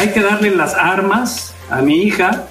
hay 0.00 0.12
que 0.12 0.22
darle 0.22 0.50
las 0.56 0.74
armas 0.74 1.52
a 1.68 1.82
mi 1.82 2.04
hija 2.04 2.46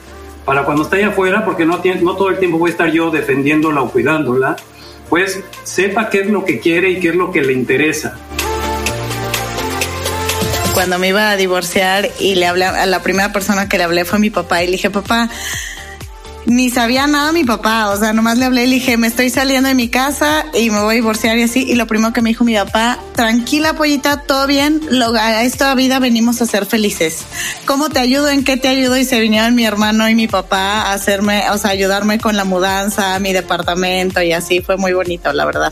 para 0.46 0.66
cuando 0.66 0.83
esté 0.83 0.98
allá 0.98 1.08
afuera, 1.08 1.44
porque 1.44 1.66
no, 1.66 1.82
no 2.02 2.16
todo 2.16 2.29
el 2.29 2.38
tiempo 2.38 2.60
voy 2.60 2.70
a 2.70 2.74
estar 2.74 2.92
yo 2.92 3.10
defendiéndola 3.10 3.82
o 3.82 3.90
cuidándola, 3.90 4.56
pues 5.09 5.40
sepa 5.64 6.12
qué 6.12 6.22
es 6.22 6.27
lo 6.27 6.46
que 6.46 6.59
quiere 6.59 6.92
y 6.92 7.00
qué 7.00 7.09
es 7.09 7.16
lo 7.16 7.32
que 7.32 7.42
le 7.42 7.54
interesa. 7.54 8.16
Cuando 10.75 11.00
me 11.00 11.07
iba 11.07 11.32
a 11.32 11.38
divorciar 11.38 12.07
y 12.20 12.35
le 12.35 12.45
hablé 12.45 12.66
a 12.66 12.85
la 12.85 13.02
primera 13.02 13.34
persona 13.34 13.68
que 13.68 13.79
le 13.79 13.84
hablé 13.84 14.05
fue 14.05 14.20
mi 14.20 14.29
papá 14.29 14.61
y 14.61 14.68
le 14.68 14.73
dije, 14.73 14.91
papá, 14.91 15.27
ni 16.50 16.70
sabía 16.70 17.05
nada 17.07 17.31
mi 17.31 17.43
papá, 17.43 17.89
o 17.89 17.97
sea, 17.97 18.11
nomás 18.11 18.38
le 18.38 18.45
hablé 18.45 18.63
y 18.63 18.68
le 18.68 18.75
dije, 18.75 18.98
me 18.98 19.07
estoy 19.07 19.29
saliendo 19.29 19.70
de 19.70 19.75
mi 19.75 19.88
casa 19.88 20.45
y 20.54 20.71
me 20.71 20.81
voy 20.81 20.93
a 20.93 20.95
divorciar 20.95 21.38
y 21.38 21.43
así. 21.43 21.63
Y 21.68 21.75
lo 21.75 21.86
primero 21.86 22.11
que 22.11 22.21
me 22.21 22.29
dijo 22.29 22.43
mi 22.43 22.55
papá, 22.55 22.99
tranquila 23.16 23.73
pollita, 23.73 24.23
todo 24.23 24.48
bien, 24.48 24.81
lo, 24.89 25.13
a 25.13 25.43
esta 25.43 25.73
vida 25.75 25.99
venimos 25.99 26.41
a 26.41 26.45
ser 26.45 26.66
felices. 26.66 27.25
¿Cómo 27.66 27.89
te 27.89 27.99
ayudo? 27.99 28.30
¿En 28.30 28.44
qué 28.44 28.58
te 28.58 28.67
ayudo? 28.67 28.98
Y 28.98 29.05
se 29.05 29.20
vinieron 29.20 29.55
mi 29.55 29.66
hermano 29.66 30.09
y 30.09 30.16
mi 30.16 30.27
papá 30.27 30.81
a 30.81 30.94
hacerme, 30.94 31.49
o 31.52 31.58
sea, 31.58 31.72
ayudarme 31.72 32.20
con 32.20 32.35
la 32.35 32.45
mudanza, 32.45 33.20
mi 33.20 33.31
departamento 33.31 34.22
y 34.22 34.34
así. 34.34 34.61
Fue 34.61 34.75
muy 34.77 34.94
bonito, 34.94 35.31
la 35.34 35.45
verdad. 35.45 35.72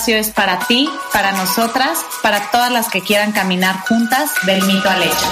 es 0.09 0.31
para 0.31 0.59
ti, 0.67 0.89
para 1.13 1.31
nosotras, 1.33 1.99
para 2.23 2.49
todas 2.49 2.71
las 2.71 2.89
que 2.89 3.01
quieran 3.01 3.31
caminar 3.33 3.77
juntas 3.81 4.31
del 4.47 4.63
mito 4.63 4.89
al 4.89 5.03
hecho. 5.03 5.27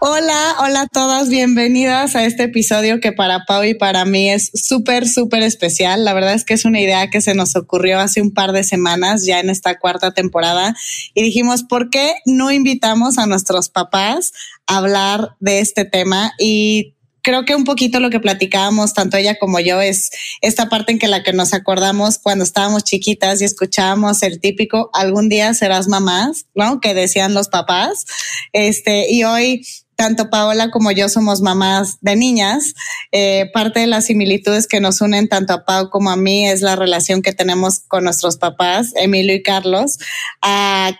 Hola, 0.00 0.56
hola 0.60 0.82
a 0.82 0.86
todas, 0.86 1.30
bienvenidas 1.30 2.14
a 2.14 2.26
este 2.26 2.42
episodio 2.42 3.00
que 3.00 3.12
para 3.12 3.46
Pau 3.46 3.64
y 3.64 3.72
para 3.72 4.04
mí 4.04 4.28
es 4.28 4.50
súper, 4.52 5.08
súper 5.08 5.42
especial. 5.42 6.04
La 6.04 6.12
verdad 6.12 6.34
es 6.34 6.44
que 6.44 6.52
es 6.52 6.66
una 6.66 6.78
idea 6.78 7.08
que 7.08 7.22
se 7.22 7.34
nos 7.34 7.56
ocurrió 7.56 7.98
hace 7.98 8.20
un 8.20 8.32
par 8.32 8.52
de 8.52 8.64
semanas, 8.64 9.24
ya 9.24 9.40
en 9.40 9.48
esta 9.48 9.78
cuarta 9.78 10.12
temporada, 10.12 10.76
y 11.14 11.22
dijimos, 11.22 11.62
¿por 11.62 11.88
qué 11.88 12.12
no 12.26 12.50
invitamos 12.50 13.16
a 13.16 13.24
nuestros 13.24 13.70
papás 13.70 14.34
a 14.66 14.76
hablar 14.76 15.36
de 15.40 15.60
este 15.60 15.86
tema? 15.86 16.34
Y 16.38 16.93
creo 17.24 17.44
que 17.44 17.56
un 17.56 17.64
poquito 17.64 17.98
lo 17.98 18.10
que 18.10 18.20
platicábamos, 18.20 18.92
tanto 18.92 19.16
ella 19.16 19.36
como 19.38 19.58
yo, 19.58 19.80
es 19.80 20.10
esta 20.42 20.68
parte 20.68 20.92
en 20.92 20.98
que 20.98 21.08
la 21.08 21.24
que 21.24 21.32
nos 21.32 21.54
acordamos 21.54 22.18
cuando 22.18 22.44
estábamos 22.44 22.84
chiquitas 22.84 23.40
y 23.40 23.44
escuchábamos 23.44 24.22
el 24.22 24.38
típico 24.40 24.90
algún 24.92 25.28
día 25.28 25.54
serás 25.54 25.88
mamás, 25.88 26.46
¿no? 26.54 26.80
Que 26.80 26.94
decían 26.94 27.34
los 27.34 27.48
papás. 27.48 28.04
Este, 28.52 29.10
y 29.10 29.24
hoy 29.24 29.66
tanto 29.96 30.30
Paola 30.30 30.70
como 30.70 30.90
yo 30.90 31.08
somos 31.08 31.40
mamás 31.40 31.98
de 32.00 32.16
niñas. 32.16 32.74
Eh, 33.12 33.50
parte 33.52 33.80
de 33.80 33.86
las 33.86 34.06
similitudes 34.06 34.66
que 34.66 34.80
nos 34.80 35.00
unen 35.00 35.28
tanto 35.28 35.52
a 35.52 35.64
Pau 35.64 35.90
como 35.90 36.10
a 36.10 36.16
mí 36.16 36.48
es 36.48 36.62
la 36.62 36.76
relación 36.76 37.22
que 37.22 37.32
tenemos 37.32 37.80
con 37.80 38.04
nuestros 38.04 38.36
papás, 38.36 38.92
Emilio 38.96 39.34
y 39.34 39.42
Carlos, 39.42 39.98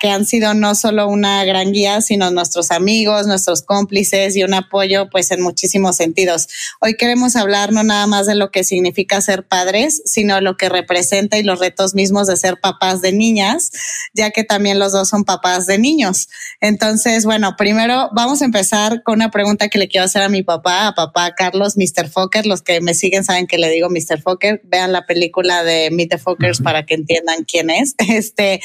que 0.00 0.10
han 0.10 0.26
sido 0.26 0.54
no 0.54 0.74
solo 0.74 1.08
una 1.08 1.44
gran 1.44 1.72
guía, 1.72 2.00
sino 2.00 2.30
nuestros 2.30 2.70
amigos, 2.70 3.26
nuestros 3.26 3.62
cómplices 3.62 4.36
y 4.36 4.44
un 4.44 4.54
apoyo 4.54 5.08
pues 5.10 5.30
en 5.30 5.42
muchísimos 5.42 5.96
sentidos. 5.96 6.48
Hoy 6.80 6.96
queremos 6.96 7.36
hablar 7.36 7.72
no 7.72 7.83
nada 7.83 8.06
más 8.06 8.27
de 8.27 8.34
lo 8.34 8.50
que 8.50 8.64
significa 8.64 9.20
ser 9.20 9.46
padres, 9.46 10.02
sino 10.04 10.40
lo 10.40 10.56
que 10.56 10.68
representa 10.68 11.38
y 11.38 11.42
los 11.42 11.58
retos 11.58 11.94
mismos 11.94 12.27
de 12.27 12.36
ser 12.36 12.60
papás 12.60 13.00
de 13.00 13.12
niñas, 13.12 13.70
ya 14.12 14.30
que 14.30 14.44
también 14.44 14.78
los 14.78 14.92
dos 14.92 15.08
son 15.08 15.24
papás 15.24 15.66
de 15.66 15.78
niños. 15.78 16.28
Entonces, 16.60 17.24
bueno, 17.24 17.56
primero 17.56 18.10
vamos 18.12 18.42
a 18.42 18.44
empezar 18.44 18.83
con 19.05 19.17
una 19.17 19.30
pregunta 19.30 19.68
que 19.68 19.78
le 19.78 19.89
quiero 19.89 20.05
hacer 20.05 20.22
a 20.22 20.28
mi 20.28 20.42
papá, 20.42 20.89
a 20.89 20.95
papá 20.95 21.33
Carlos, 21.34 21.77
Mr. 21.77 22.08
Fokker. 22.08 22.46
Los 22.46 22.62
que 22.62 22.80
me 22.80 22.95
siguen 22.95 23.24
saben 23.24 23.46
que 23.46 23.58
le 23.58 23.70
digo 23.70 23.89
Mr. 23.90 24.20
Fokker. 24.20 24.61
Vean 24.64 24.92
la 24.92 25.06
película 25.06 25.62
de 25.64 25.90
Meet 25.90 26.11
the 26.11 26.18
Fokkers 26.18 26.61
para 26.61 26.86
que 26.86 26.95
entiendan 26.95 27.45
quién 27.45 27.70
es. 27.70 27.95
Este, 28.14 28.61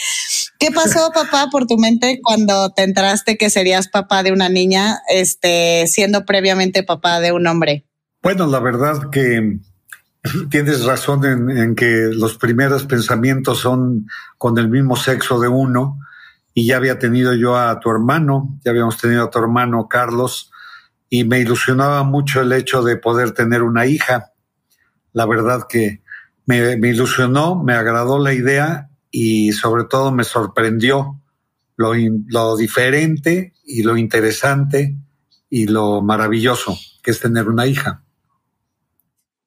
¿qué 0.59 0.69
pasó, 0.71 1.11
papá, 1.11 1.47
por 1.51 1.65
tu 1.65 1.77
mente 1.77 2.19
cuando 2.21 2.69
te 2.69 2.83
enteraste 2.83 3.37
que 3.37 3.49
serías 3.49 3.87
papá 3.87 4.21
de 4.21 4.31
una 4.31 4.47
niña, 4.47 4.99
este, 5.09 5.87
siendo 5.87 6.23
previamente 6.23 6.83
papá 6.83 7.19
de 7.19 7.31
un 7.31 7.47
hombre? 7.47 7.85
Bueno, 8.21 8.45
la 8.45 8.59
verdad 8.59 9.09
que 9.11 9.57
tienes 10.51 10.83
razón 10.83 11.25
en, 11.25 11.57
en, 11.57 11.75
que 11.75 12.09
los 12.11 12.37
primeros 12.37 12.83
pensamientos 12.83 13.59
son 13.59 14.07
con 14.37 14.57
el 14.59 14.69
mismo 14.69 14.95
sexo 14.95 15.39
de 15.39 15.47
uno 15.47 15.97
y 16.59 16.65
ya 16.65 16.75
había 16.75 16.99
tenido 16.99 17.33
yo 17.35 17.55
a 17.55 17.79
tu 17.79 17.89
hermano, 17.89 18.59
ya 18.65 18.71
habíamos 18.71 18.97
tenido 18.97 19.23
a 19.23 19.29
tu 19.29 19.39
hermano 19.39 19.87
Carlos, 19.87 20.51
y 21.09 21.23
me 21.23 21.39
ilusionaba 21.39 22.03
mucho 22.03 22.41
el 22.41 22.51
hecho 22.51 22.83
de 22.83 22.97
poder 22.97 23.31
tener 23.31 23.63
una 23.63 23.85
hija. 23.85 24.33
La 25.13 25.25
verdad 25.25 25.67
que 25.69 26.01
me, 26.45 26.73
ilusionó, 26.89 27.63
me 27.63 27.73
agradó 27.75 28.19
la 28.19 28.33
idea 28.33 28.89
y 29.09 29.53
sobre 29.53 29.85
todo 29.85 30.11
me 30.11 30.25
sorprendió 30.25 31.21
lo, 31.77 31.93
lo 32.27 32.57
diferente 32.57 33.53
y 33.63 33.83
lo 33.83 33.95
interesante 33.95 34.97
y 35.49 35.67
lo 35.67 36.01
maravilloso 36.01 36.77
que 37.01 37.11
es 37.11 37.21
tener 37.21 37.47
una 37.47 37.67
hija. 37.67 38.03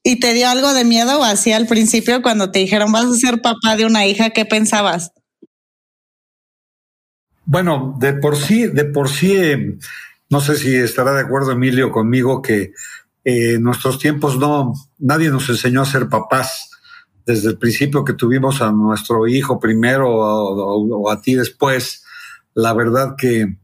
¿Y 0.03 0.19
te 0.19 0.33
dio 0.33 0.49
algo 0.49 0.73
de 0.73 0.85
miedo 0.85 1.23
así 1.23 1.53
al 1.53 1.67
principio 1.67 2.23
cuando 2.23 2.51
te 2.51 2.61
dijeron 2.61 2.91
vas 2.91 3.05
a 3.05 3.15
ser 3.15 3.43
papá 3.43 3.77
de 3.77 3.85
una 3.85 4.07
hija? 4.07 4.31
¿Qué 4.31 4.47
pensabas? 4.47 5.13
Bueno, 7.53 7.95
de 7.99 8.15
por 8.15 8.39
sí, 8.39 8.69
de 8.69 8.87
por 8.87 9.11
sí, 9.11 9.37
eh, 9.37 9.77
no 10.31 10.41
sé 10.41 10.57
si 10.57 10.75
estará 10.75 11.13
de 11.13 11.21
acuerdo 11.21 11.53
Emilio 11.53 11.93
conmigo 11.93 12.41
que 12.41 12.73
eh, 13.25 13.57
en 13.57 13.63
nuestros 13.63 13.99
tiempos 13.99 14.39
no, 14.39 14.73
nadie 14.99 15.29
nos 15.29 15.51
enseñó 15.51 15.83
a 15.83 15.85
ser 15.85 16.09
papás. 16.09 16.71
Desde 17.27 17.51
el 17.51 17.59
principio 17.59 18.07
que 18.07 18.15
tuvimos 18.15 18.63
a 18.63 18.73
nuestro 18.73 19.27
hijo 19.27 19.61
primero 19.61 20.09
o, 20.09 21.11
a 21.11 21.21
ti 21.21 21.35
después, 21.35 22.03
la 22.55 22.73
verdad 22.73 23.17
que, 23.19 23.59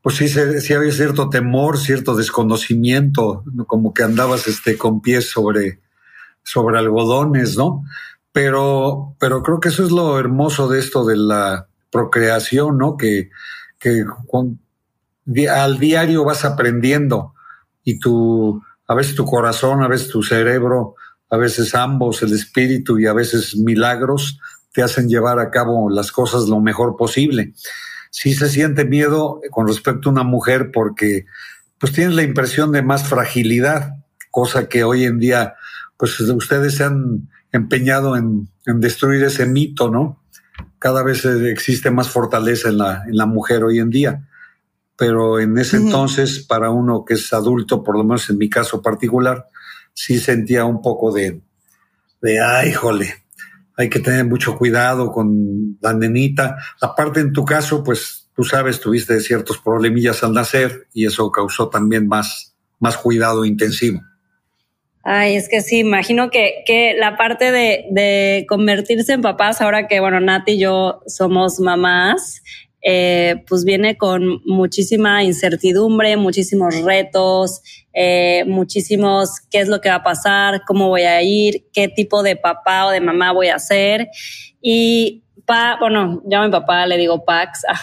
pues 0.00 0.14
sí, 0.14 0.28
sí 0.28 0.72
había 0.72 0.92
cierto 0.92 1.28
temor, 1.28 1.78
cierto 1.78 2.14
desconocimiento, 2.14 3.42
como 3.66 3.92
que 3.92 4.04
andabas 4.04 4.46
este, 4.46 4.78
con 4.78 5.00
pies 5.00 5.30
sobre, 5.30 5.80
sobre 6.44 6.78
algodones, 6.78 7.56
¿no? 7.56 7.82
Pero, 8.30 9.16
pero 9.18 9.42
creo 9.42 9.58
que 9.58 9.70
eso 9.70 9.84
es 9.84 9.90
lo 9.90 10.16
hermoso 10.16 10.68
de 10.68 10.78
esto 10.78 11.04
de 11.04 11.16
la, 11.16 11.66
procreación, 11.96 12.76
¿no? 12.76 12.96
Que, 12.96 13.30
que 13.78 14.04
al 15.48 15.78
diario 15.78 16.24
vas 16.24 16.44
aprendiendo 16.44 17.34
y 17.84 17.98
tu, 17.98 18.62
a 18.86 18.94
veces 18.94 19.14
tu 19.14 19.24
corazón, 19.24 19.82
a 19.82 19.88
veces 19.88 20.08
tu 20.08 20.22
cerebro, 20.22 20.94
a 21.30 21.36
veces 21.38 21.74
ambos, 21.74 22.22
el 22.22 22.32
espíritu 22.34 22.98
y 22.98 23.06
a 23.06 23.14
veces 23.14 23.56
milagros 23.56 24.38
te 24.72 24.82
hacen 24.82 25.08
llevar 25.08 25.38
a 25.38 25.50
cabo 25.50 25.88
las 25.88 26.12
cosas 26.12 26.48
lo 26.48 26.60
mejor 26.60 26.96
posible. 26.96 27.54
Sí 28.10 28.34
se 28.34 28.48
siente 28.48 28.84
miedo 28.84 29.40
con 29.50 29.66
respecto 29.66 30.08
a 30.08 30.12
una 30.12 30.22
mujer 30.22 30.70
porque 30.72 31.24
pues 31.78 31.92
tienes 31.92 32.14
la 32.14 32.22
impresión 32.22 32.72
de 32.72 32.82
más 32.82 33.08
fragilidad, 33.08 33.94
cosa 34.30 34.68
que 34.68 34.84
hoy 34.84 35.04
en 35.04 35.18
día 35.18 35.54
pues 35.96 36.20
ustedes 36.20 36.74
se 36.76 36.84
han 36.84 37.30
empeñado 37.52 38.16
en, 38.16 38.48
en 38.66 38.80
destruir 38.80 39.24
ese 39.24 39.46
mito, 39.46 39.90
¿no? 39.90 40.20
Cada 40.86 41.02
vez 41.02 41.24
existe 41.24 41.90
más 41.90 42.10
fortaleza 42.10 42.68
en 42.68 42.78
la, 42.78 43.02
en 43.08 43.16
la 43.16 43.26
mujer 43.26 43.64
hoy 43.64 43.80
en 43.80 43.90
día. 43.90 44.28
Pero 44.96 45.40
en 45.40 45.58
ese 45.58 45.78
entonces, 45.78 46.38
para 46.38 46.70
uno 46.70 47.04
que 47.04 47.14
es 47.14 47.32
adulto, 47.32 47.82
por 47.82 47.98
lo 47.98 48.04
menos 48.04 48.30
en 48.30 48.38
mi 48.38 48.48
caso 48.48 48.80
particular, 48.80 49.48
sí 49.92 50.20
sentía 50.20 50.64
un 50.64 50.80
poco 50.80 51.12
de, 51.12 51.40
de 52.22 52.40
ay, 52.40 52.72
jole, 52.72 53.12
hay 53.76 53.90
que 53.90 53.98
tener 53.98 54.26
mucho 54.26 54.56
cuidado 54.56 55.10
con 55.10 55.76
la 55.80 55.92
nenita. 55.92 56.56
Aparte, 56.80 57.18
en 57.18 57.32
tu 57.32 57.44
caso, 57.44 57.82
pues 57.82 58.28
tú 58.32 58.44
sabes, 58.44 58.78
tuviste 58.78 59.18
ciertos 59.18 59.58
problemillas 59.58 60.22
al 60.22 60.34
nacer 60.34 60.86
y 60.94 61.06
eso 61.06 61.32
causó 61.32 61.68
también 61.68 62.06
más, 62.06 62.54
más 62.78 62.96
cuidado 62.96 63.44
intensivo. 63.44 64.02
Ay, 65.08 65.36
es 65.36 65.48
que 65.48 65.60
sí, 65.60 65.78
imagino 65.78 66.30
que, 66.30 66.64
que 66.66 66.94
la 66.98 67.16
parte 67.16 67.52
de, 67.52 67.86
de, 67.90 68.44
convertirse 68.48 69.12
en 69.12 69.22
papás, 69.22 69.60
ahora 69.60 69.86
que, 69.86 70.00
bueno, 70.00 70.18
Nati 70.18 70.54
y 70.54 70.58
yo 70.58 71.00
somos 71.06 71.60
mamás, 71.60 72.42
eh, 72.82 73.44
pues 73.48 73.64
viene 73.64 73.96
con 73.96 74.42
muchísima 74.44 75.22
incertidumbre, 75.22 76.16
muchísimos 76.16 76.82
retos, 76.82 77.62
eh, 77.94 78.42
muchísimos 78.48 79.38
qué 79.48 79.60
es 79.60 79.68
lo 79.68 79.80
que 79.80 79.90
va 79.90 79.96
a 79.96 80.02
pasar, 80.02 80.62
cómo 80.66 80.88
voy 80.88 81.02
a 81.02 81.22
ir, 81.22 81.68
qué 81.72 81.86
tipo 81.86 82.24
de 82.24 82.34
papá 82.34 82.86
o 82.86 82.90
de 82.90 83.00
mamá 83.00 83.30
voy 83.30 83.46
a 83.46 83.60
ser. 83.60 84.08
Y 84.60 85.22
pa, 85.44 85.76
bueno, 85.78 86.20
yo 86.26 86.40
a 86.40 86.44
mi 86.44 86.50
papá 86.50 86.84
le 86.84 86.96
digo 86.96 87.24
Pax, 87.24 87.62
ah, 87.68 87.80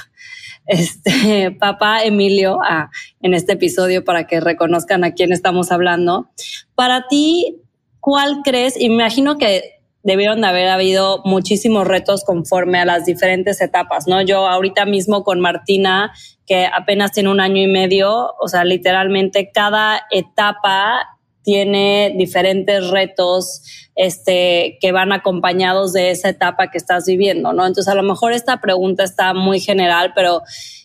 este, 0.67 1.51
papá 1.59 2.03
Emilio, 2.03 2.59
ah, 2.63 2.89
en 3.21 3.33
este 3.33 3.53
episodio 3.53 4.03
para 4.03 4.27
que 4.27 4.39
reconozcan 4.39 5.03
a 5.03 5.13
quién 5.13 5.31
estamos 5.31 5.71
hablando. 5.71 6.29
Para 6.75 7.07
ti, 7.07 7.61
¿cuál 7.99 8.41
crees? 8.43 8.79
Imagino 8.79 9.37
que 9.37 9.73
debieron 10.03 10.41
de 10.41 10.47
haber 10.47 10.67
habido 10.67 11.21
muchísimos 11.23 11.87
retos 11.87 12.25
conforme 12.25 12.79
a 12.79 12.85
las 12.85 13.05
diferentes 13.05 13.61
etapas, 13.61 14.05
¿no? 14.07 14.21
Yo 14.21 14.47
ahorita 14.47 14.85
mismo 14.85 15.23
con 15.23 15.39
Martina, 15.39 16.11
que 16.45 16.65
apenas 16.65 17.13
tiene 17.13 17.29
un 17.29 17.39
año 17.39 17.61
y 17.61 17.67
medio, 17.67 18.33
o 18.39 18.47
sea, 18.49 18.65
literalmente 18.65 19.49
cada 19.53 20.01
etapa 20.11 21.07
tiene 21.41 22.13
diferentes 22.17 22.89
retos 22.89 23.82
este, 23.95 24.77
que 24.81 24.91
van 24.91 25.11
acompañados 25.11 25.93
de 25.93 26.11
esa 26.11 26.29
etapa 26.29 26.69
que 26.71 26.77
estás 26.77 27.05
viviendo, 27.05 27.53
¿no? 27.53 27.65
Entonces, 27.65 27.91
a 27.91 27.95
lo 27.95 28.03
mejor 28.03 28.33
esta 28.33 28.59
pregunta 28.59 29.03
está 29.03 29.33
muy 29.33 29.59
general, 29.59 30.13
pero 30.15 30.41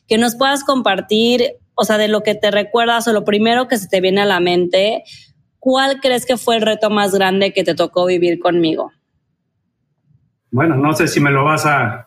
que 0.07 0.19
nos 0.19 0.37
puedas 0.37 0.65
compartir, 0.65 1.55
o 1.75 1.85
sea, 1.85 1.99
de 1.99 2.09
lo 2.09 2.23
que 2.23 2.35
te 2.35 2.51
recuerdas 2.51 3.09
o 3.09 3.13
lo 3.13 3.25
primero 3.25 3.69
que 3.69 3.79
se 3.79 3.89
te 3.89 4.01
viene 4.01 4.23
a 4.23 4.27
la 4.27 4.41
mente, 4.41 5.05
¿cuál 5.59 6.01
crees 6.01 6.27
que 6.27 6.37
fue 6.37 6.57
el 6.57 6.63
reto 6.63 6.91
más 6.91 7.15
grande 7.15 7.53
que 7.53 7.65
te 7.65 7.75
tocó 7.75 8.07
vivir 8.07 8.39
conmigo? 8.39 8.93
Bueno, 10.51 10.77
no 10.77 10.95
sé 10.95 11.09
si 11.09 11.21
me 11.21 11.31
lo 11.31 11.45
vas 11.45 11.67
a, 11.67 12.05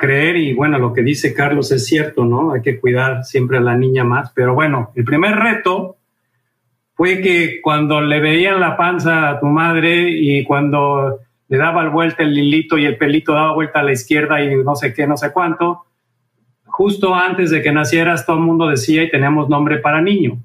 creer 0.00 0.36
y 0.36 0.52
bueno, 0.52 0.78
lo 0.78 0.92
que 0.92 1.02
dice 1.02 1.32
Carlos 1.32 1.70
es 1.70 1.86
cierto, 1.86 2.24
¿no? 2.24 2.52
Hay 2.52 2.62
que 2.62 2.80
cuidar 2.80 3.24
siempre 3.24 3.58
a 3.58 3.60
la 3.60 3.76
niña 3.76 4.02
más, 4.02 4.32
pero 4.34 4.54
bueno, 4.54 4.90
el 4.96 5.04
primer 5.04 5.36
reto 5.36 5.98
fue 6.96 7.20
que 7.20 7.60
cuando 7.60 8.00
le 8.00 8.20
veían 8.20 8.58
la 8.58 8.76
panza 8.76 9.28
a 9.28 9.38
tu 9.38 9.46
madre 9.46 10.08
y 10.10 10.42
cuando 10.44 11.20
le 11.46 11.58
daba 11.58 11.82
el 11.82 11.90
vuelta 11.90 12.22
el 12.22 12.34
lilito 12.34 12.78
y 12.78 12.86
el 12.86 12.96
pelito 12.96 13.34
daba 13.34 13.52
vuelta 13.52 13.80
a 13.80 13.82
la 13.82 13.92
izquierda 13.92 14.42
y 14.42 14.56
no 14.64 14.74
sé 14.74 14.94
qué, 14.94 15.06
no 15.06 15.18
sé 15.18 15.30
cuánto, 15.30 15.84
justo 16.64 17.14
antes 17.14 17.50
de 17.50 17.62
que 17.62 17.70
nacieras 17.70 18.24
todo 18.24 18.38
el 18.38 18.44
mundo 18.44 18.66
decía 18.66 19.02
y 19.02 19.10
teníamos 19.10 19.50
nombre 19.50 19.76
para 19.78 20.00
niño. 20.00 20.38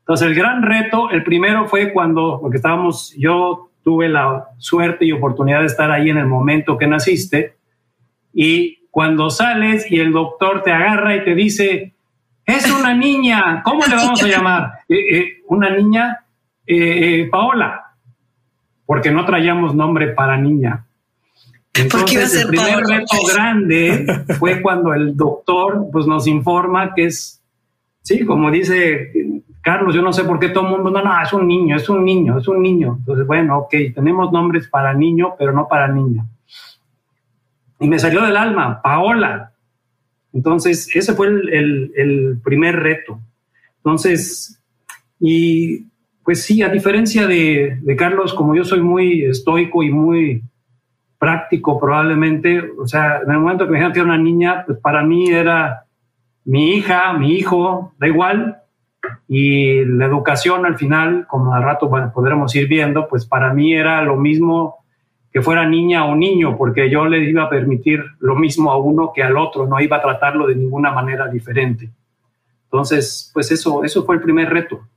Entonces 0.00 0.28
el 0.28 0.34
gran 0.34 0.62
reto, 0.62 1.08
el 1.10 1.24
primero 1.24 1.66
fue 1.66 1.94
cuando, 1.94 2.40
porque 2.42 2.58
estábamos, 2.58 3.14
yo 3.16 3.70
tuve 3.82 4.10
la 4.10 4.50
suerte 4.58 5.06
y 5.06 5.12
oportunidad 5.12 5.60
de 5.60 5.66
estar 5.66 5.90
ahí 5.90 6.10
en 6.10 6.18
el 6.18 6.26
momento 6.26 6.76
que 6.76 6.86
naciste. 6.86 7.56
Y 8.34 8.86
cuando 8.90 9.30
sales 9.30 9.90
y 9.90 9.98
el 9.98 10.12
doctor 10.12 10.62
te 10.62 10.72
agarra 10.72 11.16
y 11.16 11.24
te 11.24 11.34
dice, 11.34 11.95
es 12.46 12.70
una 12.70 12.94
niña, 12.94 13.62
¿cómo 13.64 13.84
le 13.84 13.96
vamos 13.96 14.22
a 14.22 14.28
llamar? 14.28 14.72
Eh, 14.88 15.16
eh, 15.16 15.42
una 15.48 15.68
niña, 15.70 16.24
eh, 16.64 17.28
Paola, 17.28 17.92
porque 18.86 19.10
no 19.10 19.24
traíamos 19.24 19.74
nombre 19.74 20.08
para 20.08 20.36
niña. 20.36 20.86
Entonces, 21.74 22.36
el 22.36 22.48
primer 22.48 22.86
reto 22.86 23.16
grande 23.28 24.06
fue 24.38 24.62
cuando 24.62 24.94
el 24.94 25.16
doctor 25.16 25.88
pues, 25.90 26.06
nos 26.06 26.28
informa 26.28 26.94
que 26.94 27.06
es, 27.06 27.42
sí, 28.02 28.24
como 28.24 28.48
dice 28.50 29.42
Carlos, 29.66 29.96
yo 29.96 30.02
no 30.02 30.12
sé 30.12 30.22
por 30.22 30.38
qué 30.38 30.50
todo 30.50 30.66
el 30.66 30.70
mundo, 30.70 30.90
no, 30.90 31.02
no, 31.02 31.20
es 31.20 31.32
un 31.32 31.48
niño, 31.48 31.74
es 31.74 31.88
un 31.88 32.04
niño, 32.04 32.38
es 32.38 32.46
un 32.46 32.62
niño. 32.62 32.98
Entonces, 33.00 33.26
bueno, 33.26 33.58
ok, 33.58 33.74
tenemos 33.92 34.30
nombres 34.30 34.68
para 34.68 34.94
niño, 34.94 35.34
pero 35.36 35.52
no 35.52 35.66
para 35.66 35.88
niña. 35.88 36.24
Y 37.80 37.88
me 37.88 37.98
salió 37.98 38.22
del 38.22 38.36
alma, 38.36 38.80
Paola. 38.80 39.50
Entonces, 40.36 40.94
ese 40.94 41.14
fue 41.14 41.28
el, 41.28 42.38
primer 42.44 42.76
reto. 42.76 43.18
Entonces, 43.78 44.60
y 45.18 45.86
pues 46.22 46.42
sí, 46.42 46.62
a 46.62 46.68
diferencia 46.68 47.26
de, 47.26 47.78
Carlos, 47.96 48.34
como 48.34 48.54
yo 48.54 48.62
soy 48.62 48.82
muy 48.82 49.24
estoico 49.24 49.82
y 49.82 49.90
muy 49.90 50.42
práctico 51.18 51.80
probablemente, 51.80 52.62
o 52.78 52.86
sea, 52.86 53.20
en 53.24 53.30
el 53.30 53.38
momento 53.38 53.64
que 53.64 53.70
me 53.70 53.78
dijeron 53.78 53.92
que 53.94 54.00
era 54.00 54.08
una 54.08 54.18
niña, 54.18 54.64
pues 54.66 54.78
para 54.78 55.02
mí 55.02 55.30
era 55.30 55.84
mi 56.44 56.74
hija, 56.74 57.14
mi 57.14 57.32
hijo, 57.32 57.94
da 57.98 58.06
igual, 58.06 58.58
y 59.26 59.86
la 59.86 60.04
educación 60.04 60.66
al 60.66 60.76
final, 60.76 61.26
como 61.26 61.54
al 61.54 61.62
rato 61.62 61.88
podremos 61.88 62.54
ir 62.54 62.68
viendo, 62.68 63.08
pues 63.08 63.24
para 63.24 63.54
mí 63.54 63.72
era 63.72 64.02
lo 64.02 64.16
mismo 64.16 64.84
que 65.36 65.42
fuera 65.42 65.68
niña 65.68 66.06
o 66.06 66.16
niño, 66.16 66.56
porque 66.56 66.88
yo 66.88 67.04
le 67.04 67.22
iba 67.28 67.42
a 67.42 67.50
permitir 67.50 68.02
lo 68.20 68.36
mismo 68.36 68.72
a 68.72 68.78
uno 68.78 69.12
que 69.14 69.22
al 69.22 69.36
otro, 69.36 69.66
no 69.66 69.78
iba 69.78 69.98
a 69.98 70.00
tratarlo 70.00 70.46
de 70.46 70.54
ninguna 70.54 70.90
manera 70.92 71.28
diferente. 71.28 71.90
Entonces, 72.64 73.30
pues 73.34 73.50
eso, 73.50 73.84
eso 73.84 74.06
fue 74.06 74.14
el 74.14 74.22
primer 74.22 74.48
reto. 74.48 74.88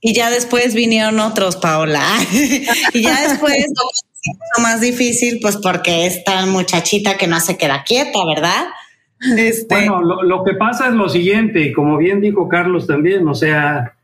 Y 0.00 0.14
ya 0.14 0.30
después 0.30 0.74
vinieron 0.74 1.20
otros, 1.20 1.54
Paola. 1.54 2.04
y 2.92 3.02
ya 3.02 3.28
después 3.28 3.66
lo 4.56 4.62
más 4.64 4.80
difícil, 4.80 5.38
pues 5.40 5.58
porque 5.58 6.06
esta 6.06 6.44
muchachita 6.46 7.16
que 7.18 7.28
no 7.28 7.38
se 7.38 7.56
queda 7.56 7.84
quieta, 7.84 8.18
¿verdad? 8.26 8.64
Este, 9.36 9.76
bueno, 9.76 10.02
lo, 10.02 10.42
que 10.42 10.54
pasa 10.54 10.88
es 10.88 10.94
lo 10.94 11.08
siguiente, 11.08 11.72
como 11.72 11.98
bien 11.98 12.20
dijo 12.20 12.48
Carlos 12.48 12.88
también, 12.88 13.28
o 13.28 13.34
sea, 13.36 13.94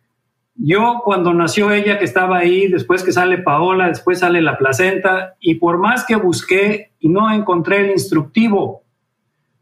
yo 0.58 1.00
cuando 1.04 1.32
nació 1.32 1.70
ella 1.70 1.98
que 1.98 2.04
estaba 2.04 2.38
ahí, 2.38 2.68
después 2.68 3.02
que 3.04 3.12
sale 3.12 3.38
Paola, 3.38 3.88
después 3.88 4.18
sale 4.18 4.42
la 4.42 4.58
placenta, 4.58 5.36
y 5.40 5.54
por 5.54 5.78
más 5.78 6.04
que 6.04 6.16
busqué 6.16 6.92
y 6.98 7.08
no 7.08 7.32
encontré 7.32 7.84
el 7.84 7.90
instructivo 7.92 8.82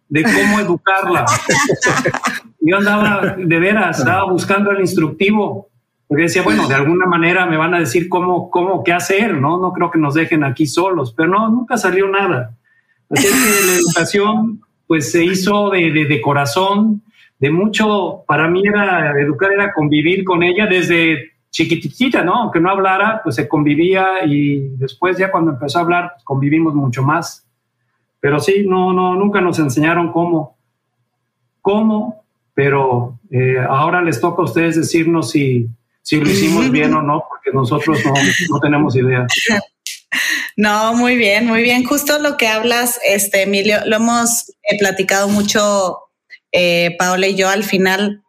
de 0.08 0.22
cómo 0.22 0.60
educarla, 0.60 1.26
yo 2.60 2.78
andaba 2.78 3.36
de 3.36 3.58
veras, 3.58 3.98
estaba 3.98 4.30
buscando 4.30 4.70
el 4.70 4.80
instructivo, 4.80 5.68
porque 6.08 6.24
decía, 6.24 6.42
bueno, 6.42 6.66
de 6.66 6.74
alguna 6.74 7.06
manera 7.06 7.46
me 7.46 7.56
van 7.56 7.74
a 7.74 7.80
decir 7.80 8.08
cómo, 8.08 8.50
cómo, 8.50 8.82
qué 8.82 8.92
hacer, 8.92 9.34
¿no? 9.34 9.58
No 9.58 9.72
creo 9.72 9.90
que 9.90 9.98
nos 9.98 10.14
dejen 10.14 10.44
aquí 10.44 10.66
solos, 10.66 11.12
pero 11.16 11.28
no, 11.28 11.48
nunca 11.50 11.76
salió 11.76 12.08
nada. 12.08 12.56
Así 13.10 13.26
que 13.26 13.66
la 13.66 13.72
educación 13.74 14.60
pues 14.86 15.10
se 15.10 15.24
hizo 15.24 15.70
de, 15.70 15.90
de, 15.90 16.20
corazón, 16.20 17.02
de 17.38 17.50
mucho, 17.50 18.24
para 18.26 18.48
mí 18.48 18.62
era 18.66 19.18
educar, 19.20 19.52
era 19.52 19.72
convivir 19.72 20.24
con 20.24 20.42
ella 20.42 20.66
desde 20.66 21.32
chiquitita, 21.50 22.22
¿no? 22.22 22.34
Aunque 22.34 22.60
no 22.60 22.70
hablara, 22.70 23.20
pues 23.22 23.36
se 23.36 23.48
convivía 23.48 24.24
y 24.26 24.68
después 24.76 25.16
ya 25.16 25.30
cuando 25.30 25.52
empezó 25.52 25.78
a 25.78 25.82
hablar, 25.82 26.10
pues 26.14 26.24
convivimos 26.24 26.74
mucho 26.74 27.02
más. 27.02 27.46
Pero 28.20 28.40
sí, 28.40 28.64
no, 28.66 28.92
no, 28.92 29.14
nunca 29.14 29.40
nos 29.40 29.58
enseñaron 29.58 30.12
cómo, 30.12 30.56
cómo, 31.60 32.24
pero 32.54 33.18
eh, 33.30 33.56
ahora 33.68 34.02
les 34.02 34.20
toca 34.20 34.42
a 34.42 34.46
ustedes 34.46 34.76
decirnos 34.76 35.30
si, 35.30 35.68
si 36.02 36.16
lo 36.16 36.28
hicimos 36.28 36.70
bien 36.72 36.94
o 36.94 37.02
no, 37.02 37.24
porque 37.28 37.50
nosotros 37.52 37.98
no, 38.04 38.12
no 38.50 38.60
tenemos 38.60 38.96
idea. 38.96 39.26
No, 40.56 40.94
muy 40.94 41.16
bien, 41.16 41.46
muy 41.46 41.62
bien. 41.62 41.84
Justo 41.84 42.18
lo 42.18 42.36
que 42.36 42.48
hablas, 42.48 42.98
este 43.06 43.42
Emilio, 43.42 43.78
lo 43.86 43.96
hemos 43.96 44.48
eh, 44.48 44.78
platicado 44.78 45.28
mucho 45.28 45.98
eh, 46.58 46.96
Paola 46.98 47.26
y 47.26 47.34
yo 47.34 47.50
al 47.50 47.64
final. 47.64 48.22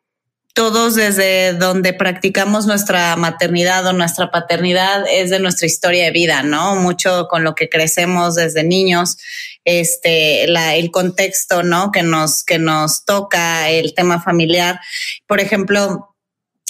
Todos 0.54 0.96
desde 0.96 1.54
donde 1.54 1.94
practicamos 1.94 2.66
nuestra 2.66 3.16
maternidad 3.16 3.86
o 3.86 3.94
nuestra 3.94 4.32
paternidad 4.32 5.06
es 5.10 5.30
de 5.30 5.40
nuestra 5.40 5.68
historia 5.68 6.06
de 6.06 6.12
vida, 6.12 6.44
¿no? 6.44 6.76
Mucho 6.76 7.28
con 7.30 7.44
lo 7.44 7.54
que 7.54 7.70
crecemos 7.70 8.36
desde 8.36 8.64
niños, 8.64 9.18
este, 9.64 10.44
el 10.44 10.92
contexto, 10.92 11.62
¿no? 11.62 11.92
Que 11.92 12.02
nos, 12.02 12.44
que 12.44 12.58
nos 12.58 13.06
toca, 13.06 13.70
el 13.70 13.94
tema 13.94 14.20
familiar. 14.20 14.80
Por 15.28 15.40
ejemplo, 15.40 16.16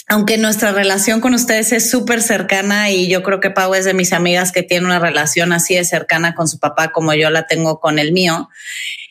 aunque 0.06 0.38
nuestra 0.38 0.72
relación 0.72 1.20
con 1.20 1.34
ustedes 1.34 1.72
es 1.72 1.90
súper 1.90 2.22
cercana 2.22 2.90
y 2.90 3.08
yo 3.08 3.22
creo 3.22 3.40
que 3.40 3.50
Pau 3.50 3.74
es 3.74 3.84
de 3.84 3.94
mis 3.94 4.12
amigas 4.12 4.52
que 4.52 4.62
tiene 4.62 4.86
una 4.86 4.98
relación 4.98 5.52
así 5.52 5.74
de 5.74 5.84
cercana 5.84 6.34
con 6.34 6.46
su 6.46 6.58
papá 6.58 6.92
como 6.92 7.14
yo 7.14 7.30
la 7.30 7.46
tengo 7.46 7.80
con 7.80 7.98
el 7.98 8.12
mío, 8.12 8.48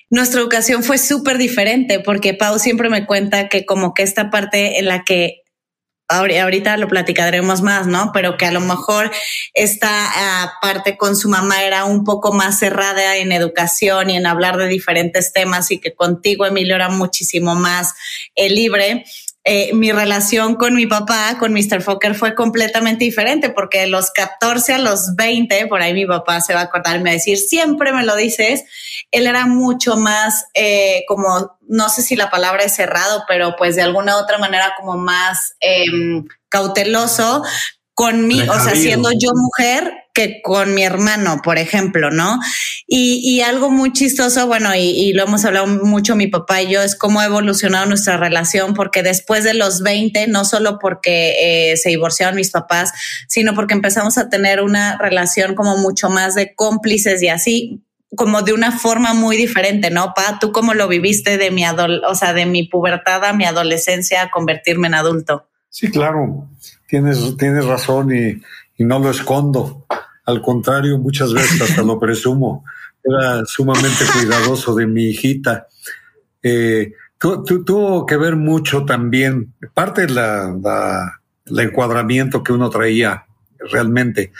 nuestra 0.10 0.42
educación 0.42 0.84
fue 0.84 0.98
súper 0.98 1.38
diferente 1.38 2.00
porque 2.00 2.34
Pau 2.34 2.60
siempre 2.60 2.90
me 2.90 3.06
cuenta 3.06 3.50
que 3.50 3.66
como 3.66 3.94
que 3.94 4.04
esta 4.04 4.30
parte 4.30 4.80
en 4.80 4.86
la 4.86 5.04
que 5.04 5.44
ahorita 6.10 6.78
lo 6.78 6.88
platicaremos 6.88 7.62
más, 7.62 7.88
¿no? 7.88 8.12
Pero 8.14 8.38
que 8.38 8.46
a 8.46 8.52
lo 8.52 8.62
mejor 8.62 9.12
esta 9.54 9.90
ah, 9.90 10.54
parte 10.62 10.98
con 10.98 11.16
su 11.16 11.30
mamá 11.30 11.64
era 11.64 11.86
un 11.86 12.04
poco 12.04 12.32
más 12.32 12.60
cerrada 12.60 13.18
en 13.18 13.32
educación 13.32 14.10
y 14.10 14.16
en 14.16 14.26
hablar 14.26 14.58
de 14.58 14.68
diferentes 14.68 15.34
temas 15.34 15.70
y 15.72 15.80
que 15.80 15.94
contigo, 15.94 16.46
Emilio, 16.46 16.76
era 16.76 16.90
muchísimo 16.90 17.56
más 17.56 17.94
eh, 18.36 18.50
libre. 18.50 19.04
Eh, 19.50 19.74
mi 19.74 19.94
relación 19.94 20.56
con 20.56 20.76
mi 20.76 20.88
papá, 20.88 21.38
con 21.40 21.54
Mr. 21.54 21.82
Fokker, 21.82 22.16
fue 22.16 22.36
completamente 22.36 23.06
diferente 23.06 23.50
porque 23.50 23.80
de 23.80 23.88
los 23.88 24.12
14 24.12 24.74
a 24.74 24.78
los 24.78 25.16
20, 25.16 25.68
por 25.68 25.82
ahí 25.82 25.94
mi 25.94 26.06
papá 26.06 26.42
se 26.42 26.54
va 26.54 26.60
a 26.60 26.64
acordar 26.64 26.98
me 26.98 27.06
va 27.06 27.10
a 27.12 27.14
decir, 27.14 27.38
siempre 27.38 27.94
me 27.94 28.04
lo 28.04 28.18
dices, 28.18 28.66
él 29.10 29.26
era 29.26 29.46
mucho 29.46 29.96
más 29.96 30.48
eh, 30.54 31.06
como, 31.08 31.58
no 31.62 31.88
sé 31.88 32.02
si 32.02 32.18
la 32.18 32.30
palabra 32.30 32.64
es 32.64 32.76
cerrado, 32.76 33.24
pero 33.26 33.56
pues 33.58 33.78
de 33.78 33.84
alguna 33.84 34.18
otra 34.18 34.38
manera 34.38 34.74
como 34.76 34.98
más 34.98 35.56
em, 35.62 36.28
cauteloso 36.50 37.42
con 37.98 38.28
mi, 38.28 38.40
o 38.44 38.60
sea, 38.60 38.76
siendo 38.76 39.10
yo 39.12 39.32
mujer 39.34 39.92
que 40.14 40.40
con 40.44 40.76
mi 40.76 40.84
hermano, 40.84 41.42
por 41.44 41.58
ejemplo, 41.58 42.12
¿no? 42.12 42.40
Y, 42.86 43.42
algo 43.42 43.72
muy 43.72 43.92
chistoso, 43.92 44.46
bueno, 44.46 44.70
y, 44.76 45.14
lo 45.14 45.24
hemos 45.24 45.44
hablado 45.46 45.66
mucho 45.66 46.16
mi 46.16 46.28
papá 46.28 46.62
y 46.62 46.70
yo, 46.70 46.84
es 46.84 46.96
cómo 46.96 47.22
ha 47.22 47.26
evolucionado 47.26 47.88
nuestra 47.88 48.16
relación, 48.18 48.76
porque 48.76 49.02
después 49.02 49.44
de 49.44 49.56
los 49.56 49.82
20, 49.82 50.28
no 50.28 50.46
solo 50.46 50.78
porque 50.78 51.72
eh, 51.72 51.78
se 51.78 51.90
divorciaron 51.90 52.36
mis 52.36 52.52
papás, 52.52 52.92
sino 53.28 53.56
porque 53.56 53.74
empezamos 53.74 54.20
a 54.20 54.30
tener 54.30 54.62
una 54.62 55.00
relación 55.00 55.56
como 55.56 55.76
mucho 55.78 56.12
más 56.12 56.36
de 56.36 56.54
cómplices 56.54 57.24
y 57.24 57.30
así, 57.30 57.84
como 58.16 58.44
de 58.44 58.54
una 58.54 58.78
forma 58.78 59.16
muy 59.16 59.38
diferente, 59.38 59.90
¿no, 59.90 60.14
Pa? 60.16 60.38
¿Tú 60.40 60.52
cómo 60.52 60.76
lo 60.76 60.88
viviste 60.88 61.40
de 61.40 61.50
mi 61.50 61.64
o 61.66 62.14
sea, 62.14 62.34
de 62.34 62.46
mi 62.46 62.68
pubertad 62.68 63.26
a 63.26 63.34
mi 63.34 63.46
adolescencia 63.46 64.22
a 64.22 64.30
convertirme 64.30 64.86
en 64.86 64.94
adulto? 64.94 65.50
Sí, 65.72 65.90
claro, 65.90 66.48
tienes, 66.88 67.38
tienes 67.38 67.66
razón 67.66 68.16
y, 68.16 68.42
y 68.78 68.84
no 68.84 69.00
lo 69.00 69.12
escondo. 69.12 69.86
Al 70.26 70.42
contrario, 70.42 70.98
muchas 70.98 71.34
veces 71.34 71.62
hasta 71.62 71.84
lo 71.84 72.00
presumo 72.00 72.64
era 73.04 73.46
sumamente 73.46 74.06
cuidadoso 74.14 74.76
de 74.76 74.88
mi 74.88 75.06
hijita. 75.06 75.68
Eh, 76.44 76.94
tuvo 77.18 78.06
que 78.06 78.18
ver 78.18 78.36
mucho 78.36 78.86
también, 78.86 79.54
parte 79.74 80.06
del 80.06 80.16
la, 80.16 81.22
encuadramiento 81.64 82.44
que 82.44 82.54
uno 82.54 82.70
traía 82.70 83.26
realmente, 83.72 84.32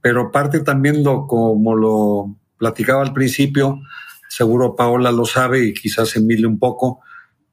pero 0.00 0.32
parte 0.32 0.60
también 0.60 1.04
lo 1.04 1.26
como 1.26 1.76
lo 1.76 2.36
platicaba 2.58 3.02
al 3.02 3.12
principio, 3.12 3.80
seguro 4.28 4.74
Paola 4.74 5.12
lo 5.12 5.26
sabe 5.26 5.64
y 5.64 5.74
quizás 5.74 6.16
Emilio 6.16 6.48
un 6.48 6.58
poco, 6.58 7.00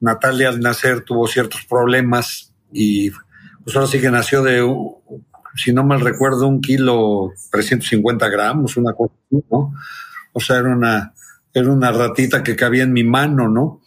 Natalia 0.00 0.48
al 0.48 0.60
nacer 0.60 1.02
tuvo 1.02 1.28
ciertos 1.28 1.64
problemas 1.66 2.52
y 2.72 3.10
pues 3.64 3.76
ahora 3.76 3.88
sí 3.88 4.00
que 4.00 4.10
nació 4.10 4.42
de, 4.42 4.62
si 5.54 5.72
no 5.72 5.84
mal 5.84 6.00
recuerdo, 6.00 6.46
un 6.46 6.60
kilo 6.60 7.32
350 7.50 8.28
gramos, 8.28 8.76
una 8.76 8.92
cosa 8.92 9.14
¿no? 9.30 9.74
O 10.32 10.40
sea, 10.40 10.58
era 10.58 10.74
una, 10.74 11.14
era 11.52 11.70
una 11.70 11.92
ratita 11.92 12.42
que 12.42 12.56
cabía 12.56 12.84
en 12.84 12.92
mi 12.92 13.04
mano, 13.04 13.48
¿no? 13.48 13.80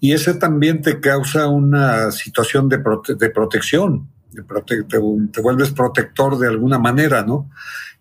Y 0.00 0.12
ese 0.12 0.34
también 0.34 0.82
te 0.82 1.00
causa 1.00 1.48
una 1.48 2.10
situación 2.10 2.68
de, 2.68 2.78
de 3.18 3.30
protección, 3.30 4.08
de 4.32 4.42
te, 4.86 5.40
vuelves 5.40 5.70
protector 5.70 6.38
de 6.38 6.48
alguna 6.48 6.78
manera, 6.78 7.22
¿no? 7.22 7.50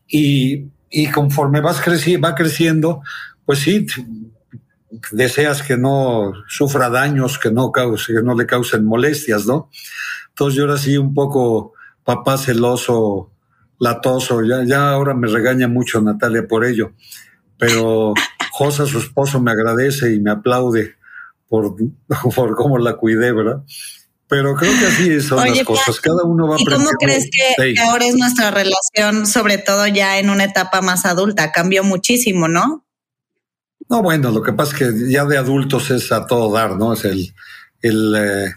Y, 0.07 0.67
y 0.89 1.11
conforme 1.11 1.61
vas 1.61 1.81
creci 1.81 2.17
va 2.17 2.33
creciendo, 2.33 3.01
pues 3.45 3.59
sí, 3.59 3.85
deseas 5.11 5.61
que 5.63 5.77
no 5.77 6.33
sufra 6.47 6.89
daños, 6.89 7.37
que 7.37 7.51
no, 7.51 7.71
que 7.71 8.23
no 8.23 8.35
le 8.35 8.45
causen 8.45 8.85
molestias, 8.85 9.45
¿no? 9.45 9.69
Entonces 10.31 10.57
yo 10.57 10.65
era 10.65 10.73
así 10.73 10.97
un 10.97 11.13
poco 11.13 11.73
papá 12.03 12.37
celoso, 12.37 13.31
latoso, 13.79 14.43
ya, 14.43 14.63
ya 14.65 14.89
ahora 14.91 15.13
me 15.13 15.27
regaña 15.27 15.67
mucho 15.67 16.01
Natalia 16.01 16.47
por 16.47 16.65
ello 16.65 16.93
pero 17.61 18.15
Josa, 18.49 18.87
su 18.87 18.97
esposo, 18.97 19.39
me 19.39 19.51
agradece 19.51 20.15
y 20.15 20.19
me 20.19 20.31
aplaude 20.31 20.95
por, 21.47 21.75
por 22.35 22.55
cómo 22.55 22.79
la 22.79 22.95
cuidé, 22.95 23.31
¿verdad? 23.31 23.61
Pero 24.27 24.55
creo 24.55 24.71
que 24.79 24.87
así 24.87 25.21
son 25.21 25.47
las 25.47 25.63
cosas. 25.63 25.99
Cada 25.99 26.23
uno 26.23 26.47
va 26.47 26.55
¿Y 26.57 26.65
cómo 26.65 26.89
crees 26.99 27.29
que, 27.29 27.79
ahora 27.79 28.05
es 28.07 28.15
nuestra 28.15 28.49
relación, 28.49 29.27
sobre 29.27 29.59
todo 29.59 29.85
ya 29.85 30.17
en 30.17 30.31
una 30.31 30.45
etapa 30.45 30.81
más 30.81 31.05
adulta? 31.05 31.51
Cambió 31.51 31.83
muchísimo, 31.83 32.47
¿no? 32.47 32.83
No, 33.87 34.01
bueno, 34.01 34.31
lo 34.31 34.41
que 34.41 34.53
pasa 34.53 34.75
es 34.75 34.79
que 34.79 35.11
ya 35.11 35.25
de 35.25 35.37
adultos 35.37 35.91
es 35.91 36.11
a 36.11 36.25
todo 36.25 36.51
dar, 36.51 36.77
¿no? 36.77 36.93
Es 36.93 37.05
el, 37.05 37.35
el 37.83 38.15
eh, 38.15 38.55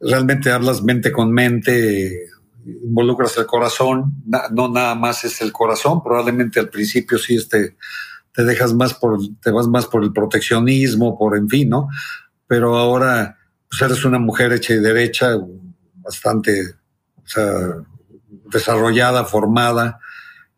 realmente 0.00 0.50
hablas 0.50 0.82
mente 0.82 1.12
con 1.12 1.32
mente, 1.32 2.26
involucras 2.64 3.36
el 3.36 3.46
corazón, 3.46 4.22
no 4.52 4.68
nada 4.68 4.94
más 4.94 5.24
es 5.24 5.40
el 5.40 5.52
corazón, 5.52 6.02
probablemente 6.02 6.60
al 6.60 6.68
principio 6.68 7.18
sí 7.18 7.36
este 7.36 7.76
te 8.32 8.44
dejas 8.44 8.74
más 8.74 8.94
por, 8.94 9.18
te 9.42 9.50
vas 9.50 9.66
más 9.66 9.86
por 9.86 10.04
el 10.04 10.12
proteccionismo, 10.12 11.18
por 11.18 11.36
en 11.36 11.48
fin, 11.48 11.68
¿no? 11.68 11.88
Pero 12.46 12.76
ahora 12.76 13.36
pues 13.68 13.82
eres 13.82 14.04
una 14.04 14.18
mujer 14.18 14.52
hecha 14.52 14.74
y 14.74 14.78
derecha, 14.78 15.36
bastante 15.96 16.74
desarrollada, 18.52 19.24
formada. 19.24 20.00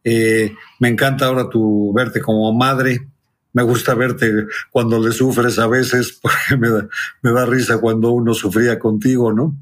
Eh, 0.03 0.55
me 0.81 0.89
encanta 0.89 1.27
ahora 1.27 1.49
tu 1.49 1.93
verte 1.93 2.21
como 2.21 2.53
madre. 2.55 3.09
Me 3.53 3.63
gusta 3.63 3.95
verte 3.95 4.47
cuando 4.71 4.99
le 4.99 5.13
sufres 5.13 5.59
a 5.59 5.67
veces, 5.67 6.13
porque 6.23 6.57
me 6.59 6.71
da, 6.71 6.89
me 7.23 7.33
da 7.33 7.47
risa 7.47 7.79
cuando 7.79 8.11
uno 8.11 8.35
sufría 8.35 8.79
contigo, 8.79 9.33
¿no? 9.33 9.57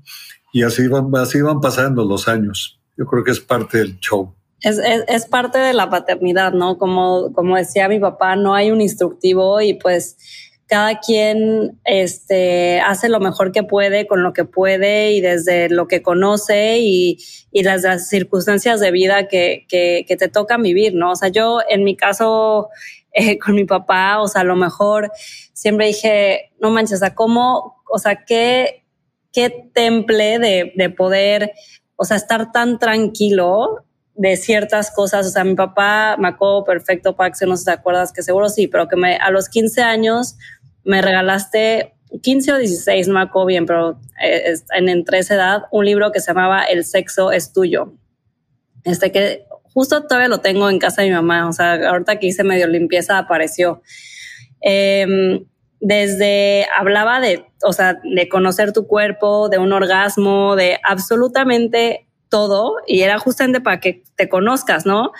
Y 0.52 0.62
así 0.62 0.88
van, 0.88 1.10
así 1.16 1.40
van 1.40 1.60
pasando 1.60 2.04
los 2.04 2.28
años. 2.28 2.80
Yo 2.96 3.06
creo 3.06 3.24
que 3.24 3.30
es 3.30 3.40
parte 3.40 3.78
del 3.78 3.98
show. 4.00 4.34
Es, 4.60 4.78
es, 4.78 5.04
es, 5.08 5.26
parte 5.26 5.58
de 5.58 5.72
la 5.72 5.88
paternidad, 5.88 6.52
¿no? 6.52 6.76
Como, 6.76 7.32
como 7.32 7.56
decía 7.56 7.88
mi 7.88 7.98
papá, 7.98 8.36
no 8.36 8.54
hay 8.54 8.70
un 8.70 8.82
instructivo 8.82 9.60
y 9.60 9.74
pues 9.74 10.18
cada 10.70 11.00
quien 11.00 11.80
este, 11.84 12.80
hace 12.80 13.08
lo 13.08 13.18
mejor 13.18 13.50
que 13.50 13.64
puede 13.64 14.06
con 14.06 14.22
lo 14.22 14.32
que 14.32 14.44
puede 14.44 15.10
y 15.10 15.20
desde 15.20 15.68
lo 15.68 15.88
que 15.88 16.00
conoce 16.00 16.78
y, 16.78 17.18
y 17.50 17.64
las, 17.64 17.82
las, 17.82 18.08
circunstancias 18.08 18.78
de 18.78 18.92
vida 18.92 19.26
que, 19.26 19.66
que, 19.68 20.16
te 20.16 20.28
tocan 20.28 20.62
vivir, 20.62 20.94
¿no? 20.94 21.10
O 21.10 21.16
sea, 21.16 21.28
yo 21.28 21.58
en 21.68 21.82
mi 21.82 21.96
caso 21.96 22.68
eh, 23.12 23.36
con 23.40 23.56
mi 23.56 23.64
papá, 23.64 24.20
o 24.20 24.28
sea, 24.28 24.42
a 24.42 24.44
lo 24.44 24.54
mejor 24.54 25.10
siempre 25.52 25.88
dije, 25.88 26.52
no 26.60 26.70
manches, 26.70 26.98
o 26.98 27.00
sea, 27.00 27.16
¿cómo, 27.16 27.82
o 27.90 27.98
sea, 27.98 28.24
qué, 28.24 28.84
qué 29.32 29.50
temple 29.74 30.38
de, 30.38 30.72
de 30.76 30.90
poder, 30.90 31.50
o 31.96 32.04
sea, 32.04 32.16
estar 32.16 32.52
tan 32.52 32.78
tranquilo 32.78 33.84
de 34.20 34.36
ciertas 34.36 34.90
cosas. 34.90 35.26
O 35.26 35.30
sea, 35.30 35.44
mi 35.44 35.54
papá 35.54 36.16
me 36.18 36.28
acuerdo 36.28 36.62
perfecto, 36.64 37.16
Pax, 37.16 37.40
no 37.46 37.56
sé 37.56 37.60
si 37.60 37.64
te 37.64 37.70
acuerdas, 37.70 38.12
que 38.12 38.22
seguro 38.22 38.50
sí, 38.50 38.66
pero 38.66 38.86
que 38.86 38.96
me, 38.96 39.16
a 39.16 39.30
los 39.30 39.48
15 39.48 39.80
años 39.80 40.36
me 40.84 41.02
regalaste 41.02 41.94
15 42.22 42.52
o 42.52 42.58
16, 42.58 43.08
no 43.08 43.14
me 43.14 43.20
acuerdo 43.20 43.46
bien, 43.46 43.66
pero 43.66 44.00
eh, 44.22 44.54
en 44.76 44.88
entre 44.88 45.18
esa 45.18 45.34
edad, 45.34 45.62
un 45.70 45.84
libro 45.84 46.12
que 46.12 46.20
se 46.20 46.28
llamaba 46.28 46.64
El 46.64 46.84
sexo 46.84 47.32
es 47.32 47.52
tuyo. 47.52 47.94
Este 48.84 49.12
que 49.12 49.44
justo 49.74 50.02
todavía 50.02 50.28
lo 50.28 50.38
tengo 50.38 50.68
en 50.68 50.78
casa 50.78 51.02
de 51.02 51.08
mi 51.08 51.14
mamá, 51.14 51.48
o 51.48 51.52
sea, 51.52 51.74
ahorita 51.90 52.18
que 52.18 52.26
hice 52.26 52.44
medio 52.44 52.66
limpieza 52.66 53.18
apareció. 53.18 53.82
Em, 54.60 55.44
desde 55.80 56.66
hablaba 56.76 57.20
de, 57.20 57.46
o 57.62 57.72
sea, 57.72 57.98
de 58.02 58.28
conocer 58.28 58.72
tu 58.72 58.86
cuerpo, 58.86 59.48
de 59.48 59.58
un 59.58 59.72
orgasmo, 59.72 60.56
de 60.56 60.78
absolutamente 60.82 62.06
todo 62.28 62.74
y 62.86 63.00
era 63.00 63.18
justamente 63.18 63.60
para 63.60 63.80
que 63.80 64.02
te 64.16 64.28
conozcas, 64.28 64.84
¿no? 64.86 65.12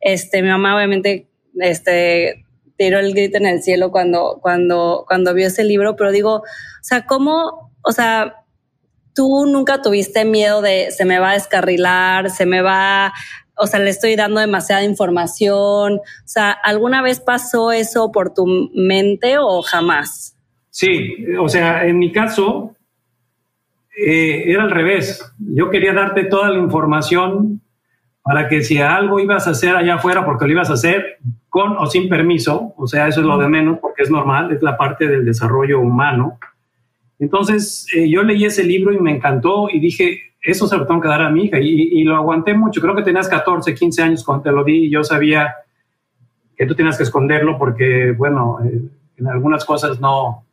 Este, 0.00 0.42
mi 0.42 0.48
mamá 0.48 0.76
obviamente, 0.76 1.28
este, 1.58 2.44
tiró 2.76 2.98
el 2.98 3.12
grito 3.14 3.38
en 3.38 3.46
el 3.46 3.62
cielo 3.62 3.90
cuando, 3.90 4.38
cuando, 4.40 5.04
cuando 5.06 5.34
vio 5.34 5.46
ese 5.46 5.64
libro, 5.64 5.96
pero 5.96 6.12
digo, 6.12 6.36
o 6.36 6.42
sea, 6.82 7.06
¿cómo, 7.06 7.72
o 7.82 7.92
sea, 7.92 8.44
tú 9.14 9.46
nunca 9.46 9.82
tuviste 9.82 10.24
miedo 10.24 10.62
de 10.62 10.90
se 10.90 11.04
me 11.04 11.18
va 11.18 11.30
a 11.30 11.34
descarrilar, 11.34 12.30
se 12.30 12.46
me 12.46 12.62
va, 12.62 13.12
o 13.56 13.66
sea, 13.66 13.80
le 13.80 13.90
estoy 13.90 14.16
dando 14.16 14.40
demasiada 14.40 14.84
información, 14.84 15.94
o 15.94 16.28
sea, 16.28 16.50
¿alguna 16.50 17.02
vez 17.02 17.20
pasó 17.20 17.72
eso 17.72 18.10
por 18.12 18.34
tu 18.34 18.46
mente 18.74 19.38
o 19.38 19.62
jamás? 19.62 20.36
Sí, 20.70 21.16
o 21.38 21.48
sea, 21.48 21.86
en 21.86 21.98
mi 21.98 22.12
caso, 22.12 22.74
eh, 23.96 24.44
era 24.46 24.62
al 24.62 24.70
revés. 24.70 25.22
Yo 25.38 25.70
quería 25.70 25.92
darte 25.92 26.24
toda 26.24 26.50
la 26.50 26.58
información 26.58 27.61
para 28.22 28.48
que 28.48 28.62
si 28.62 28.78
algo 28.78 29.18
ibas 29.18 29.46
a 29.46 29.50
hacer 29.50 29.74
allá 29.74 29.94
afuera, 29.96 30.24
porque 30.24 30.46
lo 30.46 30.52
ibas 30.52 30.70
a 30.70 30.74
hacer 30.74 31.18
con 31.48 31.76
o 31.76 31.86
sin 31.86 32.08
permiso, 32.08 32.72
o 32.76 32.86
sea, 32.86 33.08
eso 33.08 33.20
es 33.20 33.26
lo 33.26 33.36
de 33.38 33.48
menos, 33.48 33.78
porque 33.80 34.02
es 34.02 34.10
normal, 34.10 34.52
es 34.52 34.62
la 34.62 34.76
parte 34.76 35.06
del 35.06 35.24
desarrollo 35.24 35.80
humano. 35.80 36.38
Entonces, 37.18 37.86
eh, 37.94 38.08
yo 38.08 38.22
leí 38.22 38.44
ese 38.44 38.64
libro 38.64 38.92
y 38.92 38.98
me 38.98 39.14
encantó 39.14 39.68
y 39.70 39.78
dije, 39.80 40.32
eso 40.42 40.66
se 40.66 40.76
lo 40.76 40.86
tengo 40.86 41.00
que 41.00 41.08
dar 41.08 41.22
a 41.22 41.30
mi 41.30 41.44
hija. 41.44 41.58
Y, 41.60 42.02
lo 42.04 42.16
aguanté 42.16 42.52
mucho. 42.54 42.80
Creo 42.80 42.96
que 42.96 43.02
tenías 43.02 43.28
14, 43.28 43.74
15 43.74 44.02
años 44.02 44.24
cuando 44.24 44.42
te 44.42 44.52
lo 44.52 44.64
di 44.64 44.86
y 44.86 44.90
yo 44.90 45.04
sabía 45.04 45.54
que 46.56 46.66
tú 46.66 46.74
tenías 46.74 46.96
que 46.96 47.04
esconderlo 47.04 47.58
porque, 47.58 48.12
bueno, 48.12 48.58
eh, 48.64 48.82
en 49.18 49.28
algunas 49.28 49.64
cosas 49.64 50.00
no, 50.00 50.44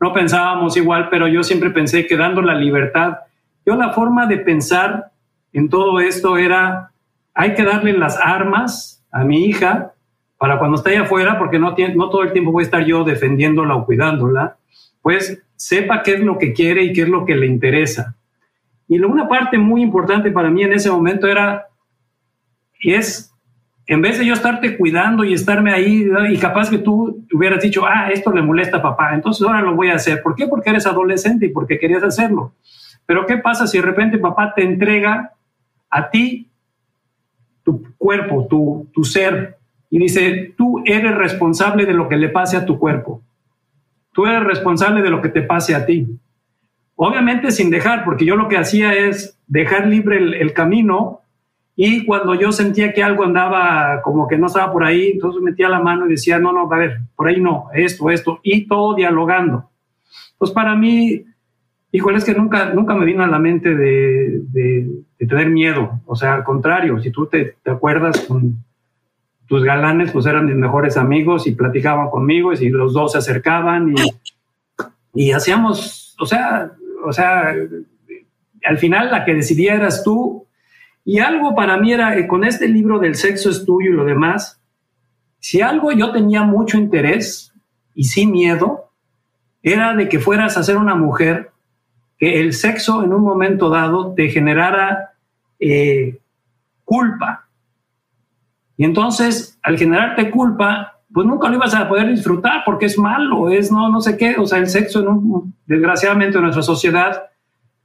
no 0.00 0.12
pensábamos 0.12 0.76
igual, 0.76 1.08
pero 1.10 1.28
yo 1.28 1.42
siempre 1.42 1.70
pensé 1.70 2.06
que 2.06 2.16
dando 2.16 2.40
la 2.40 2.54
libertad, 2.54 3.18
yo 3.64 3.76
la 3.76 3.90
forma 3.90 4.26
de 4.26 4.38
pensar 4.38 5.10
en 5.52 5.68
todo 5.68 6.00
esto 6.00 6.36
era, 6.36 6.92
hay 7.36 7.52
que 7.54 7.64
darle 7.64 7.92
las 7.92 8.18
armas 8.18 9.04
a 9.12 9.22
mi 9.22 9.44
hija 9.44 9.92
para 10.38 10.58
cuando 10.58 10.76
esté 10.76 10.90
allá 10.90 11.02
afuera, 11.02 11.38
porque 11.38 11.58
no, 11.58 11.74
todo 11.74 12.22
el 12.22 12.32
tiempo 12.32 12.50
voy 12.50 12.62
a 12.62 12.64
estar 12.64 12.84
yo 12.84 13.04
defendiéndola 13.04 13.76
o 13.76 13.84
cuidándola, 13.84 14.56
pues 15.02 15.42
sepa 15.54 16.02
qué 16.02 16.14
es 16.14 16.20
lo 16.20 16.38
que 16.38 16.54
quiere 16.54 16.82
y 16.82 16.94
qué 16.94 17.02
es 17.02 17.08
lo 17.08 17.26
que 17.26 17.36
le 17.36 17.46
interesa. 17.46 18.16
Y 18.88 18.98
una 19.00 19.28
parte 19.28 19.58
muy 19.58 19.82
importante 19.82 20.30
para 20.30 20.48
mí 20.48 20.62
en 20.62 20.72
ese 20.72 20.90
momento 20.90 21.26
era, 21.26 21.66
y 22.80 22.94
es 22.94 23.30
en 23.86 24.00
vez 24.00 24.18
de 24.18 24.24
yo 24.24 24.32
estarte 24.32 24.76
cuidando 24.78 25.22
y 25.22 25.34
estarme 25.34 25.72
ahí, 25.72 26.08
y 26.30 26.38
capaz 26.38 26.70
que 26.70 26.78
tú 26.78 27.22
hubieras 27.32 27.62
dicho, 27.62 27.84
ah, 27.86 28.08
esto 28.10 28.32
le 28.32 28.40
molesta 28.40 28.78
a 28.78 28.82
papá, 28.82 29.14
entonces 29.14 29.46
ahora 29.46 29.60
lo 29.60 29.74
voy 29.74 29.90
a 29.90 29.96
hacer. 29.96 30.22
¿Por 30.22 30.34
qué? 30.34 30.46
Porque 30.46 30.70
eres 30.70 30.86
adolescente 30.86 31.46
y 31.46 31.50
porque 31.50 31.78
querías 31.78 32.02
hacerlo. 32.02 32.54
Pero 33.04 33.26
¿qué 33.26 33.36
pasa 33.36 33.66
si 33.66 33.78
de 33.78 33.84
repente 33.84 34.16
papá 34.16 34.54
te 34.54 34.62
entrega 34.62 35.32
a 35.90 36.10
ti 36.10 36.45
tu 37.66 37.82
cuerpo, 37.98 38.46
tu, 38.48 38.88
tu 38.92 39.02
ser, 39.02 39.56
y 39.90 39.98
dice, 39.98 40.54
tú 40.56 40.84
eres 40.84 41.16
responsable 41.16 41.84
de 41.84 41.94
lo 41.94 42.08
que 42.08 42.16
le 42.16 42.28
pase 42.28 42.56
a 42.56 42.64
tu 42.64 42.78
cuerpo. 42.78 43.22
Tú 44.12 44.24
eres 44.24 44.44
responsable 44.44 45.02
de 45.02 45.10
lo 45.10 45.20
que 45.20 45.30
te 45.30 45.42
pase 45.42 45.74
a 45.74 45.84
ti. 45.84 46.06
Obviamente 46.94 47.50
sin 47.50 47.68
dejar, 47.68 48.04
porque 48.04 48.24
yo 48.24 48.36
lo 48.36 48.46
que 48.46 48.56
hacía 48.56 48.94
es 48.94 49.36
dejar 49.48 49.88
libre 49.88 50.16
el, 50.40 50.52
camino 50.52 51.22
y 51.74 52.06
cuando 52.06 52.36
yo 52.36 52.52
sentía 52.52 52.92
que 52.92 53.02
algo 53.02 53.24
andaba 53.24 54.00
como 54.00 54.28
que 54.28 54.38
no 54.38 54.46
estaba 54.46 54.72
por 54.72 54.84
ahí, 54.84 55.10
entonces 55.14 55.42
metía 55.42 55.68
la 55.68 55.80
mano 55.80 56.06
y 56.06 56.10
decía, 56.10 56.38
no, 56.38 56.52
no, 56.52 56.72
a 56.72 56.78
ver, 56.78 57.00
por 57.16 57.26
ahí 57.26 57.40
no, 57.40 57.66
esto, 57.74 58.10
esto, 58.10 58.38
y 58.44 58.66
todo 58.68 58.94
dialogando. 58.94 59.68
Pues 60.38 60.52
para 60.52 60.76
mí, 60.76 61.24
híjole, 61.90 62.18
es 62.18 62.24
que 62.24 62.34
nunca, 62.34 62.72
nunca 62.72 62.94
me 62.94 63.04
vino 63.04 63.24
a 63.24 63.28
la 63.28 63.40
mente 63.40 63.74
de, 63.74 64.86
tener 65.18 65.48
miedo. 65.48 66.00
O 66.06 66.14
sea, 66.14 66.34
al 66.34 66.44
contrario, 66.44 67.00
si 67.00 67.10
tú 67.10 67.26
te, 67.26 67.56
te 67.62 67.70
acuerdas 67.70 68.20
con 68.26 68.64
tus 69.46 69.62
galanes, 69.62 70.12
pues 70.12 70.26
eran 70.26 70.46
mis 70.46 70.56
mejores 70.56 70.96
amigos 70.96 71.46
y 71.46 71.52
platicaban 71.52 72.10
conmigo 72.10 72.52
y 72.52 72.68
los 72.68 72.92
dos 72.92 73.12
se 73.12 73.18
acercaban 73.18 73.94
y, 73.96 75.22
y 75.22 75.32
hacíamos, 75.32 76.14
o 76.18 76.26
sea, 76.26 76.72
o 77.04 77.12
sea, 77.12 77.54
al 78.64 78.78
final 78.78 79.10
la 79.10 79.24
que 79.24 79.34
decidía 79.34 79.74
eras 79.74 80.02
tú. 80.02 80.46
Y 81.04 81.20
algo 81.20 81.54
para 81.54 81.78
mí 81.78 81.92
era, 81.92 82.14
que 82.16 82.26
con 82.26 82.44
este 82.44 82.68
libro 82.68 82.98
del 82.98 83.14
sexo 83.14 83.48
es 83.50 83.64
tuyo 83.64 83.90
y 83.90 83.94
lo 83.94 84.04
demás, 84.04 84.60
si 85.38 85.60
algo 85.60 85.92
yo 85.92 86.10
tenía 86.10 86.42
mucho 86.42 86.76
interés 86.76 87.52
y 87.94 88.04
sin 88.04 88.32
miedo, 88.32 88.90
era 89.62 89.94
de 89.94 90.08
que 90.08 90.18
fueras 90.18 90.56
a 90.56 90.64
ser 90.64 90.76
una 90.76 90.96
mujer 90.96 91.52
que 92.18 92.40
el 92.40 92.52
sexo 92.54 93.02
en 93.04 93.12
un 93.12 93.22
momento 93.22 93.68
dado 93.68 94.14
te 94.14 94.28
generara 94.28 95.12
eh, 95.58 96.18
culpa. 96.84 97.48
Y 98.76 98.84
entonces, 98.84 99.58
al 99.62 99.78
generarte 99.78 100.30
culpa, 100.30 101.00
pues 101.12 101.26
nunca 101.26 101.48
lo 101.48 101.56
ibas 101.56 101.74
a 101.74 101.88
poder 101.88 102.08
disfrutar 102.08 102.62
porque 102.64 102.86
es 102.86 102.98
malo, 102.98 103.50
es 103.50 103.70
no, 103.70 103.88
no 103.88 104.00
sé 104.00 104.16
qué. 104.16 104.36
O 104.38 104.46
sea, 104.46 104.58
el 104.58 104.68
sexo, 104.68 105.00
en 105.00 105.54
desgraciadamente, 105.66 106.36
en 106.36 106.44
nuestra 106.44 106.62
sociedad, 106.62 107.24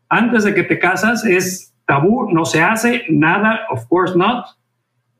antes 0.09 0.43
de 0.43 0.53
que 0.53 0.63
te 0.63 0.79
casas, 0.79 1.25
es 1.25 1.73
tabú, 1.85 2.29
no 2.31 2.45
se 2.45 2.61
hace 2.61 3.03
nada, 3.09 3.61
of 3.69 3.85
course 3.87 4.17
not. 4.17 4.45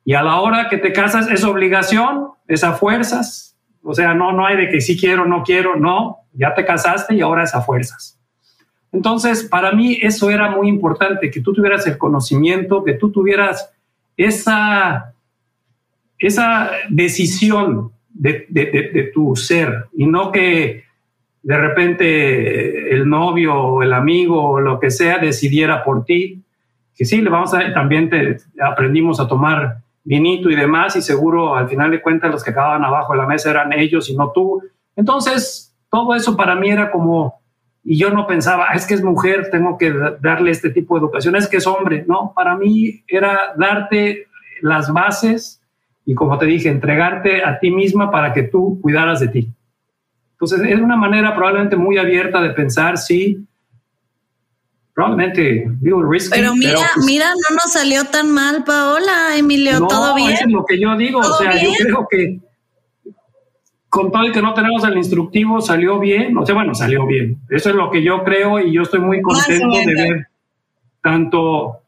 Y 0.03 0.13
a 0.13 0.23
la 0.23 0.39
hora 0.39 0.67
que 0.69 0.77
te 0.77 0.93
casas 0.93 1.29
es 1.29 1.43
obligación, 1.43 2.29
es 2.47 2.63
a 2.63 2.73
fuerzas. 2.73 3.57
O 3.83 3.93
sea, 3.93 4.13
no, 4.13 4.31
no 4.31 4.45
hay 4.45 4.57
de 4.57 4.69
que 4.69 4.81
sí 4.81 4.99
quiero, 4.99 5.25
no 5.25 5.43
quiero, 5.43 5.75
no, 5.75 6.17
ya 6.33 6.53
te 6.53 6.65
casaste 6.65 7.15
y 7.15 7.21
ahora 7.21 7.43
es 7.43 7.55
a 7.55 7.61
fuerzas. 7.61 8.20
Entonces, 8.91 9.43
para 9.43 9.71
mí 9.71 9.97
eso 10.01 10.29
era 10.29 10.51
muy 10.51 10.67
importante, 10.67 11.31
que 11.31 11.41
tú 11.41 11.53
tuvieras 11.53 11.87
el 11.87 11.97
conocimiento, 11.97 12.83
que 12.83 12.93
tú 12.93 13.11
tuvieras 13.11 13.71
esa, 14.17 15.13
esa 16.19 16.71
decisión 16.89 17.91
de, 18.13 19.11
tu 19.13 19.35
ser 19.35 19.85
y 19.93 20.05
no 20.05 20.31
que 20.31 20.83
de 21.41 21.57
repente 21.57 22.93
el 22.93 23.09
novio 23.09 23.55
o 23.55 23.83
el 23.83 23.93
amigo 23.93 24.43
o 24.43 24.59
lo 24.59 24.79
que 24.79 24.91
sea 24.91 25.17
decidiera 25.17 25.83
por 25.83 26.05
ti, 26.05 26.43
que 26.95 27.05
sí, 27.05 27.21
le 27.21 27.29
vamos 27.29 27.53
a, 27.53 27.73
también 27.73 28.09
te, 28.09 28.37
aprendimos 28.61 29.19
a 29.19 29.27
tomar 29.27 29.77
vinito 30.03 30.49
y 30.49 30.55
demás 30.55 30.95
y 30.95 31.01
seguro 31.01 31.55
al 31.55 31.69
final 31.69 31.89
de 31.91 32.01
cuentas 32.01 32.31
los 32.31 32.43
que 32.43 32.51
acababan 32.51 32.83
abajo 32.83 33.13
de 33.13 33.19
la 33.19 33.27
mesa 33.27 33.49
eran 33.49 33.73
ellos 33.73 34.09
y 34.09 34.15
no 34.15 34.31
tú. 34.31 34.61
Entonces, 34.95 35.75
todo 35.89 36.13
eso 36.13 36.35
para 36.35 36.55
mí 36.55 36.69
era 36.69 36.91
como, 36.91 37.40
y 37.83 37.97
yo 37.97 38.11
no 38.11 38.27
pensaba, 38.27 38.67
ah, 38.69 38.75
es 38.75 38.85
que 38.85 38.93
es 38.93 39.03
mujer, 39.03 39.49
tengo 39.51 39.77
que 39.77 39.93
darle 40.21 40.51
este 40.51 40.69
tipo 40.69 40.95
de 40.95 41.05
educación, 41.05 41.35
es 41.35 41.47
que 41.47 41.57
es 41.57 41.67
hombre, 41.67 42.05
no, 42.07 42.31
para 42.35 42.55
mí 42.55 43.03
era 43.07 43.53
darte 43.57 44.27
las 44.61 44.91
bases 44.93 45.61
y 46.05 46.13
como 46.13 46.37
te 46.37 46.45
dije, 46.45 46.69
entregarte 46.69 47.43
a 47.43 47.59
ti 47.59 47.71
misma 47.71 48.11
para 48.11 48.33
que 48.33 48.43
tú 48.43 48.79
cuidaras 48.81 49.19
de 49.19 49.27
ti. 49.29 49.53
Entonces, 50.33 50.61
es 50.67 50.79
una 50.79 50.95
manera 50.95 51.35
probablemente 51.35 51.75
muy 51.75 51.97
abierta 51.97 52.41
de 52.41 52.51
pensar, 52.51 52.97
sí, 52.97 53.45
probablemente, 54.93 55.65
digo, 55.79 56.03
risky, 56.03 56.39
Pero 56.39 56.55
mira, 56.55 56.79
pues 56.95 57.05
mira, 57.05 57.29
no 57.29 57.55
nos 57.55 57.73
salió 57.73 58.05
tan 58.05 58.31
mal, 58.31 58.63
Paola, 58.63 59.37
Emilio, 59.37 59.87
todo 59.87 60.15
bien. 60.15 60.31
es 60.31 60.51
lo 60.51 60.65
que 60.65 60.79
yo 60.79 60.95
digo, 60.97 61.19
o 61.19 61.37
sea, 61.37 61.61
yo 61.61 61.71
creo 61.79 62.07
que 62.09 62.39
con 63.91 64.09
todo 64.09 64.23
el 64.23 64.31
que 64.31 64.41
no 64.41 64.53
tenemos 64.53 64.85
el 64.85 64.95
instructivo 64.95 65.59
salió 65.59 65.99
bien, 65.99 66.37
o 66.37 66.45
sea, 66.45 66.55
bueno, 66.55 66.73
salió 66.73 67.05
bien. 67.05 67.41
Eso 67.49 67.71
es 67.71 67.75
lo 67.75 67.91
que 67.91 68.01
yo 68.01 68.23
creo 68.23 68.57
y 68.57 68.71
yo 68.71 68.83
estoy 68.83 69.01
muy 69.01 69.21
contento 69.21 69.67
de 69.85 69.93
ver 69.93 70.27
tanto 71.01 71.81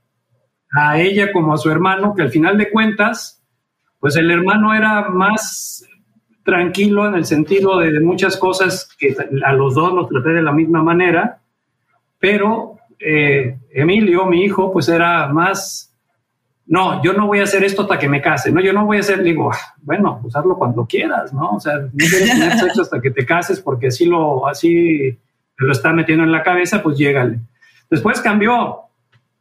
a 0.73 0.99
ella 0.99 1.31
como 1.31 1.53
a 1.53 1.57
su 1.57 1.71
hermano, 1.71 2.13
que 2.13 2.23
al 2.23 2.29
final 2.29 2.57
de 2.57 2.69
cuentas, 2.69 3.41
pues 4.01 4.17
el 4.17 4.29
hermano 4.31 4.73
era 4.73 5.07
más 5.07 5.87
tranquilo 6.43 7.07
en 7.07 7.15
el 7.15 7.23
sentido 7.23 7.79
de, 7.79 7.97
muchas 8.01 8.35
cosas 8.35 8.93
que 8.99 9.15
a 9.45 9.53
los 9.53 9.73
dos 9.73 9.93
los 9.93 10.09
traté 10.09 10.31
de 10.31 10.41
la 10.41 10.51
misma 10.51 10.83
manera, 10.83 11.39
pero 12.19 12.79
eh, 12.99 13.59
Emilio, 13.71 14.25
mi 14.25 14.43
hijo, 14.43 14.73
pues 14.73 14.89
era 14.89 15.29
más, 15.29 15.92
no, 16.65 17.04
yo 17.04 17.13
no 17.13 17.28
voy 17.28 17.39
a 17.39 17.43
hacer 17.43 17.63
esto 17.63 17.84
hasta 17.84 17.99
que 17.99 18.08
me 18.08 18.21
case, 18.21 18.52
no, 18.52 18.62
yo 18.62 18.71
no 18.73 18.86
voy 18.86 18.97
a 18.97 19.02
hacer, 19.02 19.21
digo, 19.21 19.52
ah, 19.52 19.76
bueno, 19.82 20.19
pues 20.21 20.36
hazlo 20.36 20.58
cuando 20.58 20.86
quieras, 20.86 21.34
¿no? 21.34 21.52
O 21.56 21.60
sea, 21.60 21.78
no 21.78 21.91
quieres 21.97 22.32
tener 22.32 22.58
sexo 22.58 22.82
hasta 22.82 23.02
que 23.02 23.12
te 23.12 23.26
cases 23.26 23.60
porque 23.60 23.88
así 23.88 24.06
lo, 24.06 24.47
así 24.47 25.17
te 25.58 25.65
lo 25.65 25.71
está 25.71 25.91
metiendo 25.91 26.23
en 26.23 26.32
la 26.32 26.43
cabeza, 26.43 26.82
pues 26.82 26.97
llégale. 26.97 27.39
Después 27.89 28.21
cambió, 28.21 28.84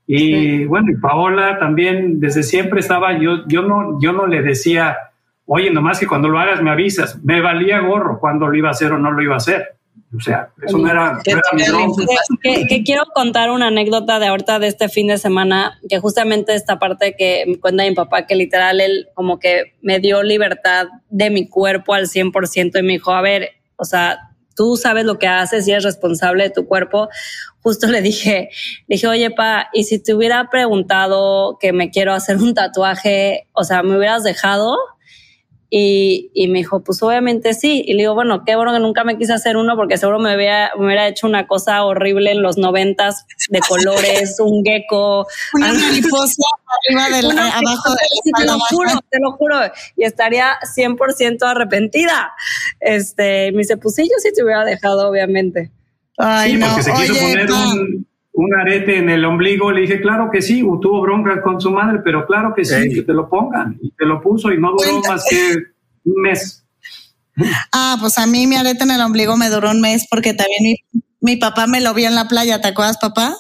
y 0.07 0.65
bueno, 0.65 0.91
y 0.91 0.97
Paola 0.97 1.59
también 1.59 2.19
desde 2.19 2.43
siempre 2.43 2.81
estaba, 2.81 3.19
yo, 3.19 3.47
yo, 3.47 3.63
no, 3.63 4.01
yo 4.01 4.13
no 4.13 4.27
le 4.27 4.43
decía, 4.43 4.97
oye, 5.47 5.71
nomás 5.71 6.01
que 6.01 6.07
cuando 6.07 6.29
lo 6.29 6.39
hagas 6.39 6.61
me 6.61 6.71
avisas, 6.71 7.23
me 7.25 7.41
valía 7.41 7.81
gorro 7.81 8.19
cuando 8.19 8.49
lo 8.49 8.57
iba 8.57 8.69
a 8.69 8.73
hacer 8.73 8.93
o 8.93 8.99
no 8.99 9.13
lo 9.13 9.23
iba 9.23 9.35
a 9.35 9.39
hacer. 9.39 9.77
O 10.15 10.21
sea, 10.21 10.51
eso 10.67 10.77
no 10.77 10.91
era, 10.91 11.21
mi 11.55 12.67
que, 12.69 12.83
quiero 12.85 13.05
contar 13.15 13.51
una 13.51 13.69
anécdota 13.69 14.19
de 14.19 14.27
ahorita 14.27 14.59
de 14.59 14.67
este 14.67 14.91
fin 14.91 15.07
de 15.07 15.17
semana, 15.17 15.81
que 15.89 16.01
justamente 16.01 16.55
esta 16.55 16.79
parte 16.79 17.15
que 17.17 17.45
me 17.47 17.59
cuenta 17.59 17.85
mi 17.85 17.95
papá, 17.95 18.27
que 18.27 18.35
literal 18.35 18.81
él 18.81 19.09
como 19.15 19.39
que 19.39 19.75
me 19.81 20.01
dio 20.01 20.23
libertad 20.23 20.89
de 21.09 21.31
mi 21.31 21.49
cuerpo 21.49 21.95
al 21.95 22.09
100% 22.09 22.79
y 22.79 22.83
me 22.83 22.93
dijo, 22.95 23.13
a 23.13 23.23
ver, 23.23 23.53
o 23.77 23.87
sea, 23.87 24.33
tú 24.55 24.77
sabes 24.77 25.07
lo 25.07 25.19
que 25.19 25.29
haces 25.29 25.67
y 25.67 25.73
eres 25.73 25.85
responsable 25.85 26.45
de 26.45 26.51
tu 26.51 26.67
cuerpo. 26.67 27.09
Justo 27.63 27.87
le 27.87 28.03
dije, 28.03 28.51
dije, 28.89 29.07
oye, 29.07 29.31
pa, 29.31 29.71
y 29.73 29.85
si 29.85 29.99
te 29.99 30.15
hubiera 30.15 30.51
preguntado 30.51 31.57
que 31.59 31.73
me 31.73 31.91
quiero 31.91 32.13
hacer 32.13 32.37
un 32.37 32.53
tatuaje, 32.53 33.49
o 33.53 33.65
sea, 33.65 33.83
¿me 33.83 33.97
hubieras 33.97 34.25
dejado? 34.25 34.77
Y, 35.75 36.31
y, 36.35 36.49
me 36.49 36.59
dijo, 36.59 36.85
pues 36.85 37.03
obviamente 37.03 37.55
sí. 37.55 37.83
Y 37.87 37.95
le 37.95 38.03
digo, 38.03 38.13
bueno, 38.13 38.45
qué 38.45 38.57
bueno 38.57 38.75
que 38.75 38.79
nunca 38.79 39.05
me 39.05 39.17
quise 39.17 39.33
hacer 39.33 39.57
uno 39.57 39.75
porque 39.75 39.97
seguro 39.97 40.19
me, 40.19 40.31
había, 40.31 40.71
me 40.77 40.85
hubiera 40.85 41.09
hecho 41.09 41.27
una 41.27 41.47
cosa 41.47 41.83
horrible 41.85 42.31
en 42.31 42.43
los 42.43 42.59
noventas 42.59 43.25
de 43.49 43.61
colores, 43.61 44.39
un 44.39 44.63
gecko. 44.63 45.27
Una 45.55 45.73
mariposa 45.73 46.43
arriba 46.87 47.17
del, 47.17 47.39
abajo 47.39 47.91
de 47.91 48.33
Te 48.37 48.45
lo 48.45 48.59
juro, 48.59 48.91
te 49.09 49.19
lo 49.19 49.33
juro. 49.33 49.57
Y 49.97 50.05
estaría 50.05 50.59
100% 50.77 51.39
arrepentida. 51.41 52.33
Este, 52.79 53.51
me 53.53 53.61
dice, 53.61 53.79
pues 53.79 53.95
sí, 53.95 54.03
yo 54.03 54.17
sí 54.19 54.29
te 54.35 54.45
hubiera 54.45 54.67
dejado, 54.67 55.09
obviamente. 55.09 55.71
Ay, 56.19 56.53
sí, 56.53 56.59
porque 56.59 56.83
se 56.83 56.93
quiso 56.93 57.15
poner 57.15 57.51
un, 57.51 58.07
un, 58.33 58.55
arete 58.55 58.99
en 58.99 59.11
el 59.11 59.25
ombligo. 59.25 59.71
Le 59.73 59.83
dije, 59.83 60.01
claro 60.01 60.31
que 60.33 60.43
sí, 60.43 60.61
tuvo 60.61 61.01
bronca 61.03 61.43
con 61.43 61.61
su 61.61 61.71
madre, 61.71 62.01
pero 62.05 62.27
claro 62.27 62.55
que 62.55 62.65
sí, 62.65 62.95
que 62.95 63.03
te 63.03 63.13
lo 63.13 63.29
pongan. 63.29 63.79
Y 63.81 63.91
te 63.93 64.07
lo 64.07 64.21
puso 64.21 64.53
y 64.53 64.59
no 64.59 64.73
duró 64.73 65.01
más 65.09 65.25
que 65.29 65.55
un 66.05 66.23
mes. 66.23 66.59
Ah, 67.73 67.97
pues 67.99 68.19
a 68.19 68.27
mí 68.27 68.47
mi 68.47 68.57
arete 68.57 68.85
en 68.85 68.91
el 68.91 69.01
ombligo 69.01 69.39
me 69.39 69.49
duró 69.49 69.71
un 69.71 69.81
mes 69.81 70.07
porque 70.11 70.35
también 70.35 70.77
mi, 71.23 71.37
papá 71.37 71.67
me 71.67 71.81
lo 71.81 71.95
vio 71.95 72.07
en 72.07 72.15
la 72.15 72.29
playa. 72.29 72.61
¿Te 72.61 72.69
acuerdas, 72.69 72.99
papá? 72.99 73.35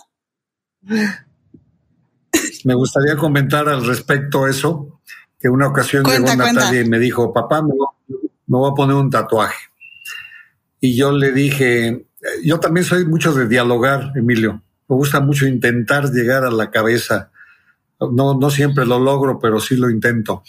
Me 2.64 2.74
gustaría 2.74 3.14
comentar 3.16 3.68
al 3.68 3.84
respecto 3.84 4.48
eso, 4.48 5.02
que 5.38 5.50
una 5.50 5.68
ocasión 5.68 6.04
llegó 6.04 6.24
Natalia 6.24 6.80
y 6.80 6.88
me 6.88 6.98
dijo, 6.98 7.34
papá, 7.34 7.60
me 7.60 7.74
voy 8.46 8.70
a 8.70 8.74
poner 8.74 8.96
un 8.96 9.10
tatuaje. 9.10 9.58
Y 10.80 10.96
yo 10.96 11.12
le 11.12 11.30
dije, 11.32 12.06
yo 12.42 12.60
también 12.60 12.84
soy 12.84 13.04
mucho 13.04 13.32
de 13.34 13.46
dialogar, 13.46 14.12
Emilio. 14.16 14.62
Me 14.92 14.98
gusta 14.98 15.20
mucho 15.20 15.46
intentar 15.46 16.10
llegar 16.10 16.44
a 16.44 16.50
la 16.50 16.70
cabeza. 16.70 17.30
No, 17.98 18.38
no 18.38 18.50
siempre 18.50 18.84
lo 18.84 18.98
logro, 18.98 19.38
pero 19.38 19.58
sí 19.58 19.74
lo 19.74 19.88
intento. 19.88 20.42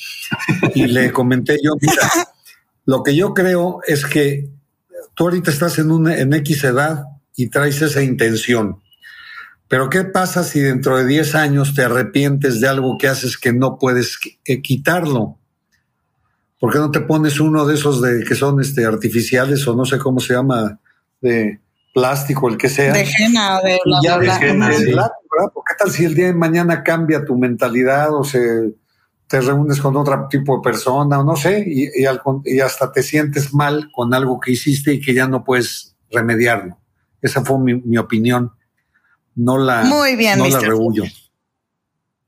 Y 0.75 0.87
le 0.87 1.13
comenté 1.13 1.59
yo, 1.63 1.75
mira, 1.79 2.11
lo 2.85 3.03
que 3.03 3.15
yo 3.15 3.33
creo 3.33 3.79
es 3.87 4.05
que 4.05 4.49
tú 5.13 5.23
ahorita 5.23 5.49
estás 5.49 5.79
en, 5.79 5.91
una, 5.91 6.17
en 6.17 6.33
X 6.33 6.65
edad 6.65 7.05
y 7.37 7.47
traes 7.47 7.81
esa 7.81 8.03
intención. 8.03 8.81
Pero 9.69 9.89
¿qué 9.89 10.03
pasa 10.03 10.43
si 10.43 10.59
dentro 10.59 10.97
de 10.97 11.05
10 11.05 11.35
años 11.35 11.73
te 11.73 11.83
arrepientes 11.83 12.59
de 12.59 12.67
algo 12.67 12.97
que 12.97 13.07
haces 13.07 13.37
que 13.37 13.53
no 13.53 13.79
puedes 13.79 14.19
eh, 14.43 14.61
quitarlo? 14.61 15.37
¿Por 16.59 16.73
qué 16.73 16.79
no 16.79 16.91
te 16.91 16.99
pones 16.99 17.39
uno 17.39 17.65
de 17.65 17.75
esos 17.75 18.01
de 18.01 18.25
que 18.25 18.35
son 18.35 18.59
este 18.59 18.85
artificiales 18.85 19.65
o 19.69 19.73
no 19.73 19.85
sé 19.85 19.99
cómo 19.99 20.19
se 20.19 20.33
llama 20.33 20.81
de 21.21 21.61
plástico, 21.93 22.49
el 22.49 22.57
que 22.57 22.69
sea. 22.69 22.91
De 22.91 23.07
henna 23.17 23.59
o 23.59 23.63
de 23.63 23.79
bla, 23.85 25.11
¿Qué 25.67 25.75
tal 25.77 25.91
si 25.91 26.05
el 26.05 26.15
día 26.15 26.27
de 26.27 26.33
mañana 26.33 26.83
cambia 26.83 27.23
tu 27.23 27.37
mentalidad 27.37 28.13
o 28.13 28.23
se 28.23 28.73
te 29.27 29.41
reúnes 29.41 29.79
con 29.79 29.95
otro 29.95 30.27
tipo 30.29 30.57
de 30.57 30.61
persona 30.61 31.19
o 31.19 31.23
no 31.23 31.35
sé, 31.35 31.63
y, 31.65 31.89
y, 31.95 32.59
hasta 32.59 32.91
te 32.91 33.01
sientes 33.01 33.53
mal 33.53 33.89
con 33.91 34.13
algo 34.13 34.39
que 34.39 34.51
hiciste 34.51 34.93
y 34.93 34.99
que 34.99 35.13
ya 35.13 35.27
no 35.27 35.43
puedes 35.43 35.95
remediarlo. 36.11 36.77
Esa 37.21 37.43
fue 37.43 37.57
mi, 37.59 37.97
opinión. 37.97 38.51
No 39.35 39.57
la, 39.57 39.83
Muy 39.85 40.15
bien, 40.15 40.37
no 40.37 40.47
la 40.47 40.59
rehuyo. 40.59 41.05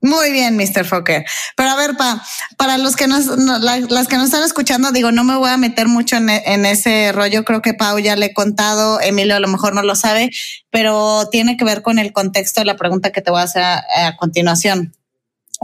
Muy 0.05 0.31
bien, 0.31 0.55
Mr. 0.55 0.85
Fokker. 0.85 1.25
Pero 1.57 1.69
a 1.71 1.75
ver, 1.75 1.97
pa, 1.97 2.23
para 2.57 2.77
los 2.77 2.95
que 2.95 3.07
nos, 3.07 3.25
las 3.25 4.07
que 4.07 4.17
nos 4.17 4.25
están 4.25 4.43
escuchando, 4.43 4.91
digo, 4.91 5.11
no 5.11 5.23
me 5.23 5.35
voy 5.35 5.49
a 5.49 5.57
meter 5.57 5.87
mucho 5.87 6.15
en, 6.15 6.29
en, 6.29 6.67
ese 6.67 7.11
rollo. 7.11 7.43
Creo 7.43 7.63
que 7.63 7.73
Pau 7.73 7.97
ya 7.97 8.15
le 8.15 8.27
he 8.27 8.33
contado, 8.35 9.01
Emilio 9.01 9.35
a 9.35 9.39
lo 9.39 9.47
mejor 9.47 9.73
no 9.73 9.81
lo 9.81 9.95
sabe, 9.95 10.29
pero 10.69 11.27
tiene 11.31 11.57
que 11.57 11.65
ver 11.65 11.81
con 11.81 11.97
el 11.97 12.13
contexto 12.13 12.61
de 12.61 12.65
la 12.65 12.75
pregunta 12.75 13.11
que 13.11 13.23
te 13.23 13.31
voy 13.31 13.39
a 13.39 13.45
hacer 13.45 13.63
a 13.63 14.15
continuación. 14.15 14.93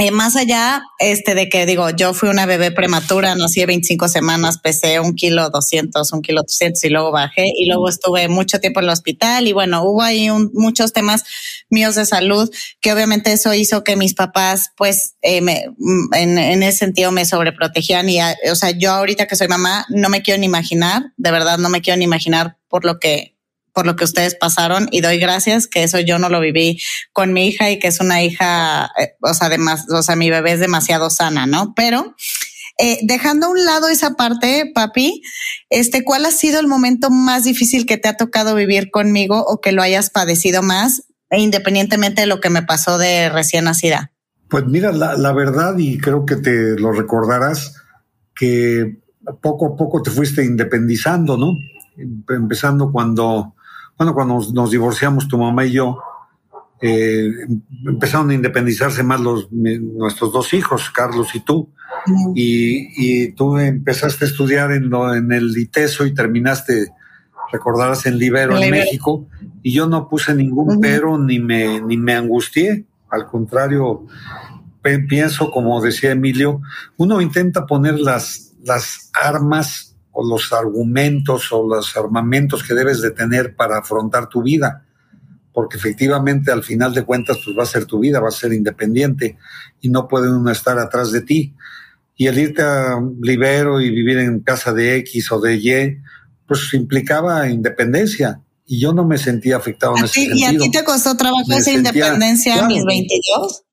Eh, 0.04 0.10
más 0.10 0.36
allá 0.36 0.82
este 0.98 1.36
de 1.36 1.48
que 1.48 1.68
digo, 1.68 1.92
yo 1.92 2.16
fui 2.16 2.30
una 2.30 2.48
bebé 2.48 2.72
prematura, 2.72 3.36
nací 3.36 3.60
de 3.60 3.68
25 3.68 4.08
semanas, 4.08 4.58
pesé 4.58 5.00
un 5.00 5.14
kilo 5.14 5.52
200, 5.52 6.12
un 6.14 6.24
kilo 6.24 6.42
200 6.42 6.84
y 6.86 6.90
luego 6.90 7.12
bajé 7.12 7.52
y 7.56 7.68
luego 7.68 7.88
estuve 7.88 8.28
mucho 8.28 8.60
tiempo 8.60 8.80
en 8.80 8.86
el 8.86 8.90
hospital 8.90 9.48
y 9.48 9.54
bueno, 9.54 9.84
hubo 9.84 10.02
ahí 10.02 10.28
muchos 10.54 10.92
temas 10.92 11.24
míos 11.70 11.94
de 11.94 12.08
salud 12.08 12.50
que 12.80 12.92
obviamente 12.92 13.32
eso 13.32 13.54
hizo 13.54 13.84
que 13.84 13.96
mis 13.96 14.16
papás 14.16 14.72
pues 14.76 15.18
eh, 15.22 15.42
me, 15.42 15.66
mm, 15.78 16.16
en, 16.16 16.38
en, 16.40 16.64
ese 16.64 16.80
sentido 16.80 17.12
me 17.12 17.24
sobreprotegían 17.24 18.10
y 18.10 18.18
o 18.52 18.56
sea, 18.56 18.72
yo 18.72 18.94
ahorita 18.94 19.28
que 19.28 19.36
soy 19.36 19.50
mamá 19.50 19.86
no 19.90 20.10
me 20.10 20.24
quiero 20.24 20.40
ni 20.40 20.48
imaginar, 20.48 21.14
de 21.18 21.30
verdad 21.30 21.60
no 21.60 21.70
me 21.70 21.82
quiero 21.82 22.00
ni 22.00 22.06
imaginar 22.06 22.58
por 22.70 22.86
lo 22.86 22.98
que 22.98 23.36
por 23.74 23.86
lo 23.86 23.96
que 23.96 24.04
ustedes 24.04 24.36
pasaron 24.36 24.88
y 24.92 25.02
doy 25.02 25.18
gracias 25.18 25.68
que 25.68 25.84
eso 25.84 26.00
yo 26.00 26.20
no 26.20 26.30
lo 26.30 26.40
viví 26.40 26.80
con 27.14 27.34
mi 27.34 27.48
hija 27.48 27.70
y 27.72 27.80
que 27.80 27.88
es 27.88 28.00
una 28.00 28.24
hija, 28.24 28.92
eh, 29.00 29.14
o 29.22 29.34
sea, 29.34 29.48
además, 29.48 29.86
o 29.90 30.04
sea, 30.04 30.16
mi 30.16 30.30
bebé 30.30 30.54
es 30.54 30.60
demasiado 30.60 31.10
sana, 31.10 31.46
¿no? 31.46 31.74
Pero 31.76 32.16
eh, 32.78 33.00
dejando 33.04 33.48
a 33.48 33.50
un 33.50 33.64
lado 33.64 33.90
esa 33.90 34.16
parte, 34.16 34.72
papi, 34.74 35.22
este, 35.70 36.04
¿cuál 36.04 36.26
ha 36.26 36.32
sido 36.32 36.60
el 36.60 36.68
momento 36.68 37.10
más 37.10 37.44
difícil 37.44 37.86
que 37.86 37.98
te 37.98 38.10
ha 38.10 38.18
tocado 38.18 38.56
vivir 38.56 38.90
conmigo 38.92 39.44
o 39.46 39.62
que 39.62 39.72
lo 39.72 39.82
hayas 39.82 40.10
padecido 40.10 40.64
más, 40.64 41.04
e 41.30 41.40
independientemente 41.40 42.22
de 42.22 42.28
lo 42.28 42.42
que 42.42 42.50
me 42.50 42.64
pasó 42.64 42.98
de 42.98 43.30
recién 43.30 43.66
nacida? 43.66 44.12
Pues 44.50 44.66
mira, 44.66 44.92
la, 44.92 45.16
la 45.16 45.32
verdad, 45.32 45.78
y 45.78 45.98
creo 45.98 46.26
que 46.26 46.36
te 46.36 46.78
lo 46.78 46.92
recordarás, 46.92 47.76
que 48.36 48.98
poco 49.42 49.74
a 49.74 49.76
poco 49.76 50.02
te 50.02 50.12
fuiste 50.12 50.44
independizando, 50.44 51.38
¿no? 51.38 51.58
Empezando 52.30 52.92
cuando 52.92 53.56
bueno, 54.02 54.16
cuando 54.16 54.40
nos, 54.52 54.72
divorciamos 54.72 55.28
tu 55.28 55.38
mamá 55.38 55.64
y 55.64 55.74
yo, 55.74 56.00
eh, 56.82 57.30
empezaron 57.86 58.32
a 58.32 58.34
independizarse 58.34 59.04
más 59.04 59.22
los, 59.22 59.52
nuestros 59.52 60.34
dos 60.34 60.56
hijos, 60.56 60.90
Carlos 60.90 61.36
y 61.36 61.42
tú. 61.42 61.70
Y, 62.34 63.32
tú 63.34 63.60
empezaste 63.60 64.26
a 64.26 64.28
estudiar 64.28 64.72
en, 64.72 64.92
en 64.92 65.32
el 65.32 65.56
ITESO 65.56 66.08
y 66.08 66.16
terminaste, 66.16 66.88
recordarás, 67.52 68.08
en 68.08 68.18
Libero, 68.18 68.58
en 68.58 68.72
México. 68.72 69.28
Y 69.62 69.72
yo 69.72 69.86
no 69.86 70.10
puse 70.10 70.34
ningún 70.34 70.82
pero 70.82 71.20
ni 71.20 71.38
me, 71.38 71.80
ni 71.82 71.96
me 71.96 72.16
angustié. 72.16 72.86
Al 73.08 73.28
contrario, 73.28 74.08
pienso, 75.08 75.52
como 75.52 75.80
decía 75.80 76.10
Emilio, 76.10 76.60
uno 76.98 77.22
intenta 77.22 77.68
poner 77.68 78.00
las, 78.00 78.54
las 78.64 79.12
armas 79.14 79.91
o 80.12 80.28
los 80.28 80.52
argumentos 80.54 81.52
o 81.52 81.68
los 81.68 81.96
armamentos 81.96 82.64
que 82.64 82.74
debes 82.74 83.02
de 83.02 83.12
tener 83.12 83.56
para 83.56 83.80
afrontar 83.80 84.28
tu 84.28 84.44
vida, 84.44 84.86
porque 85.54 85.78
efectivamente 85.78 86.52
al 86.52 86.64
final 86.64 86.94
de 86.94 87.04
cuentas 87.04 87.40
pues 87.44 87.58
va 87.58 87.64
a 87.64 87.68
ser 87.68 87.86
tu 87.86 88.00
vida, 88.00 88.20
va 88.20 88.30
a 88.30 88.32
ser 88.32 88.54
independiente 88.54 89.38
y 89.80 89.90
no 89.90 90.08
puede 90.08 90.30
uno 90.30 90.52
estar 90.52 90.78
atrás 90.78 91.12
de 91.12 91.22
ti. 91.22 91.56
Y 92.16 92.28
el 92.28 92.38
irte 92.38 92.62
a 92.62 93.02
Libero 93.22 93.82
y 93.82 93.90
vivir 93.90 94.20
en 94.20 94.42
casa 94.42 94.74
de 94.74 94.98
X 94.98 95.32
o 95.32 95.40
de 95.40 95.56
Y, 95.56 95.98
pues 96.48 96.74
implicaba 96.74 97.50
independencia 97.50 98.42
y 98.66 98.80
yo 98.80 98.94
no 98.94 99.06
me 99.06 99.18
sentía 99.18 99.58
afectado 99.58 99.98
en 99.98 100.06
ese 100.06 100.14
sentido. 100.14 100.38
¿Y 100.38 100.44
a 100.44 100.58
ti 100.58 100.72
te 100.72 100.84
costó 100.84 101.18
trabajo 101.18 101.52
esa 101.52 101.72
independencia 101.72 102.64
a 102.64 102.68
mis 102.68 102.84
22? 102.86 103.64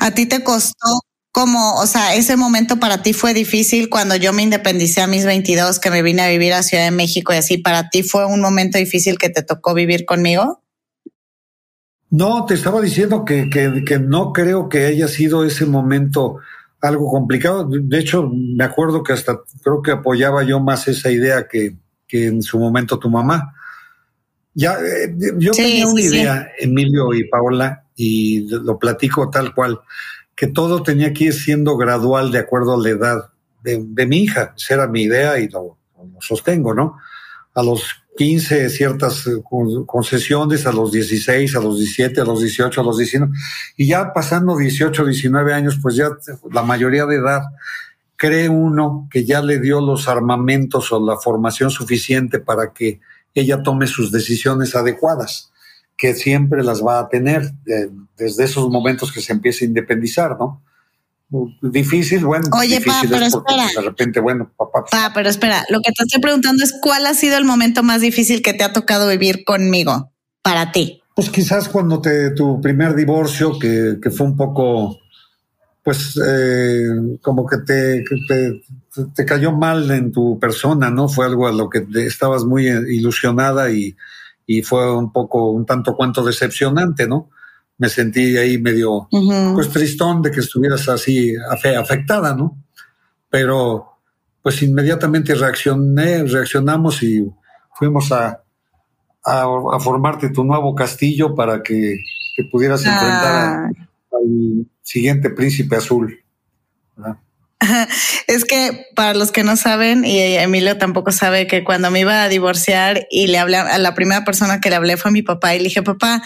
¿A 0.00 0.10
ti 0.12 0.26
te 0.26 0.42
costó 0.42 1.00
como, 1.32 1.76
o 1.76 1.86
sea, 1.86 2.14
ese 2.14 2.36
momento 2.36 2.78
para 2.78 3.02
ti 3.02 3.14
fue 3.14 3.32
difícil 3.32 3.88
cuando 3.88 4.14
yo 4.16 4.34
me 4.34 4.42
independicé 4.42 5.00
a 5.00 5.06
mis 5.06 5.24
22, 5.24 5.80
que 5.80 5.90
me 5.90 6.02
vine 6.02 6.22
a 6.22 6.28
vivir 6.28 6.52
a 6.52 6.62
Ciudad 6.62 6.84
de 6.84 6.90
México 6.90 7.32
y 7.32 7.36
así, 7.36 7.56
¿para 7.56 7.88
ti 7.88 8.02
fue 8.02 8.26
un 8.26 8.42
momento 8.42 8.76
difícil 8.76 9.16
que 9.16 9.30
te 9.30 9.42
tocó 9.42 9.72
vivir 9.72 10.04
conmigo? 10.04 10.62
No, 12.10 12.44
te 12.44 12.52
estaba 12.52 12.82
diciendo 12.82 13.24
que, 13.24 13.48
que, 13.48 13.82
que 13.86 13.98
no 13.98 14.34
creo 14.34 14.68
que 14.68 14.84
haya 14.84 15.08
sido 15.08 15.46
ese 15.46 15.64
momento 15.64 16.36
algo 16.82 17.10
complicado. 17.10 17.66
De 17.66 17.98
hecho, 17.98 18.28
me 18.30 18.64
acuerdo 18.64 19.02
que 19.02 19.14
hasta 19.14 19.40
creo 19.62 19.80
que 19.80 19.92
apoyaba 19.92 20.42
yo 20.42 20.60
más 20.60 20.86
esa 20.88 21.10
idea 21.10 21.48
que, 21.48 21.76
que 22.06 22.26
en 22.26 22.42
su 22.42 22.58
momento 22.58 22.98
tu 22.98 23.08
mamá. 23.08 23.54
Ya, 24.52 24.74
eh, 24.74 25.14
yo 25.38 25.52
tenía 25.52 25.86
una 25.86 26.02
idea, 26.02 26.48
Emilio 26.58 27.14
y 27.14 27.26
Paola, 27.26 27.86
y 27.96 28.46
lo 28.50 28.78
platico 28.78 29.30
tal 29.30 29.54
cual 29.54 29.80
que 30.36 30.46
todo 30.46 30.82
tenía 30.82 31.12
que 31.12 31.24
ir 31.24 31.34
siendo 31.34 31.76
gradual 31.76 32.30
de 32.32 32.38
acuerdo 32.38 32.74
a 32.74 32.82
la 32.82 32.88
edad 32.88 33.30
de, 33.62 34.06
mi 34.06 34.18
hija. 34.18 34.54
Esa 34.56 34.74
era 34.74 34.86
mi 34.88 35.02
idea 35.02 35.38
y 35.38 35.48
lo, 35.48 35.78
sostengo, 36.20 36.74
¿no? 36.74 36.98
A 37.54 37.62
los 37.62 37.82
15 38.16 38.68
ciertas 38.70 39.26
eh, 39.26 39.42
concesiones, 39.86 40.66
a 40.66 40.72
los 40.72 40.92
16, 40.92 41.56
a 41.56 41.60
los 41.60 41.78
17, 41.78 42.20
a 42.20 42.24
los 42.24 42.40
18, 42.40 42.80
a 42.80 42.84
los 42.84 42.98
19. 42.98 43.32
Y 43.76 43.88
ya 43.88 44.12
pasando 44.12 44.56
18, 44.56 45.04
19 45.04 45.54
años, 45.54 45.78
pues 45.80 45.96
ya 45.96 46.10
la 46.50 46.62
mayoría 46.62 47.06
de 47.06 47.16
edad 47.16 47.42
cree 48.16 48.48
uno 48.48 49.08
que 49.10 49.24
ya 49.24 49.42
le 49.42 49.60
dio 49.60 49.80
los 49.80 50.08
armamentos 50.08 50.92
o 50.92 51.04
la 51.04 51.16
formación 51.16 51.70
suficiente 51.70 52.38
para 52.38 52.72
que 52.72 53.00
ella 53.34 53.62
tome 53.62 53.86
sus 53.86 54.12
decisiones 54.12 54.74
adecuadas 54.74 55.51
que 55.96 56.14
siempre 56.14 56.62
las 56.64 56.84
va 56.84 56.98
a 56.98 57.08
tener 57.08 57.42
eh, 57.66 57.88
desde 58.16 58.44
esos 58.44 58.68
momentos 58.70 59.12
que 59.12 59.20
se 59.20 59.32
empieza 59.32 59.64
a 59.64 59.68
independizar, 59.68 60.36
¿no? 60.38 60.62
Difícil, 61.62 62.26
bueno. 62.26 62.48
Oye, 62.58 62.80
pa, 62.82 63.00
pero 63.08 63.24
espera. 63.24 63.66
De 63.74 63.80
repente, 63.80 64.20
bueno, 64.20 64.50
papá. 64.54 64.84
Pa, 64.90 65.12
pero 65.14 65.30
espera, 65.30 65.64
lo 65.70 65.80
que 65.80 65.90
te 65.92 66.04
estoy 66.04 66.20
preguntando 66.20 66.62
es 66.62 66.74
cuál 66.82 67.06
ha 67.06 67.14
sido 67.14 67.38
el 67.38 67.46
momento 67.46 67.82
más 67.82 68.02
difícil 68.02 68.42
que 68.42 68.52
te 68.52 68.64
ha 68.64 68.72
tocado 68.74 69.08
vivir 69.08 69.44
conmigo 69.44 70.12
para 70.42 70.72
ti. 70.72 71.02
Pues 71.14 71.30
quizás 71.30 71.68
cuando 71.70 72.02
te 72.02 72.30
tu 72.32 72.60
primer 72.60 72.94
divorcio, 72.94 73.58
que, 73.58 73.98
que 74.02 74.10
fue 74.10 74.26
un 74.26 74.36
poco, 74.36 74.98
pues, 75.82 76.20
eh, 76.26 76.86
como 77.22 77.46
que 77.46 77.58
te, 77.58 78.04
te, 78.28 78.62
te, 79.14 79.24
cayó 79.24 79.52
mal 79.52 79.90
en 79.90 80.12
tu 80.12 80.38
persona, 80.38 80.90
¿no? 80.90 81.08
Fue 81.08 81.24
algo 81.24 81.46
a 81.46 81.52
lo 81.52 81.70
que 81.70 81.86
estabas 82.06 82.44
muy 82.44 82.66
ilusionada 82.66 83.70
y, 83.70 83.96
y 84.46 84.62
fue 84.62 84.94
un 84.94 85.12
poco, 85.12 85.50
un 85.50 85.66
tanto 85.66 85.94
cuanto 85.94 86.24
decepcionante, 86.24 87.06
¿no? 87.06 87.30
Me 87.78 87.88
sentí 87.88 88.36
ahí 88.36 88.58
medio, 88.58 89.08
pues 89.54 89.70
tristón 89.70 90.22
de 90.22 90.30
que 90.30 90.40
estuvieras 90.40 90.88
así 90.88 91.34
afectada, 91.78 92.34
¿no? 92.34 92.62
Pero 93.28 93.88
pues 94.42 94.62
inmediatamente 94.62 95.34
reaccioné, 95.34 96.24
reaccionamos 96.24 97.02
y 97.02 97.24
fuimos 97.74 98.12
a, 98.12 98.42
a, 99.24 99.78
formarte 99.80 100.30
tu 100.30 100.44
nuevo 100.44 100.74
castillo 100.74 101.34
para 101.34 101.62
que 101.62 101.96
te 102.36 102.44
pudieras 102.50 102.84
enfrentar 102.84 103.70
al 104.12 104.66
siguiente 104.82 105.30
príncipe 105.30 105.76
azul. 105.76 106.18
¿verdad? 106.96 107.16
Es 108.26 108.44
que 108.44 108.86
para 108.94 109.14
los 109.14 109.32
que 109.32 109.44
no 109.44 109.56
saben, 109.56 110.04
y 110.04 110.18
Emilio 110.18 110.78
tampoco 110.78 111.12
sabe 111.12 111.46
que 111.46 111.64
cuando 111.64 111.90
me 111.90 112.00
iba 112.00 112.22
a 112.22 112.28
divorciar 112.28 113.06
y 113.10 113.26
le 113.28 113.38
hablé 113.38 113.56
a 113.56 113.78
la 113.78 113.94
primera 113.94 114.24
persona 114.24 114.60
que 114.60 114.70
le 114.70 114.76
hablé 114.76 114.96
fue 114.96 115.10
a 115.10 115.12
mi 115.12 115.22
papá 115.22 115.54
y 115.54 115.58
le 115.58 115.64
dije, 115.64 115.82
papá, 115.82 116.22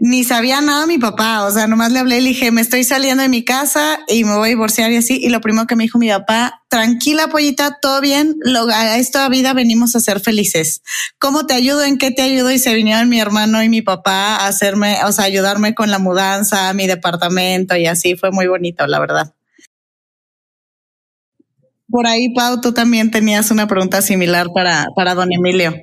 ni 0.00 0.24
sabía 0.24 0.60
nada 0.60 0.86
mi 0.86 0.98
papá, 0.98 1.44
o 1.44 1.50
sea, 1.52 1.68
nomás 1.68 1.92
le 1.92 2.00
hablé 2.00 2.18
y 2.18 2.20
le 2.20 2.28
dije, 2.30 2.50
me 2.50 2.60
estoy 2.60 2.82
saliendo 2.82 3.22
de 3.22 3.28
mi 3.28 3.44
casa 3.44 4.00
y 4.08 4.24
me 4.24 4.34
voy 4.36 4.46
a 4.46 4.50
divorciar 4.50 4.90
y 4.90 4.96
así. 4.96 5.18
Y 5.22 5.28
lo 5.28 5.40
primero 5.40 5.66
que 5.66 5.76
me 5.76 5.84
dijo 5.84 5.98
mi 5.98 6.08
papá, 6.08 6.62
tranquila, 6.68 7.28
pollita, 7.28 7.78
todo 7.80 8.00
bien, 8.00 8.34
lo, 8.42 8.68
a 8.68 8.98
esta 8.98 9.28
vida 9.28 9.54
venimos 9.54 9.94
a 9.94 10.00
ser 10.00 10.20
felices. 10.20 10.82
¿Cómo 11.20 11.46
te 11.46 11.54
ayudo? 11.54 11.84
¿En 11.84 11.96
qué 11.96 12.10
te 12.10 12.22
ayudo? 12.22 12.50
Y 12.50 12.58
se 12.58 12.74
vinieron 12.74 13.08
mi 13.08 13.20
hermano 13.20 13.62
y 13.62 13.68
mi 13.68 13.82
papá 13.82 14.36
a 14.36 14.48
hacerme, 14.48 14.98
o 15.04 15.12
sea, 15.12 15.26
ayudarme 15.26 15.74
con 15.74 15.90
la 15.90 16.00
mudanza, 16.00 16.72
mi 16.72 16.88
departamento 16.88 17.76
y 17.76 17.86
así. 17.86 18.16
Fue 18.16 18.32
muy 18.32 18.48
bonito, 18.48 18.86
la 18.88 18.98
verdad. 18.98 19.32
Por 21.88 22.06
ahí, 22.06 22.32
Pau, 22.34 22.60
tú 22.60 22.72
también 22.72 23.10
tenías 23.10 23.50
una 23.50 23.66
pregunta 23.66 24.02
similar 24.02 24.48
para, 24.54 24.88
para 24.96 25.14
don 25.14 25.32
Emilio. 25.32 25.74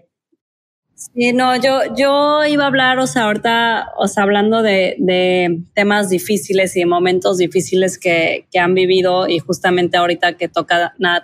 Sí, 0.95 1.33
no, 1.33 1.55
yo, 1.55 1.95
yo 1.95 2.45
iba 2.45 2.63
a 2.63 2.67
hablar, 2.67 2.99
o 2.99 3.07
sea, 3.07 3.23
ahorita, 3.23 3.87
o 3.97 4.05
hablando 4.17 4.61
de, 4.61 4.95
de 4.99 5.63
temas 5.73 6.09
difíciles 6.09 6.75
y 6.75 6.81
de 6.81 6.85
momentos 6.85 7.39
difíciles 7.39 7.97
que, 7.97 8.47
que, 8.51 8.59
han 8.59 8.75
vivido 8.75 9.27
y 9.27 9.39
justamente 9.39 9.97
ahorita 9.97 10.37
que 10.37 10.47
toca 10.47 10.93
Nat 10.99 11.23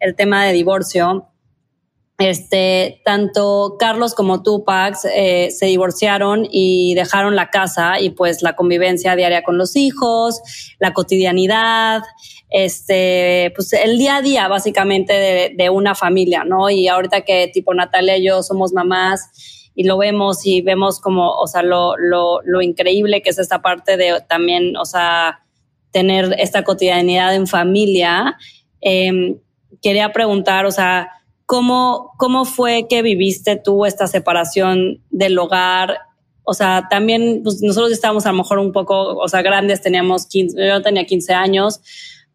el 0.00 0.16
tema 0.16 0.44
de 0.44 0.52
divorcio, 0.52 1.28
este, 2.18 3.02
tanto 3.04 3.76
Carlos 3.78 4.14
como 4.14 4.42
tú, 4.42 4.64
Pax, 4.64 5.04
eh, 5.14 5.50
se 5.50 5.66
divorciaron 5.66 6.46
y 6.50 6.94
dejaron 6.94 7.34
la 7.34 7.50
casa 7.50 8.00
y 8.00 8.10
pues 8.10 8.42
la 8.42 8.54
convivencia 8.54 9.16
diaria 9.16 9.42
con 9.42 9.58
los 9.58 9.74
hijos, 9.74 10.40
la 10.78 10.92
cotidianidad, 10.92 12.02
este, 12.56 13.52
pues 13.56 13.72
el 13.72 13.98
día 13.98 14.18
a 14.18 14.22
día 14.22 14.46
básicamente 14.46 15.12
de, 15.56 15.70
una 15.70 15.96
familia, 15.96 16.44
¿no? 16.44 16.70
Y 16.70 16.86
ahorita 16.86 17.22
que 17.22 17.50
tipo 17.52 17.74
Natalia 17.74 18.16
y 18.16 18.28
yo 18.28 18.44
somos 18.44 18.72
mamás 18.72 19.72
y 19.74 19.82
lo 19.82 19.98
vemos 19.98 20.46
y 20.46 20.62
vemos 20.62 21.00
como, 21.00 21.32
o 21.32 21.48
sea, 21.48 21.64
lo, 21.64 21.96
lo, 21.96 22.42
lo 22.44 22.62
increíble 22.62 23.22
que 23.22 23.30
es 23.30 23.40
esta 23.40 23.60
parte 23.60 23.96
de 23.96 24.22
también, 24.28 24.76
o 24.76 24.84
sea, 24.84 25.40
tener 25.90 26.36
esta 26.38 26.62
cotidianidad 26.62 27.34
en 27.34 27.48
familia. 27.48 28.36
Eh, 28.80 29.36
quería 29.82 30.12
preguntar, 30.12 30.64
o 30.64 30.70
sea, 30.70 31.08
¿cómo, 31.46 32.12
¿cómo 32.18 32.44
fue 32.44 32.86
que 32.88 33.02
viviste 33.02 33.56
tú 33.56 33.84
esta 33.84 34.06
separación 34.06 35.02
del 35.10 35.36
hogar? 35.40 35.98
O 36.44 36.54
sea, 36.54 36.86
también 36.88 37.40
pues, 37.42 37.62
nosotros 37.62 37.90
estábamos 37.90 38.26
a 38.26 38.30
lo 38.30 38.38
mejor 38.38 38.60
un 38.60 38.70
poco, 38.70 39.16
o 39.16 39.26
sea, 39.26 39.42
grandes, 39.42 39.82
teníamos 39.82 40.26
15, 40.28 40.68
yo 40.68 40.82
tenía 40.82 41.04
15 41.04 41.34
años, 41.34 41.80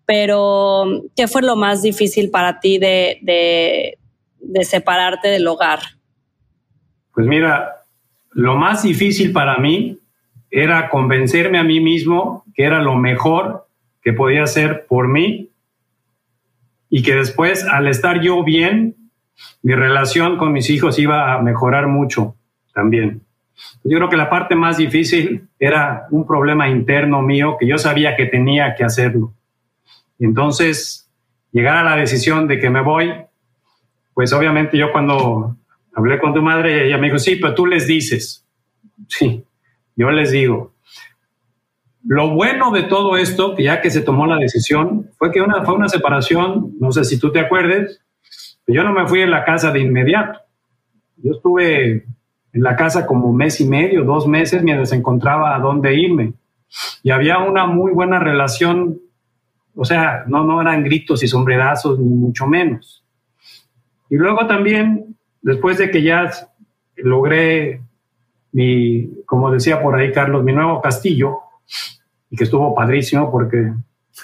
pero 0.09 1.03
¿qué 1.15 1.27
fue 1.27 1.43
lo 1.43 1.55
más 1.55 1.83
difícil 1.83 2.31
para 2.31 2.59
ti 2.59 2.79
de, 2.79 3.95
separarte 4.63 5.27
del 5.27 5.45
hogar? 5.45 5.81
Pues 7.13 7.27
mira, 7.27 7.83
lo 8.31 8.55
más 8.55 8.81
difícil 8.81 9.31
para 9.31 9.57
mí 9.57 9.99
era 10.49 10.89
convencerme 10.89 11.59
a 11.59 11.63
mí 11.63 11.79
mismo 11.79 12.43
que 12.55 12.63
era 12.63 12.81
lo 12.81 12.95
mejor 12.95 13.67
que 14.01 14.11
podía 14.11 14.41
hacer 14.41 14.87
por 14.87 15.07
mí 15.07 15.51
y 16.89 17.03
que 17.03 17.13
después, 17.13 17.63
al 17.63 17.87
estar 17.87 18.19
yo 18.19 18.43
bien, 18.43 18.95
mi 19.61 19.75
relación 19.75 20.37
con 20.37 20.53
mis 20.53 20.71
hijos 20.71 20.97
iba 20.97 21.35
a 21.35 21.41
mejorar 21.43 21.85
mucho 21.85 22.33
también. 22.73 23.21
Yo 23.83 23.97
creo 23.97 24.09
que 24.09 24.17
la 24.17 24.31
parte 24.31 24.55
más 24.55 24.77
difícil 24.77 25.47
era 25.59 26.07
un 26.09 26.25
problema 26.25 26.67
interno 26.67 27.21
mío 27.21 27.57
que 27.59 27.67
yo 27.67 27.77
sabía 27.77 28.15
que 28.15 28.25
tenía 28.25 28.73
que 28.73 28.83
hacerlo. 28.83 29.35
Y 30.19 30.25
entonces, 30.25 31.09
llegar 31.51 31.77
a 31.77 31.83
la 31.83 31.95
decisión 31.95 32.47
de 32.47 32.59
que 32.59 32.69
me 32.69 32.81
voy, 32.81 33.11
pues 34.13 34.31
obviamente 34.33 34.77
yo 34.77 34.91
cuando 34.91 35.55
hablé 35.95 36.19
con 36.19 36.33
tu 36.33 36.41
madre, 36.41 36.87
ella 36.87 36.97
me 36.97 37.07
dijo, 37.07 37.17
sí, 37.17 37.37
pero 37.37 37.55
tú 37.55 37.65
les 37.65 37.87
dices. 37.87 38.45
Sí, 39.07 39.43
yo 39.95 40.11
les 40.11 40.31
digo. 40.31 40.73
Lo 42.03 42.29
bueno 42.29 42.69
de 42.71 42.83
todo 42.83 43.17
esto, 43.17 43.55
que 43.55 43.63
ya 43.63 43.81
que 43.81 43.89
se 43.89 44.01
tomó 44.01 44.27
la 44.27 44.35
decisión, 44.35 45.09
fue 45.17 45.31
que 45.31 45.41
una, 45.41 45.63
fue 45.63 45.73
una 45.73 45.87
separación, 45.87 46.73
no 46.79 46.91
sé 46.91 47.05
si 47.05 47.17
tú 47.17 47.31
te 47.31 47.39
acuerdes, 47.39 48.01
yo 48.67 48.83
no 48.83 48.93
me 48.93 49.07
fui 49.07 49.21
en 49.21 49.31
la 49.31 49.43
casa 49.45 49.71
de 49.71 49.79
inmediato. 49.79 50.39
Yo 51.17 51.33
estuve 51.33 52.05
en 52.53 52.63
la 52.63 52.75
casa 52.75 53.05
como 53.05 53.33
mes 53.33 53.59
y 53.61 53.65
medio, 53.67 54.03
dos 54.03 54.27
meses, 54.27 54.63
mientras 54.63 54.91
encontraba 54.91 55.55
a 55.55 55.59
dónde 55.59 55.95
irme. 55.95 56.33
Y 57.03 57.11
había 57.11 57.39
una 57.39 57.65
muy 57.65 57.91
buena 57.91 58.19
relación, 58.19 58.99
o 59.81 59.85
sea, 59.85 60.25
no, 60.27 60.43
no 60.43 60.59
eran 60.59 60.83
gritos 60.83 61.23
y 61.23 61.27
sombrerazos, 61.29 61.97
ni 61.99 62.09
mucho 62.09 62.45
menos. 62.45 63.01
Y 64.09 64.17
luego 64.17 64.45
también, 64.45 65.15
después 65.41 65.77
de 65.77 65.89
que 65.89 66.03
ya 66.03 66.29
logré 66.97 67.81
mi, 68.51 69.09
como 69.25 69.49
decía 69.49 69.81
por 69.81 69.95
ahí 69.95 70.11
Carlos, 70.11 70.43
mi 70.43 70.51
nuevo 70.51 70.81
castillo, 70.81 71.37
y 72.29 72.35
que 72.35 72.43
estuvo 72.43 72.75
padrísimo 72.75 73.31
porque 73.31 73.71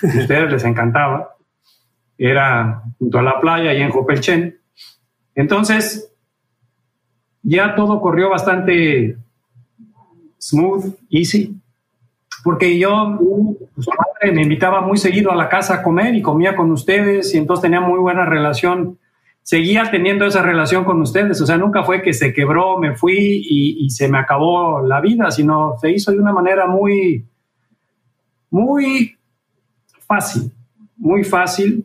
a 0.03 0.19
ustedes 0.19 0.51
les 0.51 0.65
encantaba. 0.65 1.37
Era 2.17 2.83
junto 2.99 3.19
a 3.19 3.23
la 3.23 3.39
playa 3.39 3.73
y 3.73 3.81
en 3.81 3.91
Jopelchen. 3.91 4.59
Entonces, 5.35 6.11
ya 7.43 7.75
todo 7.75 8.01
corrió 8.01 8.29
bastante 8.29 9.17
smooth, 10.37 10.97
easy, 11.09 11.55
porque 12.45 12.77
yo, 12.77 13.17
su 13.79 13.89
madre 13.89 14.31
me 14.31 14.43
invitaba 14.43 14.79
muy 14.79 14.99
seguido 14.99 15.31
a 15.31 15.35
la 15.35 15.49
casa 15.49 15.73
a 15.73 15.81
comer 15.81 16.13
y 16.13 16.21
comía 16.21 16.55
con 16.55 16.69
ustedes 16.69 17.33
y 17.33 17.39
entonces 17.39 17.63
tenía 17.63 17.81
muy 17.81 17.97
buena 17.97 18.23
relación. 18.23 18.99
Seguía 19.41 19.89
teniendo 19.89 20.27
esa 20.27 20.43
relación 20.43 20.83
con 20.85 21.01
ustedes, 21.01 21.41
o 21.41 21.47
sea, 21.47 21.57
nunca 21.57 21.83
fue 21.83 22.03
que 22.03 22.13
se 22.13 22.33
quebró, 22.33 22.77
me 22.77 22.95
fui 22.95 23.15
y, 23.17 23.83
y 23.83 23.89
se 23.89 24.07
me 24.07 24.19
acabó 24.19 24.85
la 24.85 25.01
vida, 25.01 25.31
sino 25.31 25.73
se 25.81 25.89
hizo 25.89 26.11
de 26.11 26.19
una 26.19 26.33
manera 26.33 26.67
muy, 26.67 27.25
muy 28.51 29.17
fácil, 30.07 30.51
muy 30.97 31.23
fácil. 31.23 31.83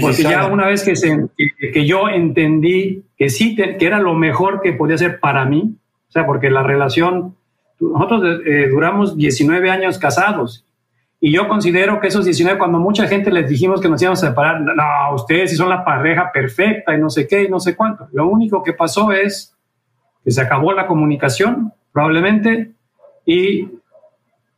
Porque 0.00 0.24
ya 0.24 0.48
una 0.48 0.66
vez 0.66 0.82
que, 0.82 0.96
se, 0.96 1.28
que, 1.72 1.86
yo 1.86 2.08
entendí 2.08 3.04
que 3.16 3.30
sí, 3.30 3.54
que 3.54 3.76
era 3.78 4.00
lo 4.00 4.14
mejor 4.14 4.60
que 4.60 4.72
podía 4.72 4.98
ser 4.98 5.20
para 5.20 5.44
mí, 5.44 5.76
o 6.08 6.10
sea, 6.10 6.26
porque 6.26 6.50
la 6.50 6.64
relación, 6.64 7.36
nosotros 7.80 8.40
eh, 8.46 8.68
duramos 8.68 9.16
19 9.16 9.70
años 9.70 9.98
casados 9.98 10.64
y 11.22 11.32
yo 11.32 11.48
considero 11.48 12.00
que 12.00 12.08
esos 12.08 12.24
19, 12.24 12.58
cuando 12.58 12.78
mucha 12.78 13.06
gente 13.06 13.30
les 13.30 13.48
dijimos 13.48 13.80
que 13.80 13.90
nos 13.90 14.00
íbamos 14.00 14.22
a 14.22 14.28
separar, 14.28 14.62
no, 14.62 15.14
ustedes 15.14 15.54
son 15.54 15.68
la 15.68 15.84
pareja 15.84 16.32
perfecta 16.32 16.94
y 16.94 16.98
no 16.98 17.10
sé 17.10 17.28
qué 17.28 17.44
y 17.44 17.48
no 17.48 17.60
sé 17.60 17.76
cuánto. 17.76 18.08
Lo 18.12 18.26
único 18.26 18.62
que 18.62 18.72
pasó 18.72 19.12
es 19.12 19.54
que 20.24 20.30
se 20.30 20.40
acabó 20.40 20.72
la 20.72 20.86
comunicación, 20.86 21.74
probablemente, 21.92 22.70
y 23.26 23.68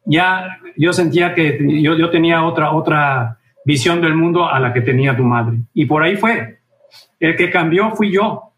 ya 0.05 0.61
yo 0.77 0.93
sentía 0.93 1.35
que 1.35 1.59
yo, 1.83 1.97
yo 1.97 2.11
tenía 2.11 2.45
otra, 2.45 2.73
otra 2.73 3.39
visión 3.65 4.01
del 4.01 4.15
mundo 4.15 4.49
a 4.49 4.61
la 4.61 4.73
que 4.73 4.83
tenía 4.83 5.17
tu 5.17 5.25
madre. 5.25 5.59
Y 5.75 5.87
por 5.87 6.05
ahí 6.05 6.17
fue. 6.17 6.61
El 7.19 7.35
que 7.35 7.51
cambió 7.51 7.91
fui 7.91 8.13
yo. 8.13 8.53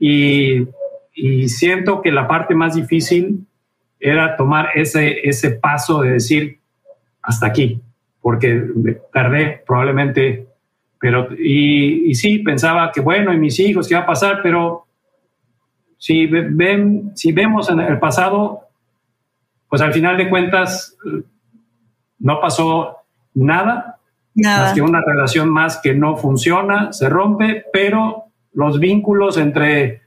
Y, 0.00 0.66
y 1.14 1.48
siento 1.48 2.02
que 2.02 2.10
la 2.10 2.26
parte 2.26 2.54
más 2.54 2.74
difícil 2.74 3.46
era 3.98 4.36
tomar 4.36 4.70
ese, 4.74 5.28
ese 5.28 5.52
paso 5.52 6.02
de 6.02 6.12
decir 6.12 6.60
hasta 7.22 7.46
aquí, 7.46 7.80
porque 8.20 8.62
tardé 9.12 9.62
probablemente, 9.66 10.46
pero 11.00 11.28
y, 11.36 12.10
y 12.10 12.14
sí, 12.14 12.38
pensaba 12.38 12.90
que 12.92 13.00
bueno, 13.00 13.32
y 13.32 13.38
mis 13.38 13.58
hijos, 13.58 13.88
¿qué 13.88 13.94
va 13.94 14.02
a 14.02 14.06
pasar? 14.06 14.40
Pero 14.42 14.86
si, 15.98 16.26
ven, 16.26 17.12
si 17.14 17.32
vemos 17.32 17.70
en 17.70 17.80
el 17.80 17.98
pasado, 17.98 18.68
pues 19.68 19.82
al 19.82 19.92
final 19.92 20.16
de 20.16 20.28
cuentas 20.28 20.96
no 22.18 22.40
pasó 22.40 22.98
nada, 23.34 23.98
nada, 24.34 24.64
más 24.64 24.72
que 24.72 24.82
una 24.82 25.00
relación 25.00 25.48
más 25.48 25.80
que 25.82 25.94
no 25.94 26.16
funciona, 26.16 26.92
se 26.92 27.08
rompe, 27.08 27.64
pero 27.72 28.26
los 28.52 28.78
vínculos 28.78 29.36
entre 29.36 30.02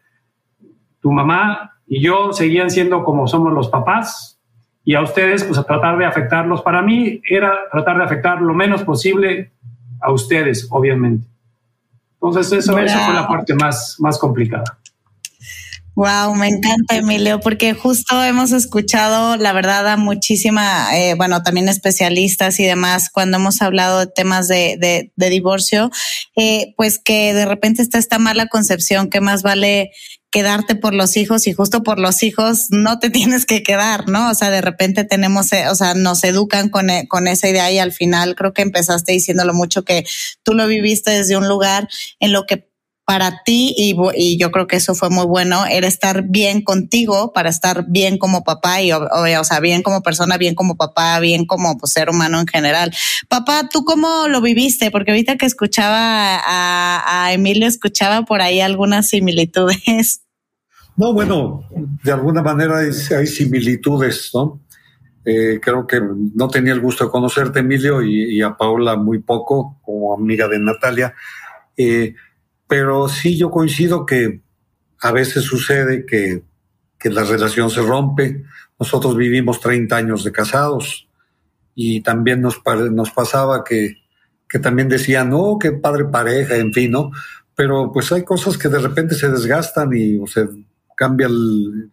tu 1.02 1.12
mamá 1.12 1.79
y 1.90 2.02
yo 2.02 2.32
seguían 2.32 2.70
siendo 2.70 3.04
como 3.04 3.28
somos 3.28 3.52
los 3.52 3.68
papás 3.68 4.40
y 4.86 4.96
a 4.96 5.02
ustedes 5.02 5.44
pues 5.44 5.58
a 5.58 5.64
tratar 5.64 5.98
de 5.98 6.06
afectarlos. 6.06 6.62
Para 6.62 6.82
mí 6.84 7.20
era 7.30 7.52
tratar 7.72 7.98
de 7.98 8.04
afectar 8.04 8.42
lo 8.42 8.54
menos 8.54 8.84
posible 8.84 9.52
a 10.00 10.12
ustedes, 10.12 10.68
obviamente. 10.70 11.28
Entonces 12.14 12.52
eso, 12.52 12.78
eso 12.78 13.00
fue 13.00 13.14
la 13.14 13.28
parte 13.28 13.56
más, 13.56 13.96
más 14.00 14.20
complicada. 14.20 14.80
Wow, 15.96 16.34
me 16.36 16.48
encanta 16.48 16.96
Emilio, 16.96 17.42
porque 17.42 17.74
justo 17.74 18.24
hemos 18.24 18.54
escuchado, 18.54 19.36
la 19.36 19.52
verdad, 19.52 19.86
a 19.86 19.98
muchísima, 19.98 20.98
eh, 20.98 21.16
bueno, 21.16 21.44
también 21.44 21.68
especialistas 21.68 22.60
y 22.62 22.66
demás, 22.66 23.10
cuando 23.12 23.38
hemos 23.38 23.62
hablado 23.62 24.00
de 24.00 24.08
temas 24.08 24.48
de, 24.48 24.78
de, 24.80 25.12
de 25.14 25.30
divorcio, 25.30 25.92
eh, 26.38 26.74
pues 26.78 27.00
que 27.00 27.34
de 27.34 27.46
repente 27.46 27.82
está 27.82 27.98
esta 27.98 28.18
mala 28.18 28.48
concepción 28.48 29.10
que 29.10 29.20
más 29.20 29.44
vale 29.44 29.92
quedarte 30.32 30.76
por 30.76 30.94
los 30.94 31.18
hijos 31.18 31.48
y 31.48 31.54
justo 31.54 31.84
por 31.84 32.00
los 32.00 32.24
hijos 32.24 32.68
no 32.70 33.00
te 33.00 33.10
tienes 33.10 33.46
que 33.46 33.64
quedar, 33.64 34.08
¿no? 34.08 34.30
O 34.30 34.36
sea, 34.36 34.50
de 34.50 34.62
repente 34.62 35.04
tenemos, 35.04 35.52
eh, 35.54 35.68
o 35.70 35.76
sea, 35.76 35.94
nos 35.94 36.24
educan 36.24 36.70
con, 36.70 36.88
con 37.08 37.28
esa 37.28 37.50
idea 37.50 37.72
y 37.72 37.80
al 37.80 37.92
final 37.92 38.36
creo 38.36 38.54
que 38.54 38.62
empezaste 38.62 39.14
diciéndolo 39.14 39.54
mucho 39.54 39.84
que 39.84 40.06
tú 40.44 40.54
lo 40.54 40.68
viviste 40.68 41.12
desde 41.12 41.38
un 41.38 41.48
lugar 41.48 41.90
en 42.20 42.32
lo 42.32 42.46
que 42.46 42.69
para 43.10 43.42
ti, 43.44 43.74
y, 43.76 44.38
yo 44.38 44.52
creo 44.52 44.68
que 44.68 44.76
eso 44.76 44.94
fue 44.94 45.10
muy 45.10 45.26
bueno, 45.26 45.66
era 45.66 45.88
estar 45.88 46.26
bien 46.28 46.62
contigo 46.62 47.34
para 47.34 47.50
estar 47.50 47.86
bien 47.88 48.20
como 48.20 48.44
papá 48.44 48.84
y, 48.84 48.92
o, 48.92 49.44
sea, 49.44 49.60
bien 49.62 49.82
como 49.82 50.04
persona, 50.04 50.38
bien 50.38 50.54
como 50.54 50.78
papá, 50.78 51.20
bien 51.20 51.48
como 51.48 51.76
pues, 51.80 51.94
ser 51.94 52.12
humano 52.12 52.40
en 52.40 52.46
general. 52.46 52.94
Papá, 53.28 53.68
¿tú 53.68 53.84
cómo 53.84 54.28
lo 54.28 54.42
viviste? 54.42 54.92
Porque 54.92 55.10
ahorita 55.10 55.38
que 55.38 55.48
escuchaba 55.48 56.40
a, 56.46 57.34
Emilio, 57.34 57.68
escuchaba 57.68 58.26
por 58.26 58.44
ahí 58.44 58.62
algunas 58.62 59.08
similitudes. 59.08 60.22
No, 60.96 61.12
bueno, 61.12 61.64
de 62.04 62.12
alguna 62.12 62.44
manera 62.44 62.78
hay, 62.78 63.26
similitudes, 63.26 64.30
¿no? 64.36 64.62
Eh, 65.26 65.60
creo 65.60 65.88
que 65.88 66.00
no 66.36 66.48
tenía 66.48 66.74
el 66.74 66.80
gusto 66.80 67.06
de 67.06 67.10
conocerte, 67.10 67.62
Emilio, 67.62 68.04
y, 68.04 68.36
y, 68.38 68.44
a 68.44 68.56
Paula 68.56 68.98
muy 68.98 69.18
poco, 69.18 69.80
como 69.82 70.14
amiga 70.14 70.48
de 70.48 70.60
Natalia. 70.60 71.16
Eh, 71.76 72.14
pero 72.70 73.10
sí 73.10 73.38
yo 73.38 73.52
coincido 73.52 74.06
que 74.06 74.40
a 75.02 75.12
veces 75.12 75.44
sucede 75.44 76.06
que, 76.06 76.44
que 76.98 77.10
la 77.10 77.24
relación 77.24 77.70
se 77.70 77.82
rompe. 77.82 78.46
Nosotros 78.80 79.18
vivimos 79.18 79.60
30 79.60 79.94
años 79.98 80.24
de 80.24 80.32
casados 80.32 81.10
y 81.76 82.00
también 82.02 82.42
nos, 82.42 82.62
pasaba 83.12 83.66
que, 83.66 83.96
que 84.48 84.60
también 84.60 84.88
decían, 84.88 85.32
no, 85.32 85.58
qué 85.60 85.74
padre 85.74 86.06
pareja, 86.06 86.56
en 86.56 86.72
fin, 86.72 86.92
¿no? 86.92 87.12
pero 87.60 87.92
pues 87.92 88.10
hay 88.14 88.24
cosas 88.24 88.58
que 88.58 88.70
de 88.70 88.80
repente 88.80 89.16
se 89.16 89.28
desgastan 89.28 89.94
y 89.94 90.26
se 90.28 90.48
cambia 90.96 91.28
el, 91.28 91.92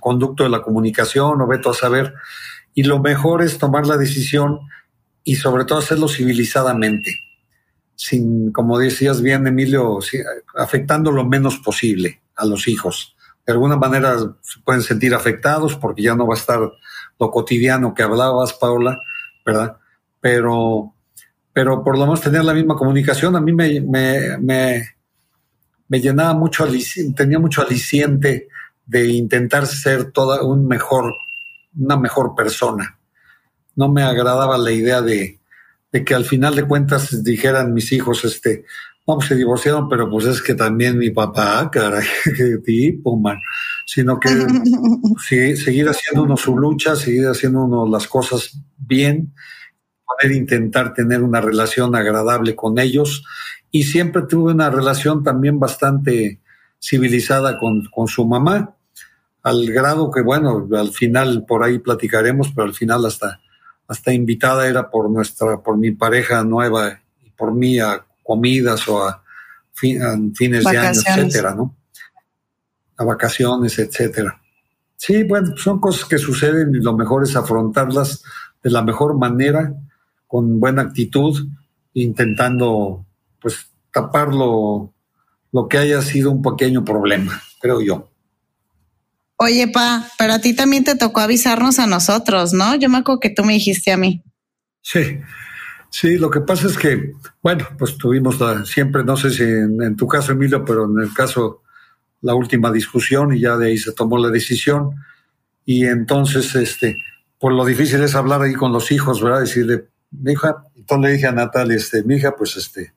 conducto 0.00 0.42
de 0.42 0.50
la 0.50 0.62
comunicación 0.62 1.40
o 1.40 1.46
veto 1.46 1.70
a 1.70 1.74
saber. 1.74 2.12
Y 2.74 2.82
lo 2.82 2.98
mejor 2.98 3.40
es 3.44 3.56
tomar 3.56 3.86
la 3.86 3.96
decisión 3.96 4.58
y 5.22 5.36
sobre 5.36 5.64
todo 5.64 5.78
hacerlo 5.78 6.08
civilizadamente, 6.08 7.20
sin, 7.96 8.52
como 8.52 8.78
decías 8.78 9.22
bien, 9.22 9.46
Emilio, 9.46 9.98
afectando 10.54 11.10
lo 11.10 11.24
menos 11.24 11.58
posible 11.58 12.20
a 12.36 12.44
los 12.44 12.68
hijos. 12.68 13.16
De 13.44 13.52
alguna 13.52 13.76
manera 13.76 14.18
se 14.42 14.60
pueden 14.64 14.82
sentir 14.82 15.14
afectados 15.14 15.76
porque 15.76 16.02
ya 16.02 16.14
no 16.14 16.26
va 16.26 16.34
a 16.34 16.38
estar 16.38 16.60
lo 17.18 17.30
cotidiano 17.30 17.94
que 17.94 18.02
hablabas, 18.02 18.52
Paula, 18.52 18.98
¿verdad? 19.44 19.78
Pero, 20.20 20.94
pero 21.52 21.82
por 21.82 21.98
lo 21.98 22.04
menos 22.04 22.20
tener 22.20 22.44
la 22.44 22.54
misma 22.54 22.76
comunicación 22.76 23.34
a 23.34 23.40
mí 23.40 23.52
me, 23.52 23.80
me, 23.80 24.36
me, 24.38 24.88
me 25.88 26.00
llenaba 26.00 26.34
mucho, 26.34 26.66
tenía 27.14 27.38
mucho 27.38 27.62
aliciente 27.62 28.48
de 28.84 29.08
intentar 29.08 29.66
ser 29.66 30.12
toda 30.12 30.42
un 30.42 30.66
mejor, 30.66 31.14
una 31.78 31.96
mejor 31.96 32.34
persona. 32.34 32.98
No 33.74 33.88
me 33.88 34.02
agradaba 34.02 34.58
la 34.58 34.70
idea 34.70 35.00
de, 35.00 35.40
de 35.92 36.04
que 36.04 36.14
al 36.14 36.24
final 36.24 36.54
de 36.54 36.66
cuentas 36.66 37.22
dijeran 37.22 37.72
mis 37.72 37.92
hijos, 37.92 38.24
este, 38.24 38.64
no, 39.06 39.16
pues 39.16 39.28
se 39.28 39.36
divorciaron, 39.36 39.88
pero 39.88 40.10
pues 40.10 40.26
es 40.26 40.42
que 40.42 40.54
también 40.54 40.98
mi 40.98 41.10
papá, 41.10 41.70
caray, 41.70 42.06
qué 42.36 42.58
tipo, 42.64 43.16
man. 43.16 43.38
Sino 43.84 44.18
que 44.18 44.28
sí, 45.28 45.56
seguir 45.56 45.88
haciendo 45.88 46.24
uno 46.24 46.36
su 46.36 46.58
lucha, 46.58 46.96
seguir 46.96 47.26
haciendo 47.26 47.64
uno 47.64 47.88
las 47.88 48.08
cosas 48.08 48.58
bien, 48.76 49.32
poder 50.04 50.36
intentar 50.36 50.92
tener 50.92 51.22
una 51.22 51.40
relación 51.40 51.94
agradable 51.94 52.56
con 52.56 52.78
ellos. 52.78 53.24
Y 53.70 53.84
siempre 53.84 54.22
tuve 54.22 54.52
una 54.52 54.70
relación 54.70 55.22
también 55.22 55.60
bastante 55.60 56.40
civilizada 56.80 57.58
con, 57.58 57.86
con 57.86 58.08
su 58.08 58.26
mamá, 58.26 58.76
al 59.42 59.66
grado 59.66 60.10
que, 60.10 60.22
bueno, 60.22 60.68
al 60.72 60.90
final 60.90 61.44
por 61.46 61.62
ahí 61.62 61.78
platicaremos, 61.78 62.52
pero 62.52 62.66
al 62.66 62.74
final 62.74 63.04
hasta, 63.06 63.40
hasta 63.88 64.12
invitada 64.12 64.68
era 64.68 64.90
por 64.90 65.10
nuestra, 65.10 65.58
por 65.62 65.76
mi 65.76 65.92
pareja 65.92 66.42
nueva 66.44 67.00
y 67.24 67.30
por 67.30 67.54
mí 67.54 67.78
a 67.78 68.04
comidas 68.22 68.88
o 68.88 69.06
a, 69.06 69.22
fines 69.72 70.64
de 70.64 70.78
año, 70.78 71.00
etcétera, 71.06 71.54
¿no? 71.54 71.74
A 72.96 73.04
vacaciones, 73.04 73.78
etcétera. 73.78 74.40
Sí, 74.96 75.22
bueno, 75.24 75.54
son 75.56 75.78
cosas 75.80 76.08
que 76.08 76.16
suceden 76.16 76.74
y 76.74 76.80
lo 76.80 76.96
mejor 76.96 77.24
es 77.24 77.36
afrontarlas 77.36 78.24
de 78.62 78.70
la 78.70 78.82
mejor 78.82 79.18
manera, 79.18 79.74
con 80.26 80.58
buena 80.58 80.82
actitud, 80.82 81.46
intentando 81.92 83.04
pues 83.40 83.66
tapar 83.92 84.34
lo, 84.34 84.92
lo 85.52 85.68
que 85.68 85.78
haya 85.78 86.00
sido 86.00 86.30
un 86.30 86.42
pequeño 86.42 86.84
problema, 86.84 87.40
creo 87.60 87.82
yo. 87.82 88.08
Oye, 89.38 89.68
pa, 89.68 90.08
pero 90.18 90.32
a 90.34 90.38
ti 90.40 90.54
también 90.54 90.84
te 90.84 90.96
tocó 90.96 91.20
avisarnos 91.20 91.78
a 91.78 91.86
nosotros, 91.86 92.54
¿no? 92.54 92.74
Yo 92.74 92.88
me 92.88 92.98
acuerdo 92.98 93.20
que 93.20 93.30
tú 93.30 93.44
me 93.44 93.52
dijiste 93.52 93.92
a 93.92 93.98
mí. 93.98 94.22
Sí, 94.80 95.20
sí, 95.90 96.16
lo 96.16 96.30
que 96.30 96.40
pasa 96.40 96.66
es 96.68 96.78
que, 96.78 97.12
bueno, 97.42 97.66
pues 97.78 97.98
tuvimos 97.98 98.40
la, 98.40 98.64
siempre, 98.64 99.04
no 99.04 99.16
sé 99.16 99.30
si 99.30 99.42
en, 99.42 99.96
tu 99.96 100.08
caso, 100.08 100.32
Emilio, 100.32 100.64
pero 100.64 100.86
en 100.86 101.00
el 101.00 101.12
caso, 101.12 101.62
la 102.22 102.34
última 102.34 102.72
discusión 102.72 103.34
y 103.34 103.40
ya 103.40 103.56
de 103.56 103.68
ahí 103.68 103.78
se 103.78 103.92
tomó 103.92 104.16
la 104.16 104.30
decisión. 104.30 104.90
Y 105.66 105.84
entonces, 105.84 106.54
este, 106.54 106.96
por 107.38 107.52
lo 107.52 107.64
difícil 107.66 108.02
es 108.02 108.14
hablar 108.14 108.40
ahí 108.40 108.54
con 108.54 108.72
los 108.72 108.90
hijos, 108.90 109.22
¿verdad? 109.22 109.40
Decirle, 109.40 109.88
mi 110.12 110.32
hija, 110.32 110.64
entonces 110.76 111.10
le 111.10 111.14
dije 111.14 111.26
a 111.26 111.32
Natalia, 111.32 111.76
este, 111.76 112.04
mi 112.04 112.16
hija, 112.16 112.34
pues 112.34 112.56
este, 112.56 112.94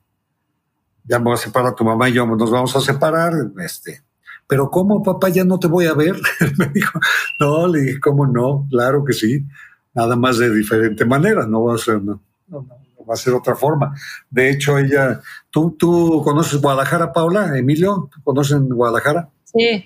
ya 1.04 1.18
me 1.18 1.26
voy 1.26 1.34
a 1.34 1.36
separar 1.36 1.74
tu 1.74 1.84
mamá 1.84 2.08
y 2.08 2.14
yo 2.14 2.24
nos 2.24 2.50
vamos 2.50 2.74
a 2.76 2.80
separar, 2.80 3.34
este, 3.58 4.02
pero 4.50 4.68
¿cómo, 4.68 5.00
papá, 5.00 5.28
ya 5.28 5.44
no 5.44 5.60
te 5.60 5.68
voy 5.68 5.86
a 5.86 5.94
ver? 5.94 6.16
me 6.58 6.66
dijo, 6.70 6.98
no, 7.38 7.68
le 7.68 7.82
dije, 7.82 8.00
¿cómo 8.00 8.26
no? 8.26 8.66
Claro 8.68 9.04
que 9.04 9.12
sí, 9.12 9.46
nada 9.94 10.16
más 10.16 10.38
de 10.38 10.52
diferente 10.52 11.04
manera, 11.04 11.46
no 11.46 11.62
va 11.62 11.76
a 11.76 11.78
ser, 11.78 12.02
no, 12.02 12.20
va 12.52 13.14
a 13.14 13.16
ser 13.16 13.32
otra 13.32 13.54
forma. 13.54 13.94
De 14.28 14.50
hecho, 14.50 14.76
ella, 14.76 15.20
¿tú, 15.50 15.76
tú 15.78 16.20
conoces 16.24 16.60
Guadalajara, 16.60 17.12
Paula? 17.12 17.56
Emilio, 17.56 18.10
¿tú 18.12 18.20
conoces 18.24 18.58
Guadalajara? 18.60 19.28
Sí. 19.44 19.84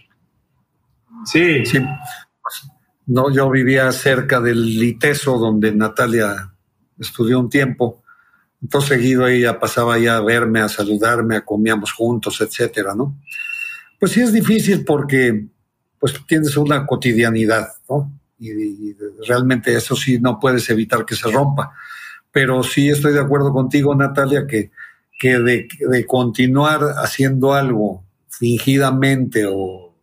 Sí. 1.27 1.67
Sí. 1.67 1.79
No, 3.07 3.31
yo 3.31 3.51
vivía 3.51 3.93
cerca 3.93 4.41
del 4.41 4.79
Liteso, 4.79 5.37
donde 5.37 5.75
Natalia 5.75 6.55
estudió 6.99 7.39
un 7.39 7.51
tiempo. 7.51 8.03
Entonces 8.63 8.97
seguido 8.97 9.27
ella 9.27 9.61
pasaba 9.61 9.99
ya 9.99 10.17
a 10.17 10.23
verme, 10.23 10.61
a 10.61 10.71
saludarme, 10.71 11.45
comíamos 11.45 11.93
juntos, 11.93 12.41
etcétera, 12.41 12.95
¿no? 12.95 13.19
Pues 14.05 14.13
sí 14.13 14.21
es 14.21 14.35
difícil 14.35 14.85
porque 14.85 15.47
pues 15.99 16.13
tienes 16.29 16.55
una 16.59 16.85
cotidianidad, 16.85 17.69
¿no? 17.89 18.13
Y, 18.39 18.95
realmente 19.27 19.75
eso 19.75 19.97
sí 19.97 20.19
no 20.19 20.39
puedes 20.39 20.69
evitar 20.69 21.07
que 21.07 21.17
se 21.17 21.31
rompa. 21.31 21.73
Pero 22.31 22.63
sí 22.63 22.91
estoy 22.91 23.15
de 23.15 23.21
acuerdo 23.21 23.51
contigo, 23.51 23.95
Natalia, 23.95 24.47
que, 24.47 24.73
que 25.19 25.39
de, 25.39 25.69
de 25.89 26.05
continuar 26.05 26.83
haciendo 26.99 27.55
algo 27.55 28.05
fingidamente 28.29 29.47
o, 29.49 29.97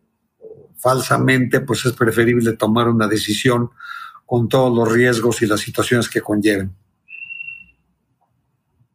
falsamente, 0.78 1.60
pues 1.60 1.86
es 1.86 1.92
preferible 1.92 2.54
tomar 2.54 2.88
una 2.88 3.06
decisión 3.06 3.70
con 4.26 4.48
todos 4.48 4.76
los 4.76 4.92
riesgos 4.92 5.42
y 5.42 5.46
las 5.46 5.60
situaciones 5.60 6.08
que 6.08 6.22
conlleven. 6.22 6.74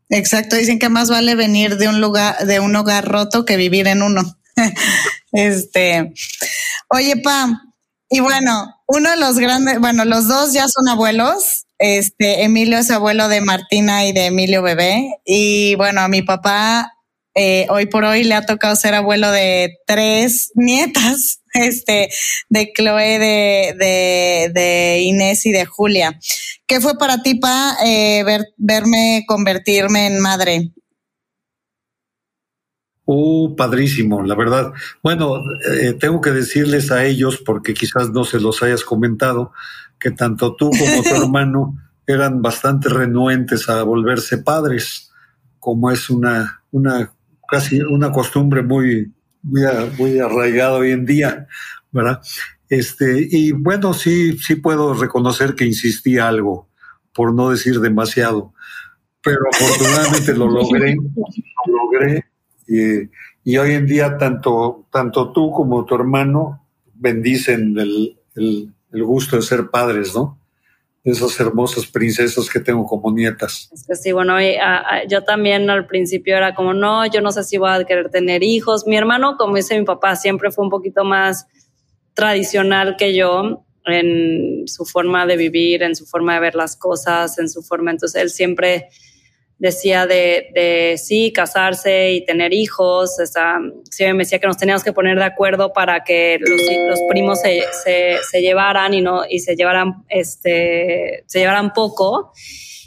Exacto, 0.09 0.57
dicen 0.57 0.79
que 0.79 0.89
más 0.89 1.09
vale 1.09 1.35
venir 1.35 1.77
de 1.77 1.87
un 1.87 2.01
lugar, 2.01 2.45
de 2.45 2.59
un 2.59 2.75
hogar 2.75 3.07
roto 3.07 3.45
que 3.45 3.55
vivir 3.55 3.87
en 3.87 4.01
uno. 4.01 4.37
este, 5.31 6.13
oye, 6.89 7.17
Pa, 7.17 7.61
y 8.09 8.19
bueno, 8.19 8.75
uno 8.87 9.09
de 9.09 9.17
los 9.17 9.37
grandes, 9.37 9.79
bueno, 9.79 10.05
los 10.05 10.27
dos 10.27 10.53
ya 10.53 10.65
son 10.67 10.87
abuelos. 10.89 11.65
Este, 11.79 12.43
Emilio 12.43 12.77
es 12.77 12.89
abuelo 12.89 13.27
de 13.27 13.41
Martina 13.41 14.05
y 14.05 14.13
de 14.13 14.27
Emilio 14.27 14.61
Bebé. 14.61 15.19
Y 15.25 15.75
bueno, 15.75 16.01
a 16.01 16.07
mi 16.07 16.21
papá 16.21 16.93
eh, 17.39 17.67
hoy 17.69 17.85
por 17.85 18.03
hoy 18.03 18.23
le 18.23 18.33
ha 18.33 18.41
tocado 18.41 18.75
ser 18.75 18.95
abuelo 18.95 19.29
de 19.29 19.77
tres 19.85 20.51
nietas, 20.55 21.43
este, 21.53 22.09
de 22.49 22.73
Chloe, 22.75 23.19
de, 23.19 24.49
de, 24.51 25.01
Inés 25.03 25.45
y 25.45 25.51
de 25.51 25.65
Julia. 25.65 26.19
¿Qué 26.65 26.81
fue 26.81 26.97
para 26.97 27.21
ti, 27.21 27.35
Pa, 27.35 27.77
eh, 27.85 28.23
verme 28.57 29.23
convertirme 29.27 30.07
en 30.07 30.19
madre? 30.19 30.71
Uh, 33.09 33.55
padrísimo, 33.55 34.21
la 34.21 34.35
verdad. 34.35 34.73
Bueno, 35.01 35.41
eh, 35.71 35.93
tengo 35.93 36.19
que 36.19 36.31
decirles 36.31 36.91
a 36.91 37.05
ellos, 37.05 37.37
porque 37.37 37.73
quizás 37.73 38.09
no 38.09 38.25
se 38.25 38.37
los 38.37 38.61
hayas 38.61 38.83
comentado, 38.83 39.53
que 39.97 40.11
tanto 40.11 40.57
tú 40.57 40.69
como 40.71 41.03
tu 41.03 41.15
hermano 41.23 41.77
eran 42.05 42.41
bastante 42.41 42.89
renuentes 42.89 43.69
a 43.69 43.81
volverse 43.83 44.39
padres, 44.39 45.09
como 45.57 45.89
es 45.89 46.09
una, 46.09 46.61
una 46.71 47.13
casi 47.47 47.79
una 47.79 48.11
costumbre 48.11 48.61
muy, 48.61 49.13
muy, 49.41 49.61
muy 49.97 50.19
arraigada 50.19 50.73
hoy 50.73 50.91
en 50.91 51.05
día, 51.05 51.47
¿verdad? 51.93 52.19
Este, 52.67 53.25
y 53.31 53.53
bueno, 53.53 53.93
sí, 53.93 54.37
sí 54.37 54.55
puedo 54.55 54.93
reconocer 54.93 55.55
que 55.55 55.63
insistí 55.63 56.17
algo, 56.17 56.67
por 57.13 57.33
no 57.33 57.51
decir 57.51 57.79
demasiado, 57.79 58.53
pero 59.23 59.39
afortunadamente 59.49 60.33
lo 60.33 60.49
logré, 60.49 60.93
lo 60.95 61.85
logré 61.85 62.25
y, 62.67 63.57
hoy 63.57 63.73
en 63.73 63.85
día 63.85 64.17
tanto, 64.17 64.85
tanto 64.91 65.31
tú 65.31 65.51
como 65.51 65.85
tu 65.85 65.95
hermano 65.95 66.65
bendicen 66.93 67.77
el, 67.77 68.73
gusto 68.91 69.35
de 69.35 69.41
ser 69.41 69.69
padres, 69.69 70.13
¿no? 70.13 70.39
Esas 71.03 71.39
hermosas 71.39 71.85
princesas 71.85 72.49
que 72.49 72.59
tengo 72.59 72.85
como 72.85 73.11
nietas. 73.11 73.69
Es 73.71 73.85
que 73.87 73.95
sí, 73.95 74.11
bueno, 74.11 74.35
yo 75.07 75.23
también 75.23 75.69
al 75.69 75.87
principio 75.87 76.35
era 76.35 76.53
como, 76.53 76.73
no, 76.73 77.05
yo 77.05 77.21
no 77.21 77.31
sé 77.31 77.43
si 77.43 77.57
voy 77.57 77.69
a 77.69 77.85
querer 77.85 78.09
tener 78.09 78.43
hijos. 78.43 78.85
Mi 78.85 78.97
hermano, 78.97 79.37
como 79.37 79.55
dice 79.55 79.79
mi 79.79 79.85
papá, 79.85 80.17
siempre 80.17 80.51
fue 80.51 80.65
un 80.65 80.69
poquito 80.69 81.05
más 81.05 81.47
tradicional 82.13 82.97
que 82.97 83.15
yo 83.15 83.63
en 83.85 84.67
su 84.67 84.85
forma 84.85 85.25
de 85.25 85.37
vivir, 85.37 85.83
en 85.83 85.95
su 85.95 86.05
forma 86.05 86.33
de 86.33 86.39
ver 86.41 86.55
las 86.55 86.75
cosas, 86.75 87.39
en 87.39 87.49
su 87.49 87.61
forma, 87.61 87.91
entonces 87.91 88.21
él 88.21 88.29
siempre 88.29 88.89
decía 89.59 90.05
de, 90.05 90.49
de, 90.53 90.97
sí, 90.97 91.31
casarse 91.33 92.11
y 92.11 92.25
tener 92.25 92.53
hijos. 92.53 93.19
Esa, 93.19 93.59
me 93.59 94.17
decía 94.19 94.39
que 94.39 94.47
nos 94.47 94.57
teníamos 94.57 94.83
que 94.83 94.93
poner 94.93 95.17
de 95.17 95.25
acuerdo 95.25 95.73
para 95.73 96.03
que 96.03 96.37
los, 96.39 96.61
los 96.87 96.99
primos 97.09 97.41
se, 97.41 97.63
se, 97.83 98.17
se, 98.29 98.41
llevaran 98.41 98.93
y 98.93 99.01
no 99.01 99.23
y 99.27 99.39
se 99.39 99.55
llevaran 99.55 100.03
este 100.09 101.23
se 101.25 101.39
llevaran 101.39 101.73
poco. 101.73 102.31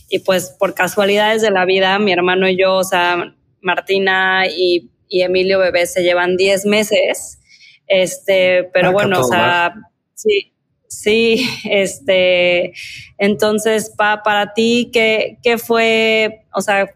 Y 0.09 0.21
pues 0.21 0.57
por 0.59 0.75
casualidades 0.75 1.43
de 1.43 1.51
la 1.51 1.65
vida, 1.65 1.99
mi 1.99 2.13
hermano 2.13 2.49
y 2.49 2.57
yo, 2.57 2.77
o 2.77 2.85
sea, 2.85 3.35
Martina 3.61 4.45
y, 4.49 4.91
y 5.09 5.23
Emilio 5.23 5.59
Bebé 5.59 5.87
se 5.87 6.03
llevan 6.03 6.37
10 6.37 6.67
meses. 6.67 7.39
Este, 7.87 8.65
pero 8.73 8.93
bueno, 8.93 9.21
o 9.21 9.25
sea, 9.25 9.75
sí, 10.15 10.53
Sí, 10.91 11.49
este, 11.65 12.75
entonces, 13.17 13.95
pa, 13.97 14.23
para 14.23 14.53
ti, 14.53 14.91
¿qué, 14.93 15.39
¿qué 15.43 15.57
fue, 15.57 16.43
o 16.53 16.61
sea, 16.61 16.93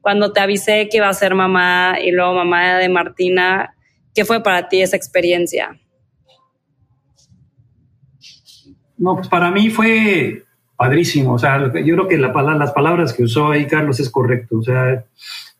cuando 0.00 0.32
te 0.32 0.40
avisé 0.40 0.88
que 0.88 0.96
iba 0.96 1.08
a 1.08 1.14
ser 1.14 1.34
mamá 1.34 1.98
y 2.02 2.10
luego 2.10 2.34
mamá 2.34 2.78
de 2.78 2.88
Martina, 2.88 3.74
¿qué 4.14 4.24
fue 4.24 4.42
para 4.42 4.68
ti 4.68 4.80
esa 4.80 4.96
experiencia? 4.96 5.78
No, 8.96 9.16
pues 9.16 9.28
para 9.28 9.50
mí 9.50 9.70
fue 9.70 10.44
padrísimo. 10.76 11.34
O 11.34 11.38
sea, 11.38 11.72
yo 11.84 11.94
creo 11.94 12.08
que 12.08 12.16
la, 12.16 12.32
las 12.32 12.72
palabras 12.72 13.12
que 13.12 13.24
usó 13.24 13.50
ahí 13.50 13.66
Carlos 13.66 14.00
es 14.00 14.08
correcto. 14.10 14.58
O 14.58 14.62
sea, 14.62 15.04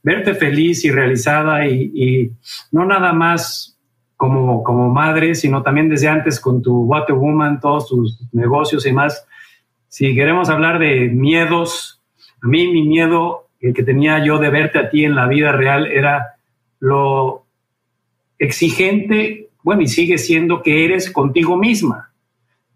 verte 0.03 0.35
feliz 0.35 0.85
y 0.85 0.91
realizada 0.91 1.67
y, 1.67 2.33
no 2.73 2.87
nada 2.87 3.13
más 3.13 3.78
como, 4.19 4.65
como 4.65 4.91
madre, 4.91 5.37
sino 5.37 5.63
también 5.63 5.89
desde 5.89 6.09
antes 6.09 6.41
con 6.41 6.61
tu 6.61 6.83
What 6.83 7.09
Woman, 7.09 7.61
todos 7.61 7.89
tus 7.89 8.21
negocios 8.33 8.85
y 8.85 8.93
más. 8.93 9.25
Si 9.87 10.13
queremos 10.13 10.51
hablar 10.51 10.81
de 10.81 11.09
miedos, 11.09 12.03
a 12.43 12.49
mí 12.49 12.67
mi 12.67 12.83
miedo, 12.83 13.47
el 13.61 13.73
que 13.73 13.85
tenía 13.85 14.23
yo 14.25 14.39
de 14.39 14.51
verte 14.51 14.81
a 14.81 14.91
ti 14.91 15.05
en 15.05 15.15
la 15.15 15.29
vida 15.29 15.53
real, 15.53 15.87
era 15.87 16.35
lo 16.81 17.47
exigente, 18.41 19.51
bueno, 19.63 19.83
y 19.83 19.87
sigue 19.87 20.19
siendo 20.19 20.63
que 20.63 20.85
eres 20.85 21.13
contigo 21.13 21.57
misma. 21.57 22.08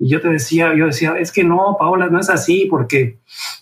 Y 0.02 0.08
yo 0.08 0.20
te 0.20 0.30
decía, 0.30 0.74
yo 0.74 0.86
decía, 0.86 1.14
es 1.16 1.30
que 1.30 1.44
no, 1.44 1.76
Paola, 1.78 2.08
no 2.08 2.18
es 2.18 2.28
así, 2.28 2.66
porque 2.68 3.20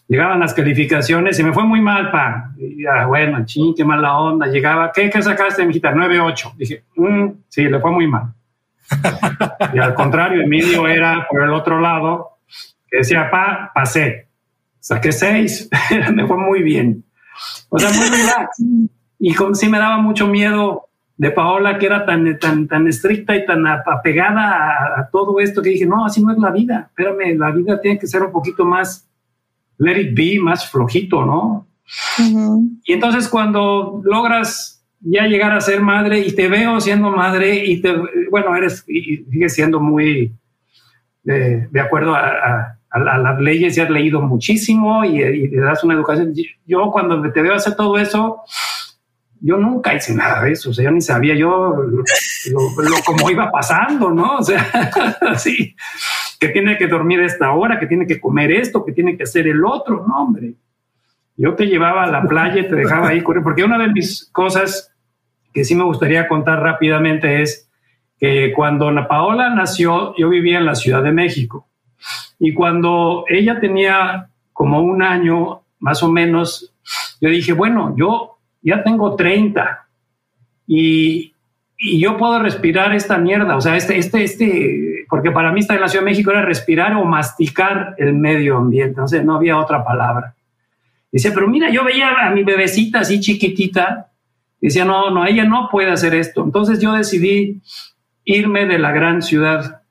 llegaban 0.09 0.41
las 0.41 0.55
calificaciones 0.55 1.39
y 1.39 1.43
me 1.43 1.53
fue 1.53 1.65
muy 1.65 1.83
mal, 1.83 2.11
pa. 2.11 2.55
Y 2.57 2.83
ya, 2.83 3.05
bueno, 3.05 3.45
ching, 3.45 3.75
qué 3.75 3.85
mala 3.85 4.17
onda. 4.17 4.47
Llegaba, 4.47 4.91
¿qué, 4.91 5.11
qué 5.11 5.21
sacaste, 5.21 5.67
mijita? 5.67 5.93
9-8. 5.93 6.57
Dije, 6.57 6.85
mm, 6.97 7.27
sí, 7.47 7.65
le 7.65 7.79
fue 7.79 7.91
muy 7.91 8.07
mal. 8.07 8.33
y 9.75 9.79
al 9.81 9.93
contrario, 9.93 10.41
Emilio 10.41 10.89
era 10.89 11.27
por 11.31 11.43
el 11.43 11.51
otro 11.51 11.79
lado, 11.79 12.39
que 12.91 12.97
decía, 12.99 13.31
pa, 13.31 13.71
pasé. 13.75 14.29
Saqué 14.79 15.13
6, 15.13 15.69
me 16.15 16.27
fue 16.27 16.39
muy 16.39 16.63
bien. 16.63 17.05
O 17.69 17.79
sea, 17.79 17.91
muy 17.91 18.09
relax. 18.09 18.63
Y 19.19 19.35
con, 19.35 19.55
sí 19.55 19.69
me 19.69 19.79
daba 19.79 19.99
mucho 19.99 20.27
miedo 20.27 20.89
de 21.21 21.31
Paola, 21.33 21.79
que 21.79 21.85
era 21.85 22.07
tan, 22.07 22.39
tan, 22.39 22.67
tan 22.67 22.89
estricta 22.89 23.37
y 23.37 23.45
tan 23.45 23.67
apegada 23.67 25.01
a, 25.01 25.11
todo 25.13 25.39
esto, 25.39 25.61
que 25.61 25.69
dije, 25.69 25.85
no, 25.85 26.07
así 26.07 26.25
no 26.25 26.33
es 26.33 26.39
la 26.39 26.51
vida. 26.51 26.89
Espérame, 26.89 27.39
la 27.39 27.51
vida 27.51 27.79
tiene 27.79 27.99
que 27.99 28.07
ser 28.07 28.23
un 28.23 28.33
poquito 28.33 28.65
más 28.65 29.07
let 29.77 30.01
it 30.01 30.17
be, 30.17 30.41
más 30.41 30.71
flojito, 30.71 31.27
¿no? 31.27 31.67
Y 32.87 32.95
entonces 32.95 33.29
cuando 33.29 34.01
logras 34.03 34.83
ya 35.01 35.27
llegar 35.27 35.53
a 35.53 35.61
ser 35.61 35.83
madre 35.83 36.21
y 36.21 36.35
te 36.35 36.49
veo 36.49 36.81
siendo 36.81 37.11
madre 37.11 37.67
y 37.67 37.83
te, 37.83 37.95
bueno, 38.31 38.57
eres, 38.57 38.83
y 38.89 39.19
sigues 39.31 39.55
siendo 39.55 39.79
muy 39.79 40.33
de, 41.23 41.81
acuerdo 41.83 42.15
a, 42.15 42.79
las 42.95 43.41
leyes 43.41 43.77
y 43.77 43.81
has 43.83 43.91
leído 43.91 44.23
muchísimo 44.23 45.05
y, 45.05 45.23
y, 45.23 45.51
te 45.51 45.61
das 45.61 45.85
una 45.85 45.93
educación. 45.93 46.33
Yo 46.67 46.91
cuando 46.91 47.31
te 47.31 47.43
veo 47.43 47.53
hacer 47.53 47.77
todo 47.77 47.99
eso, 47.99 48.41
yo 49.41 49.57
nunca 49.57 49.95
hice 49.95 50.15
nada 50.15 50.43
de 50.43 50.53
eso, 50.53 50.71
o 50.71 50.73
sea, 50.73 50.85
yo 50.85 50.91
ni 50.91 51.01
sabía 51.01 51.35
yo 51.35 51.75
lo, 51.77 51.95
como 53.07 53.31
iba 53.31 53.51
pasando, 53.51 54.11
¿no? 54.11 54.37
O 54.39 54.43
sea, 54.43 54.69
así, 55.23 55.75
que 56.39 56.49
tiene 56.49 56.77
que 56.77 56.87
dormir 56.87 57.21
esta 57.21 57.51
hora, 57.53 57.79
que 57.79 57.87
tiene 57.87 58.07
que 58.07 58.21
comer 58.21 58.53
esto, 58.53 58.85
que 58.85 58.93
tiene 58.93 59.17
que 59.17 59.25
hacer 59.25 59.47
el 59.47 59.65
otro, 59.65 60.05
no, 60.07 60.23
hombre. 60.23 60.55
Yo 61.37 61.55
te 61.55 61.67
llevaba 61.67 62.05
a 62.05 62.11
la 62.11 62.23
playa 62.23 62.61
y 62.61 62.69
te 62.69 62.77
dejaba 62.77 63.09
ahí 63.09 63.23
correr, 63.23 63.43
porque 63.43 63.65
una 63.65 63.79
de 63.79 63.89
mis 63.89 64.29
cosas 64.31 64.93
que 65.55 65.65
sí 65.65 65.75
me 65.75 65.85
gustaría 65.85 66.29
contar 66.29 66.61
rápidamente 66.61 67.43
es 67.43 67.71
que 68.19 68.53
cuando 68.55 68.89
Ana 68.89 69.09
Paola 69.09 69.49
nació, 69.55 70.15
yo 70.19 70.29
vivía 70.29 70.59
en 70.59 70.67
la 70.67 70.75
Ciudad 70.75 71.03
de 71.03 71.13
México. 71.13 71.67
Y 72.39 72.53
cuando 72.53 73.25
ella 73.29 73.59
tenía 73.59 74.29
como 74.53 74.81
un 74.81 75.03
año, 75.03 75.63
más 75.79 76.03
o 76.03 76.11
menos, 76.11 76.75
yo 77.21 77.31
dije, 77.31 77.55
bueno, 77.55 77.95
yo 77.97 78.40
ya 78.63 78.83
tengo 78.83 79.17
30 79.17 79.87
y, 80.67 81.35
y, 81.79 82.01
yo 82.01 82.17
puedo 82.17 82.39
respirar 82.41 82.95
esta 82.95 83.19
mierda, 83.19 83.57
o 83.57 83.61
sea, 83.61 83.77
este, 83.77 83.99
este, 83.99 84.25
este, 84.25 85.07
porque 85.09 85.31
para 85.31 85.53
mí 85.53 85.61
estar 85.61 85.77
en 85.77 85.83
la 85.83 85.89
Ciudad 85.89 86.05
de 86.05 86.11
México 86.11 86.31
era 86.31 86.43
respirar 86.43 86.95
o 86.95 87.05
masticar 87.05 87.95
el 87.99 88.15
medio 88.15 88.57
ambiente, 88.59 88.91
entonces 88.91 89.25
no 89.25 89.37
había 89.37 89.59
otra 89.59 89.85
palabra. 89.85 90.35
Dice, 91.13 91.33
pero 91.33 91.49
mira, 91.49 91.71
yo 91.71 91.85
veía 91.85 92.11
a 92.27 92.31
mi 92.31 92.45
bebecita 92.45 93.01
así 93.01 93.19
chiquitita, 93.19 94.11
decía, 94.61 94.85
no, 94.85 95.11
no, 95.11 95.27
ella 95.27 95.45
no 95.45 95.69
puede 95.71 95.91
hacer 95.91 96.15
esto. 96.15 96.45
Entonces 96.45 96.81
yo 96.81 96.93
decidí 96.93 97.61
irme 98.25 98.67
de 98.67 98.79
la 98.79 98.93
gran 98.93 99.23
ciudad 99.23 99.83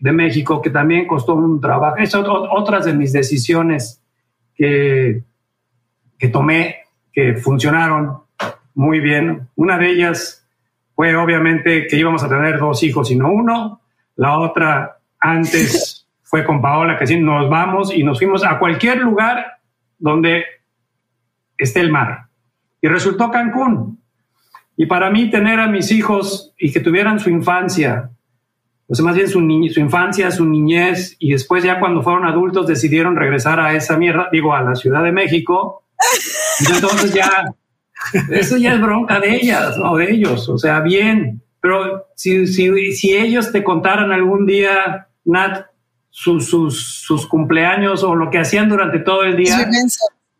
de 0.00 0.12
México, 0.12 0.60
que 0.60 0.70
también 0.70 1.06
costó 1.06 1.34
un 1.34 1.60
trabajo. 1.60 1.96
Es 1.98 2.14
otras 2.14 2.84
de 2.84 2.94
mis 2.94 3.12
decisiones 3.12 4.02
que, 4.56 5.22
que 6.18 6.28
tomé 6.28 6.83
que 7.14 7.36
funcionaron 7.36 8.18
muy 8.74 9.00
bien. 9.00 9.48
Una 9.54 9.78
de 9.78 9.90
ellas 9.90 10.46
fue 10.94 11.14
obviamente 11.16 11.86
que 11.86 11.96
íbamos 11.96 12.22
a 12.24 12.28
tener 12.28 12.58
dos 12.58 12.82
hijos 12.82 13.10
y 13.10 13.16
no 13.16 13.30
uno. 13.30 13.80
La 14.16 14.38
otra 14.38 14.98
antes 15.20 16.06
fue 16.22 16.44
con 16.44 16.60
Paola, 16.60 16.98
que 16.98 17.06
sí, 17.06 17.18
nos 17.18 17.48
vamos 17.48 17.94
y 17.94 18.02
nos 18.02 18.18
fuimos 18.18 18.44
a 18.44 18.58
cualquier 18.58 18.98
lugar 18.98 19.58
donde 19.98 20.44
esté 21.56 21.80
el 21.80 21.92
mar. 21.92 22.26
Y 22.82 22.88
resultó 22.88 23.30
Cancún. 23.30 24.00
Y 24.76 24.86
para 24.86 25.08
mí 25.10 25.30
tener 25.30 25.60
a 25.60 25.68
mis 25.68 25.92
hijos 25.92 26.52
y 26.58 26.72
que 26.72 26.80
tuvieran 26.80 27.20
su 27.20 27.30
infancia, 27.30 28.10
o 28.88 28.94
sea, 28.94 29.04
más 29.04 29.14
bien 29.14 29.28
su, 29.28 29.38
su 29.72 29.80
infancia, 29.80 30.30
su 30.32 30.44
niñez, 30.44 31.16
y 31.20 31.30
después 31.30 31.62
ya 31.62 31.78
cuando 31.78 32.02
fueron 32.02 32.26
adultos 32.26 32.66
decidieron 32.66 33.14
regresar 33.14 33.60
a 33.60 33.74
esa 33.74 33.96
mierda, 33.96 34.28
digo, 34.32 34.52
a 34.52 34.62
la 34.62 34.74
Ciudad 34.74 35.04
de 35.04 35.12
México, 35.12 35.83
entonces 36.74 37.14
ya, 37.14 37.44
eso 38.30 38.56
ya 38.56 38.74
es 38.74 38.80
bronca 38.80 39.20
de 39.20 39.34
ellas 39.34 39.76
o 39.78 39.96
de 39.96 40.10
ellos, 40.12 40.48
o 40.48 40.58
sea, 40.58 40.80
bien. 40.80 41.42
Pero 41.60 42.06
si, 42.14 42.46
si, 42.46 42.92
si 42.92 43.16
ellos 43.16 43.50
te 43.50 43.64
contaran 43.64 44.12
algún 44.12 44.46
día, 44.46 45.08
Nat, 45.24 45.66
sus, 46.10 46.46
sus, 46.46 47.02
sus, 47.02 47.26
cumpleaños 47.26 48.04
o 48.04 48.14
lo 48.14 48.30
que 48.30 48.38
hacían 48.38 48.68
durante 48.68 48.98
todo 48.98 49.24
el 49.24 49.36
día, 49.36 49.68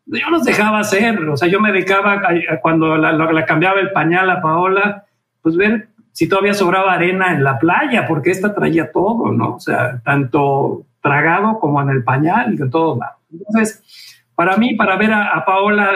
yo 0.05 0.29
los 0.29 0.43
dejaba 0.43 0.79
hacer. 0.79 1.19
O 1.27 1.35
sea, 1.35 1.47
yo 1.47 1.59
me 1.59 1.71
dedicaba 1.71 2.21
cuando 2.61 2.95
la, 2.95 3.11
la 3.11 3.45
cambiaba 3.45 3.79
el 3.79 3.91
pañal 3.91 4.29
a 4.29 4.41
Paola, 4.41 5.05
pues 5.41 5.57
ver 5.57 5.89
si 6.11 6.29
todavía 6.29 6.53
sobraba 6.53 6.93
arena 6.93 7.33
en 7.33 7.43
la 7.43 7.59
playa, 7.59 8.07
porque 8.07 8.31
esta 8.31 8.55
traía 8.55 8.89
todo, 8.91 9.33
¿no? 9.33 9.55
O 9.55 9.59
sea, 9.59 9.99
tanto 10.01 10.85
tragado 11.01 11.59
como 11.59 11.81
en 11.81 11.89
el 11.89 12.03
pañal 12.03 12.53
y 12.53 12.57
de 12.57 12.69
todos 12.69 12.97
lados. 12.97 13.17
Entonces, 13.31 13.83
para 14.35 14.57
mí, 14.57 14.75
para 14.75 14.97
ver 14.97 15.13
a, 15.13 15.43
Paola 15.45 15.91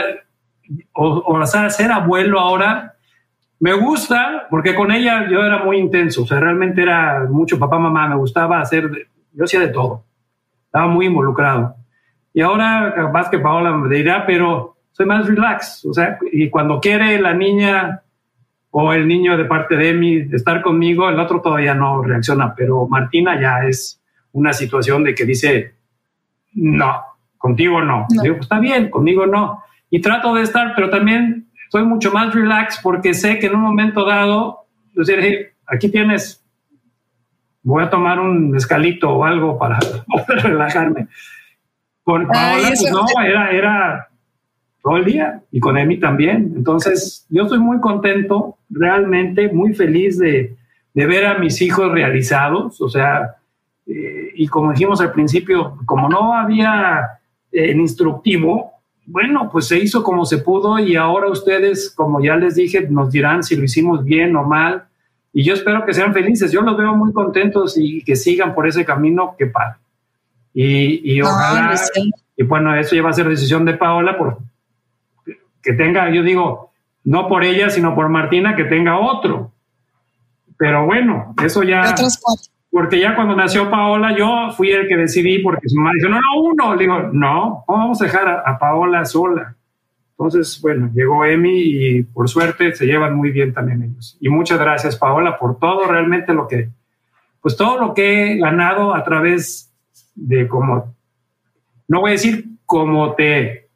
o, 0.94 1.24
o 1.26 1.46
ser 1.46 1.92
abuelo 1.92 2.40
ahora, 2.40 2.96
me 3.60 3.74
gusta 3.74 4.48
porque 4.50 4.74
con 4.74 4.92
ella 4.92 5.28
yo 5.30 5.44
era 5.44 5.64
muy 5.64 5.78
intenso, 5.78 6.24
o 6.24 6.28
sea, 6.28 6.40
realmente 6.40 6.82
era 6.82 7.26
mucho 7.30 7.60
papá, 7.60 7.78
mamá, 7.78 8.08
me 8.08 8.16
gustaba 8.16 8.60
hacer, 8.62 9.08
yo 9.34 9.44
hacía 9.44 9.60
de 9.60 9.68
todo, 9.70 10.06
estaba 10.66 10.88
muy 10.88 11.08
involucrado. 11.08 11.76
Y 12.34 12.42
ahora 12.42 12.94
capaz 12.96 13.30
que 13.30 13.40
Paola 13.40 13.72
me 13.72 13.94
dirá, 13.94 14.26
pero 14.26 14.78
soy 14.92 15.06
más 15.06 15.28
relax, 15.28 15.86
o 15.86 15.94
sea, 15.94 16.18
y 16.32 16.50
cuando 16.50 16.80
quiere 16.80 17.20
la 17.20 17.34
niña 17.34 18.02
o 18.72 18.94
el 18.94 19.08
niño 19.08 19.36
de 19.36 19.46
parte 19.46 19.76
de 19.76 19.94
mí 19.94 20.28
estar 20.32 20.62
conmigo, 20.62 21.10
el 21.10 21.20
otro 21.20 21.42
todavía 21.42 21.74
no 21.74 22.02
reacciona, 22.02 22.54
pero 22.56 22.88
Martina 22.88 23.40
ya 23.40 23.68
es 23.68 24.02
una 24.32 24.54
situación 24.54 25.04
de 25.04 25.16
que 25.16 25.26
dice, 25.26 25.74
no, 26.54 27.02
contigo 27.40 27.82
no. 27.82 28.06
Digo, 28.10 28.36
pues 28.36 28.42
está 28.42 28.60
bien, 28.60 28.92
conmigo 28.92 29.26
no. 29.26 29.64
Y 29.90 30.02
trato 30.02 30.36
de 30.36 30.44
estar, 30.44 30.74
pero 30.76 30.92
también 30.92 31.48
soy 31.72 31.84
mucho 31.84 32.12
más 32.12 32.36
relax 32.36 32.80
porque 32.84 33.16
sé 33.16 33.40
que 33.40 33.48
en 33.48 33.56
un 33.56 33.62
momento 33.62 34.06
dado, 34.06 34.66
yo 34.94 35.04
diré, 35.04 35.54
aquí 35.66 35.90
tienes, 35.90 36.46
voy 37.64 37.84
a 37.84 37.90
tomar 37.90 38.20
un 38.20 38.56
escalito 38.56 39.10
o 39.10 39.26
algo 39.26 39.58
para 39.58 39.80
relajarme. 40.28 41.08
Con 42.04 42.28
Paola, 42.28 42.68
pues 42.68 42.92
no, 42.92 43.06
era, 43.24 43.52
era 43.52 44.10
todo 44.84 44.98
el 44.98 45.06
día 45.06 45.42
y 45.52 45.60
con 45.60 45.78
Emi 45.78 46.00
también. 46.00 46.54
Entonces, 46.56 47.26
yo 47.30 47.44
estoy 47.44 47.60
muy 47.60 47.80
contento, 47.80 48.58
realmente 48.70 49.50
muy 49.52 49.74
feliz 49.74 50.18
de, 50.18 50.56
de 50.94 51.06
ver 51.06 51.26
a 51.26 51.38
mis 51.38 51.62
hijos 51.62 51.92
realizados. 51.92 52.82
O 52.82 52.90
sea, 52.90 53.36
eh, 53.86 54.32
y 54.36 54.48
como 54.48 54.72
dijimos 54.72 55.02
al 55.02 55.12
principio, 55.12 55.78
como 55.86 56.10
no 56.10 56.34
había 56.34 57.18
en 57.52 57.80
instructivo, 57.80 58.72
bueno, 59.06 59.50
pues 59.52 59.68
se 59.68 59.80
hizo 59.80 60.04
como 60.04 60.26
se 60.26 60.38
pudo 60.38 60.78
y 60.78 60.95
ahora 60.95 61.30
ustedes, 61.30 61.89
como 61.89 62.24
ya 62.24 62.36
les 62.36 62.56
dije, 62.56 62.88
nos 62.89 63.12
dirán 63.12 63.43
si 63.43 63.56
lo 63.56 63.64
hicimos 63.64 64.04
bien 64.04 64.36
o 64.36 64.43
mal. 64.43 64.86
Y 65.34 65.43
yo 65.43 65.54
espero 65.56 65.86
que 65.86 65.93
sean 65.93 66.14
felices. 66.14 66.52
Yo 66.52 66.62
los 66.62 66.78
veo 66.78 66.95
muy 66.95 67.12
contentos 67.12 67.76
y 67.78 68.04
que 68.04 68.16
sigan 68.16 68.54
por 68.54 68.68
ese 68.68 68.86
camino 68.86 69.36
que 69.38 69.47
padre. 69.47 69.78
Y, 70.54 71.16
y 71.16 71.22
ojalá, 71.22 71.76
y 72.36 72.43
bueno, 72.43 72.76
eso 72.76 72.95
ya 72.95 73.02
va 73.02 73.10
a 73.10 73.14
ser 73.14 73.28
decisión 73.28 73.66
de 73.66 73.74
Paola, 73.74 74.18
por 74.18 74.38
que 75.62 75.74
tenga, 75.74 76.10
yo 76.12 76.24
digo, 76.24 76.72
no 77.04 77.28
por 77.28 77.43
ella, 77.43 77.70
sino 77.70 77.95
por 77.95 78.10
Martina, 78.10 78.56
que 78.56 78.64
tenga 78.64 79.00
otro. 79.00 79.52
Pero 80.58 80.86
bueno, 80.86 81.34
eso 81.43 81.64
ya 81.64 81.95
porque 82.72 82.99
ya 82.99 83.15
cuando 83.15 83.36
nació 83.36 83.70
Paola, 83.70 84.15
yo 84.15 84.51
fui 84.55 84.72
el 84.72 84.88
que 84.88 84.95
decidí, 84.95 85.39
porque 85.39 85.67
su 85.67 85.76
mamá 85.76 85.91
dijo, 85.95 86.09
no, 86.09 86.17
no, 86.17 86.41
uno. 86.41 86.76
Le 86.76 86.84
digo, 86.84 87.09
no, 87.11 87.63
vamos 87.67 88.01
a 88.01 88.05
dejar 88.05 88.43
a, 88.45 88.59
Paola 88.59 89.05
sola. 89.05 89.55
Entonces, 90.11 90.59
bueno, 90.61 90.91
llegó 90.93 91.26
Emi 91.26 91.61
y 91.61 92.03
por 92.03 92.30
suerte 92.30 92.76
se 92.76 92.86
llevan 92.86 93.15
muy 93.15 93.32
bien 93.32 93.53
también 93.53 93.82
ellos. 93.82 94.17
Y 94.20 94.30
muchas 94.30 94.59
gracias, 94.59 94.97
Paola, 94.97 95.39
por 95.39 95.57
todo 95.57 95.86
realmente 95.88 96.34
lo 96.34 96.47
que, 96.47 96.70
pues 97.41 97.55
todo 97.55 97.80
lo 97.80 97.93
que 97.93 98.34
he 98.34 98.38
ganado 98.38 98.93
a 98.93 99.03
través 99.03 99.74
de 100.13 100.47
cómo, 100.47 100.93
no 101.88 102.01
voy 102.01 102.11
a 102.11 102.13
decir 102.13 102.45
cómo 102.65 103.15
te 103.15 103.70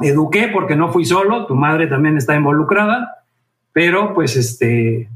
eduqué, 0.00 0.48
porque 0.48 0.74
no 0.74 0.90
fui 0.90 1.04
solo, 1.04 1.46
tu 1.46 1.54
madre 1.54 1.86
también 1.86 2.16
está 2.16 2.34
involucrada, 2.34 3.24
pero 3.72 4.14
pues 4.14 4.36
este, 4.36 5.08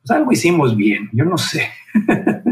pues 0.00 0.10
algo 0.10 0.32
hicimos 0.32 0.74
bien, 0.74 1.10
yo 1.12 1.24
no 1.24 1.36
sé. 1.36 1.68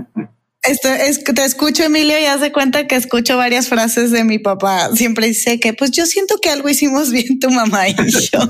Es 0.84 1.18
que 1.18 1.32
te 1.32 1.44
escucho, 1.44 1.84
Emilio, 1.84 2.18
y 2.18 2.24
haz 2.24 2.40
de 2.40 2.52
cuenta 2.52 2.86
que 2.86 2.96
escucho 2.96 3.36
varias 3.36 3.68
frases 3.68 4.10
de 4.10 4.24
mi 4.24 4.38
papá. 4.38 4.90
Siempre 4.94 5.26
dice 5.26 5.60
que, 5.60 5.72
pues 5.72 5.90
yo 5.90 6.06
siento 6.06 6.36
que 6.40 6.50
algo 6.50 6.68
hicimos 6.68 7.10
bien 7.10 7.38
tu 7.38 7.50
mamá 7.50 7.88
y 7.88 7.94
yo. 7.94 8.40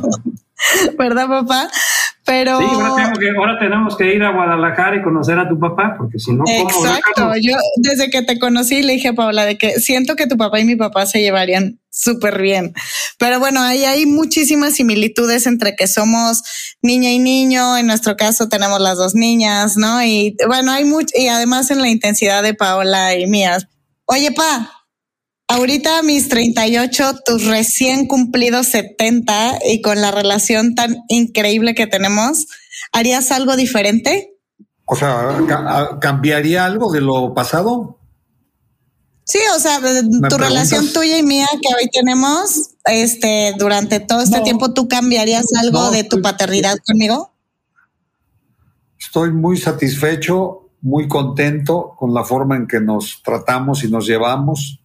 ¿Verdad, 0.99 1.29
papá? 1.29 1.69
Pero. 2.25 2.59
Sí, 2.61 2.67
ahora, 3.37 3.59
tenemos 3.59 3.97
que 3.97 4.15
ir 4.15 4.23
a 4.23 4.31
Guadalajara 4.31 4.97
y 4.97 5.03
conocer 5.03 5.39
a 5.39 5.49
tu 5.49 5.59
papá, 5.59 5.97
porque 5.99 6.19
si 6.19 6.33
no. 6.33 6.45
Exacto. 6.47 7.33
Yo, 7.41 7.57
desde 7.79 8.11
que 8.11 8.23
te 8.23 8.39
conocí, 8.39 8.83
le 8.83 8.95
dije 8.95 9.09
a 9.09 9.13
Paula 9.15 9.45
de 9.45 9.59
que 9.59 9.81
siento 9.81 10.15
que 10.15 10.27
tu 10.27 10.37
papá 10.37 10.61
y 10.61 10.65
mi 10.65 10.77
papá 10.77 11.07
se 11.07 11.21
llevarían 11.21 11.81
súper 11.91 12.41
bien. 12.41 12.75
Pero 13.19 13.41
bueno, 13.41 13.61
ahí 13.61 13.85
hay 13.85 14.07
muchísimas 14.07 14.75
similitudes 14.75 15.47
entre 15.47 15.75
que 15.75 15.89
somos 15.89 16.43
niña 16.83 17.11
y 17.11 17.19
niño. 17.19 17.79
En 17.79 17.87
nuestro 17.87 18.17
caso 18.17 18.49
tenemos 18.49 18.81
las 18.81 18.99
dos 18.99 19.15
niñas, 19.15 19.77
¿no? 19.77 20.03
Y 20.03 20.37
bueno, 20.47 20.73
hay 20.73 20.85
mucho, 20.85 21.15
y 21.17 21.29
además 21.29 21.71
en 21.71 21.81
la 21.81 21.89
intensidad 21.89 22.43
de 22.43 22.55
Paola 22.55 23.15
y 23.17 23.27
mías. 23.27 23.67
Oye, 24.07 24.33
pa, 24.33 24.83
Ahorita 25.55 26.03
mis 26.03 26.31
38, 26.31 27.21
tus 27.27 27.45
recién 27.45 28.07
cumplidos 28.07 28.69
70 28.69 29.59
y 29.67 29.83
con 29.83 30.01
la 30.01 30.11
relación 30.11 30.75
tan 30.75 30.97
increíble 31.09 31.75
que 31.75 31.87
tenemos, 31.87 32.47
¿harías 32.91 33.31
algo 33.33 33.55
diferente? 33.55 34.33
O 34.87 34.97
sea, 34.97 35.41
¿cambiaría 36.01 36.65
algo 36.65 36.91
de 36.91 37.03
lo 37.03 37.35
pasado? 37.35 37.99
Sí, 39.33 39.39
o 39.57 39.59
sea, 39.59 39.81
tu 40.29 40.37
relación 40.37 40.93
tuya 40.93 41.17
y 41.17 41.23
mía 41.23 41.47
que 41.51 41.75
hoy 41.75 41.89
tenemos, 41.91 42.75
este, 42.85 43.55
durante 43.59 43.99
todo 43.99 44.21
este 44.21 44.43
tiempo, 44.43 44.75
¿tú 44.75 44.89
cambiarías 44.89 45.47
algo 45.59 45.91
de 45.91 46.05
tu 46.05 46.21
paternidad 46.21 46.77
conmigo? 46.87 47.33
Estoy 48.99 49.31
muy 49.33 49.57
satisfecho, 49.57 50.69
muy 50.83 51.09
contento 51.09 51.95
con 51.99 52.13
la 52.13 52.25
forma 52.25 52.57
en 52.57 52.67
que 52.67 52.81
nos 52.81 53.23
tratamos 53.23 53.85
y 53.85 53.91
nos 53.91 54.07
llevamos 54.07 54.83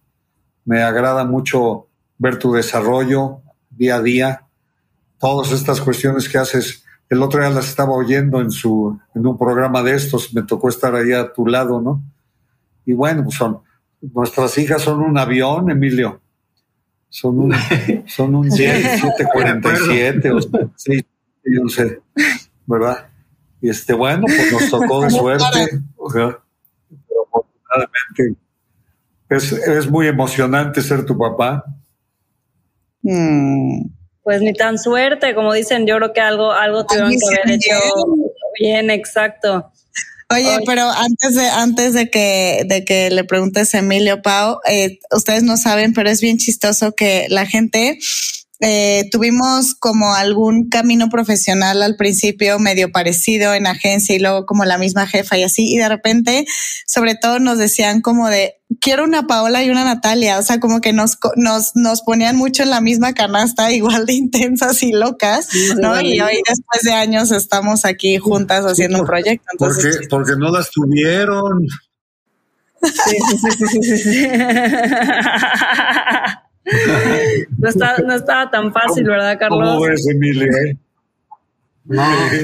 me 0.68 0.82
agrada 0.82 1.24
mucho 1.24 1.86
ver 2.18 2.38
tu 2.38 2.52
desarrollo 2.52 3.40
día 3.70 3.96
a 3.96 4.02
día, 4.02 4.42
todas 5.18 5.50
estas 5.50 5.80
cuestiones 5.80 6.28
que 6.28 6.36
haces. 6.36 6.84
El 7.08 7.22
otro 7.22 7.40
día 7.40 7.48
las 7.48 7.68
estaba 7.68 7.92
oyendo 7.92 8.42
en, 8.42 8.50
su, 8.50 9.00
en 9.14 9.26
un 9.26 9.38
programa 9.38 9.82
de 9.82 9.94
estos, 9.94 10.34
me 10.34 10.42
tocó 10.42 10.68
estar 10.68 10.94
ahí 10.94 11.14
a 11.14 11.32
tu 11.32 11.46
lado, 11.46 11.80
¿no? 11.80 12.02
Y 12.84 12.92
bueno, 12.92 13.24
pues 13.24 13.36
son, 13.36 13.60
nuestras 14.00 14.56
hijas 14.58 14.82
son 14.82 15.00
un 15.00 15.18
avión, 15.18 15.70
Emilio. 15.70 16.20
Son 17.08 17.38
un, 17.38 17.54
son 18.06 18.34
un 18.34 18.50
747, 18.50 20.30
sí, 20.76 21.00
yo 21.44 21.62
no 21.62 21.68
sé, 21.68 22.00
¿verdad? 22.66 23.08
Y 23.60 23.70
este, 23.70 23.94
bueno, 23.94 24.24
pues 24.26 24.52
nos 24.52 24.70
tocó 24.70 25.02
de 25.02 25.10
suerte, 25.10 25.80
o 25.96 26.10
sea, 26.10 26.38
pero 26.88 27.26
afortunadamente 27.26 28.36
es, 29.30 29.90
muy 29.90 30.06
emocionante 30.06 30.80
ser 30.80 31.04
tu 31.04 31.16
papá. 31.16 31.64
Mm. 33.02 33.88
Pues 34.22 34.42
ni 34.42 34.52
tan 34.52 34.78
suerte, 34.78 35.34
como 35.34 35.52
dicen, 35.54 35.86
yo 35.86 35.96
creo 35.96 36.12
que 36.12 36.20
algo, 36.20 36.52
algo 36.52 36.84
tuvieron 36.84 37.10
que 37.10 37.36
haber 37.36 37.54
hecho 37.54 37.74
bien, 38.60 38.90
exacto. 38.90 39.72
Oye, 40.30 40.58
pero 40.66 40.82
antes 40.90 41.34
de, 41.34 41.48
antes 41.48 41.94
de 41.94 42.10
que, 42.10 42.64
de 42.66 42.84
que 42.84 43.10
le 43.10 43.24
preguntes 43.24 43.74
a 43.74 43.78
Emilio 43.78 44.20
Pau, 44.20 44.58
eh, 44.68 44.98
ustedes 45.10 45.42
no 45.42 45.56
saben, 45.56 45.94
pero 45.94 46.10
es 46.10 46.20
bien 46.20 46.36
chistoso 46.36 46.92
que 46.92 47.26
la 47.30 47.46
gente 47.46 47.98
eh, 48.60 49.08
tuvimos 49.12 49.76
como 49.76 50.14
algún 50.14 50.68
camino 50.68 51.08
profesional 51.10 51.80
al 51.80 51.94
principio 51.94 52.58
medio 52.58 52.90
parecido 52.90 53.54
en 53.54 53.68
agencia 53.68 54.16
y 54.16 54.18
luego 54.18 54.46
como 54.46 54.64
la 54.64 54.78
misma 54.78 55.06
jefa 55.06 55.38
y 55.38 55.44
así, 55.44 55.72
y 55.72 55.78
de 55.78 55.88
repente, 55.88 56.44
sobre 56.84 57.14
todo 57.14 57.38
nos 57.38 57.58
decían 57.58 58.00
como 58.00 58.28
de, 58.28 58.56
quiero 58.80 59.04
una 59.04 59.28
Paola 59.28 59.62
y 59.62 59.70
una 59.70 59.84
Natalia, 59.84 60.38
o 60.38 60.42
sea, 60.42 60.58
como 60.58 60.80
que 60.80 60.92
nos, 60.92 61.18
nos, 61.36 61.76
nos 61.76 62.02
ponían 62.02 62.36
mucho 62.36 62.64
en 62.64 62.70
la 62.70 62.80
misma 62.80 63.14
canasta, 63.14 63.70
igual 63.72 64.06
de 64.06 64.14
intensas 64.14 64.82
y 64.82 64.92
locas, 64.92 65.48
¿no? 65.80 66.00
Y 66.00 66.20
hoy 66.20 66.42
después 66.48 66.82
de 66.82 66.92
años 66.92 67.30
estamos 67.30 67.84
aquí 67.84 68.18
juntas 68.18 68.64
haciendo 68.64 69.00
un 69.00 69.06
proyecto. 69.06 69.46
Entonces, 69.52 70.08
porque, 70.08 70.08
porque 70.08 70.32
no 70.36 70.50
las 70.50 70.70
tuvieron. 70.70 71.64
Sí, 72.82 73.16
sí, 73.28 73.36
sí, 73.50 73.82
sí, 73.82 73.98
sí. 73.98 74.28
no, 77.58 78.06
no 78.06 78.14
estaba 78.14 78.50
tan 78.50 78.72
fácil, 78.72 79.04
¿verdad, 79.04 79.38
Carlos? 79.38 79.68
¿Cómo 79.68 79.80
ves, 79.82 80.06
Emilia? 80.08 80.46
Eh? 80.46 80.76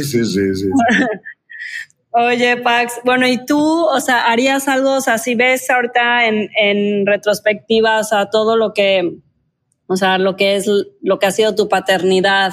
sí, 0.02 0.24
sí, 0.24 0.54
sí. 0.54 0.68
Oye, 2.16 2.56
Pax, 2.58 3.00
bueno, 3.04 3.26
¿y 3.26 3.44
tú, 3.44 3.60
o 3.60 4.00
sea, 4.00 4.30
harías 4.30 4.68
algo, 4.68 4.92
o 4.94 5.00
sea, 5.00 5.18
si 5.18 5.34
ves 5.34 5.68
ahorita 5.68 6.26
en, 6.26 6.48
en 6.56 7.06
retrospectiva, 7.06 7.98
o 7.98 8.04
sea, 8.04 8.30
todo 8.30 8.56
lo 8.56 8.72
que, 8.72 9.18
o 9.88 9.96
sea, 9.96 10.18
lo 10.18 10.36
que 10.36 10.54
es, 10.54 10.70
lo 11.02 11.18
que 11.18 11.26
ha 11.26 11.32
sido 11.32 11.56
tu 11.56 11.68
paternidad, 11.68 12.52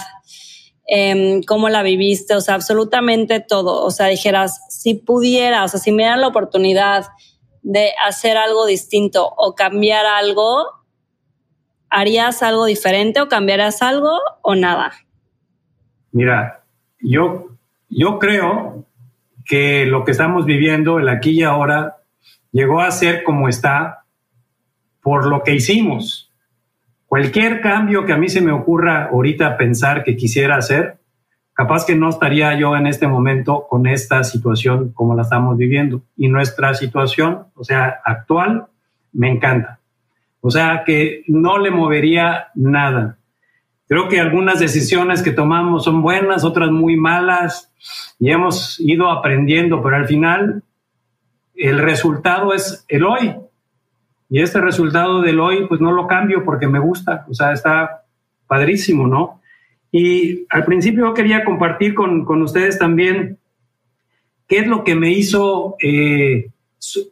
eh, 0.88 1.41
cómo 1.47 1.70
la 1.70 1.84
viviste, 1.84 2.36
o 2.36 2.41
sea, 2.41 2.55
absolutamente 2.55 3.39
todo, 3.39 3.84
o 3.86 3.91
sea, 3.91 4.07
dijeras, 4.07 4.62
si 4.70 4.95
pudiera, 4.95 5.64
o 5.64 5.68
sea, 5.68 5.80
si 5.80 5.91
me 5.91 6.03
dieran 6.03 6.22
la 6.22 6.28
oportunidad 6.28 7.05
de 7.62 7.91
hacer 8.03 8.38
algo 8.38 8.66
distinto 8.66 9.32
o 9.38 9.53
cambiar 9.53 10.07
algo, 10.07 10.66
¿harías 11.91 12.41
algo 12.41 12.65
diferente 12.65 13.21
o 13.21 13.27
cambiarás 13.27 13.81
algo 13.81 14.17
o 14.41 14.55
nada? 14.55 14.91
Mira, 16.11 16.63
yo, 16.99 17.49
yo 17.89 18.17
creo 18.17 18.85
que 19.45 19.85
lo 19.85 20.03
que 20.05 20.11
estamos 20.11 20.45
viviendo, 20.45 20.99
el 20.99 21.09
aquí 21.09 21.31
y 21.31 21.43
ahora, 21.43 21.97
llegó 22.51 22.81
a 22.81 22.91
ser 22.91 23.23
como 23.23 23.49
está 23.49 24.05
por 25.01 25.27
lo 25.27 25.43
que 25.43 25.53
hicimos. 25.53 26.31
Cualquier 27.05 27.59
cambio 27.61 28.05
que 28.05 28.13
a 28.13 28.17
mí 28.17 28.29
se 28.29 28.41
me 28.41 28.53
ocurra 28.53 29.09
ahorita 29.11 29.57
pensar 29.57 30.03
que 30.03 30.15
quisiera 30.15 30.55
hacer, 30.55 30.97
capaz 31.53 31.85
que 31.85 31.95
no 31.95 32.09
estaría 32.09 32.57
yo 32.57 32.75
en 32.77 32.87
este 32.87 33.07
momento 33.07 33.67
con 33.69 33.85
esta 33.85 34.23
situación 34.23 34.93
como 34.93 35.15
la 35.15 35.23
estamos 35.23 35.57
viviendo. 35.57 36.01
Y 36.15 36.29
nuestra 36.29 36.73
situación, 36.73 37.47
o 37.55 37.63
sea, 37.65 37.99
actual, 38.05 38.67
me 39.11 39.29
encanta. 39.29 39.80
O 40.41 40.49
sea 40.51 40.83
que 40.85 41.23
no 41.27 41.59
le 41.59 41.71
movería 41.71 42.47
nada. 42.55 43.17
Creo 43.87 44.09
que 44.09 44.19
algunas 44.19 44.59
decisiones 44.59 45.21
que 45.21 45.31
tomamos 45.31 45.83
son 45.83 46.01
buenas, 46.01 46.43
otras 46.43 46.71
muy 46.71 46.97
malas 46.97 47.71
y 48.19 48.31
hemos 48.31 48.79
ido 48.79 49.11
aprendiendo, 49.11 49.81
pero 49.83 49.97
al 49.97 50.07
final 50.07 50.63
el 51.55 51.77
resultado 51.77 52.53
es 52.53 52.85
el 52.87 53.03
hoy. 53.03 53.35
Y 54.29 54.41
este 54.41 54.61
resultado 54.61 55.21
del 55.21 55.39
hoy, 55.39 55.67
pues 55.67 55.81
no 55.81 55.91
lo 55.91 56.07
cambio 56.07 56.45
porque 56.45 56.67
me 56.67 56.79
gusta, 56.79 57.25
o 57.29 57.33
sea, 57.33 57.51
está 57.51 58.05
padrísimo, 58.47 59.07
¿no? 59.07 59.41
Y 59.91 60.45
al 60.49 60.63
principio 60.63 61.13
quería 61.13 61.43
compartir 61.43 61.93
con, 61.93 62.25
ustedes 62.41 62.79
también 62.79 63.39
qué 64.47 64.59
es 64.59 64.67
lo 64.67 64.85
que 64.85 64.95
me 64.95 65.11
hizo 65.11 65.75
eh, 65.83 66.49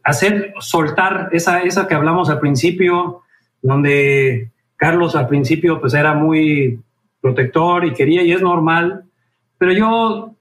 hacer 0.04 0.54
soltar 0.60 1.30
esa, 1.32 1.62
esa 1.62 1.88
que 1.88 1.96
hablamos 1.96 2.30
al 2.30 2.40
principio, 2.40 3.22
donde 3.62 4.52
Carlos 4.76 5.16
al 5.16 5.28
principio 5.28 5.80
pues 5.80 5.94
era 5.94 6.14
muy 6.14 6.80
protector 7.22 7.86
y 7.86 7.94
quería, 7.94 8.24
y 8.24 8.32
es 8.32 8.42
normal, 8.42 9.04
pero 9.58 9.74
yo, 9.74 10.36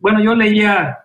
bueno, 0.00 0.22
yo 0.22 0.34
leía 0.34 0.98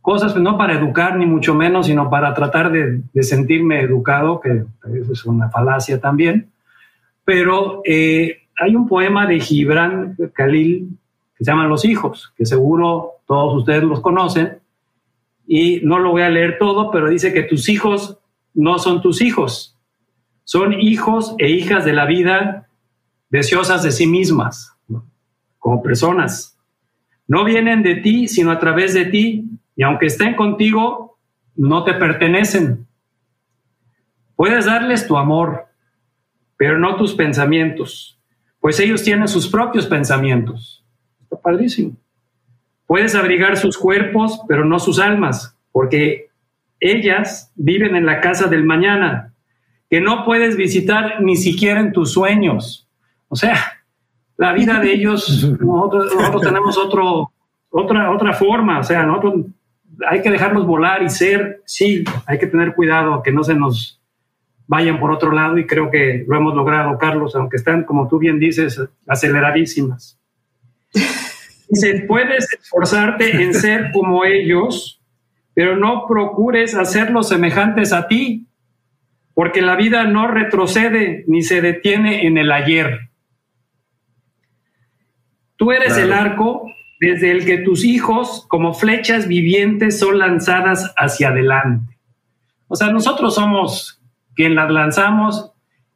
cosas 0.00 0.32
pues, 0.32 0.42
no 0.42 0.56
para 0.56 0.74
educar 0.74 1.16
ni 1.16 1.26
mucho 1.26 1.54
menos, 1.54 1.86
sino 1.86 2.08
para 2.08 2.34
tratar 2.34 2.72
de, 2.72 3.02
sentirme 3.22 3.80
educado, 3.80 4.40
que 4.40 4.64
es 5.10 5.24
una 5.26 5.50
falacia 5.50 6.00
también, 6.00 6.50
pero 7.24 7.82
eh, 7.84 8.38
hay 8.58 8.74
un 8.74 8.88
poema 8.88 9.26
de 9.26 9.40
Gibran 9.40 10.16
Khalil 10.32 10.88
que 11.36 11.44
se 11.44 11.50
llama 11.50 11.66
Los 11.66 11.84
hijos, 11.84 12.32
que 12.36 12.46
seguro 12.46 13.12
todos 13.26 13.58
ustedes 13.58 13.82
los 13.82 14.00
conocen, 14.00 14.59
y 15.52 15.80
no 15.82 15.98
lo 15.98 16.12
voy 16.12 16.22
a 16.22 16.28
leer 16.28 16.58
todo, 16.60 16.92
pero 16.92 17.10
dice 17.10 17.32
que 17.32 17.42
tus 17.42 17.68
hijos 17.68 18.20
no 18.54 18.78
son 18.78 19.02
tus 19.02 19.20
hijos, 19.20 19.76
son 20.44 20.72
hijos 20.74 21.34
e 21.38 21.50
hijas 21.50 21.84
de 21.84 21.92
la 21.92 22.06
vida 22.06 22.68
deseosas 23.30 23.82
de 23.82 23.90
sí 23.90 24.06
mismas, 24.06 24.78
como 25.58 25.82
personas. 25.82 26.56
No 27.26 27.44
vienen 27.44 27.82
de 27.82 27.96
ti, 27.96 28.28
sino 28.28 28.52
a 28.52 28.60
través 28.60 28.94
de 28.94 29.06
ti, 29.06 29.50
y 29.74 29.82
aunque 29.82 30.06
estén 30.06 30.36
contigo, 30.36 31.18
no 31.56 31.82
te 31.82 31.94
pertenecen. 31.94 32.86
Puedes 34.36 34.66
darles 34.66 35.08
tu 35.08 35.16
amor, 35.16 35.66
pero 36.56 36.78
no 36.78 36.94
tus 36.94 37.12
pensamientos. 37.12 38.20
pues 38.60 38.78
ellos 38.78 39.02
tienen 39.02 39.26
sus 39.26 39.48
propios 39.48 39.88
pensamientos. 39.88 40.84
Está 41.22 41.40
padrísimo. 41.40 41.96
Puedes 42.90 43.14
abrigar 43.14 43.56
sus 43.56 43.78
cuerpos, 43.78 44.40
pero 44.48 44.64
no 44.64 44.80
sus 44.80 44.98
almas, 44.98 45.56
porque 45.70 46.30
ellas 46.80 47.52
viven 47.54 47.94
en 47.94 48.04
la 48.04 48.20
casa 48.20 48.48
del 48.48 48.64
mañana, 48.64 49.32
que 49.88 50.00
no 50.00 50.24
puedes 50.24 50.56
visitar 50.56 51.22
ni 51.22 51.36
siquiera 51.36 51.78
en 51.78 51.92
tus 51.92 52.10
sueños. 52.10 52.88
O 53.28 53.36
sea, 53.36 53.54
la 54.36 54.52
vida 54.54 54.80
de 54.80 54.92
ellos, 54.92 55.56
nosotros, 55.60 56.42
tenemos 56.42 56.76
otro, 56.76 57.30
otra, 57.68 58.10
otra 58.10 58.32
forma, 58.32 58.80
o 58.80 58.82
sea, 58.82 59.04
nosotros 59.04 59.44
hay 60.08 60.20
que 60.20 60.32
dejarlos 60.32 60.66
volar 60.66 61.00
y 61.04 61.10
ser, 61.10 61.62
sí, 61.66 62.02
hay 62.26 62.40
que 62.40 62.48
tener 62.48 62.74
cuidado 62.74 63.22
que 63.22 63.30
no 63.30 63.44
se 63.44 63.54
nos 63.54 64.02
vayan 64.66 64.98
por 64.98 65.12
otro 65.12 65.30
lado 65.30 65.58
y 65.58 65.64
creo 65.64 65.92
que 65.92 66.24
lo 66.26 66.36
hemos 66.36 66.56
logrado, 66.56 66.98
Carlos, 66.98 67.36
aunque 67.36 67.56
están, 67.56 67.84
como 67.84 68.08
tú 68.08 68.18
bien 68.18 68.40
dices, 68.40 68.82
aceleradísimas. 69.06 70.18
Dice, 71.70 72.04
puedes 72.06 72.52
esforzarte 72.52 73.42
en 73.42 73.54
ser 73.54 73.90
como 73.92 74.24
ellos, 74.24 75.00
pero 75.54 75.76
no 75.76 76.06
procures 76.06 76.74
hacerlos 76.74 77.28
semejantes 77.28 77.92
a 77.92 78.08
ti, 78.08 78.46
porque 79.34 79.62
la 79.62 79.76
vida 79.76 80.04
no 80.04 80.26
retrocede 80.26 81.24
ni 81.26 81.42
se 81.42 81.60
detiene 81.60 82.26
en 82.26 82.38
el 82.38 82.52
ayer. 82.52 83.10
Tú 85.56 85.72
eres 85.72 85.96
el 85.96 86.12
arco 86.12 86.66
desde 87.00 87.30
el 87.30 87.44
que 87.44 87.58
tus 87.58 87.84
hijos, 87.84 88.46
como 88.48 88.74
flechas 88.74 89.28
vivientes, 89.28 89.98
son 89.98 90.18
lanzadas 90.18 90.92
hacia 90.96 91.28
adelante. 91.28 91.98
O 92.68 92.76
sea, 92.76 92.90
nosotros 92.90 93.34
somos 93.34 94.00
quien 94.34 94.54
las 94.54 94.70
lanzamos 94.70 95.52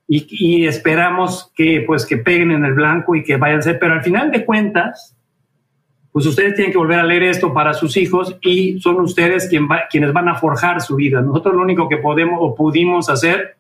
y, 0.06 0.66
esperamos 0.66 1.50
que, 1.54 1.82
pues, 1.86 2.04
que 2.04 2.18
peguen 2.18 2.50
en 2.50 2.64
el 2.64 2.74
blanco 2.74 3.14
y 3.14 3.22
que 3.22 3.36
vayan 3.36 3.60
a 3.60 3.62
ser, 3.62 3.78
pero 3.78 3.94
al 3.94 4.02
final 4.02 4.30
de 4.30 4.44
cuentas, 4.44 5.16
pues 6.14 6.26
ustedes 6.26 6.54
tienen 6.54 6.70
que 6.70 6.78
volver 6.78 7.00
a 7.00 7.04
leer 7.04 7.24
esto 7.24 7.52
para 7.52 7.74
sus 7.74 7.96
hijos 7.96 8.38
y 8.40 8.78
son 8.78 9.00
ustedes 9.00 9.48
quien 9.48 9.66
quienes 9.90 10.12
van 10.12 10.28
a 10.28 10.36
forjar 10.36 10.80
su 10.80 10.94
vida. 10.94 11.20
Nosotros 11.20 11.56
lo 11.56 11.62
único 11.62 11.88
que 11.88 11.96
podemos 11.96 12.38
o 12.40 12.54
pudimos 12.54 13.10
hacer 13.10 13.56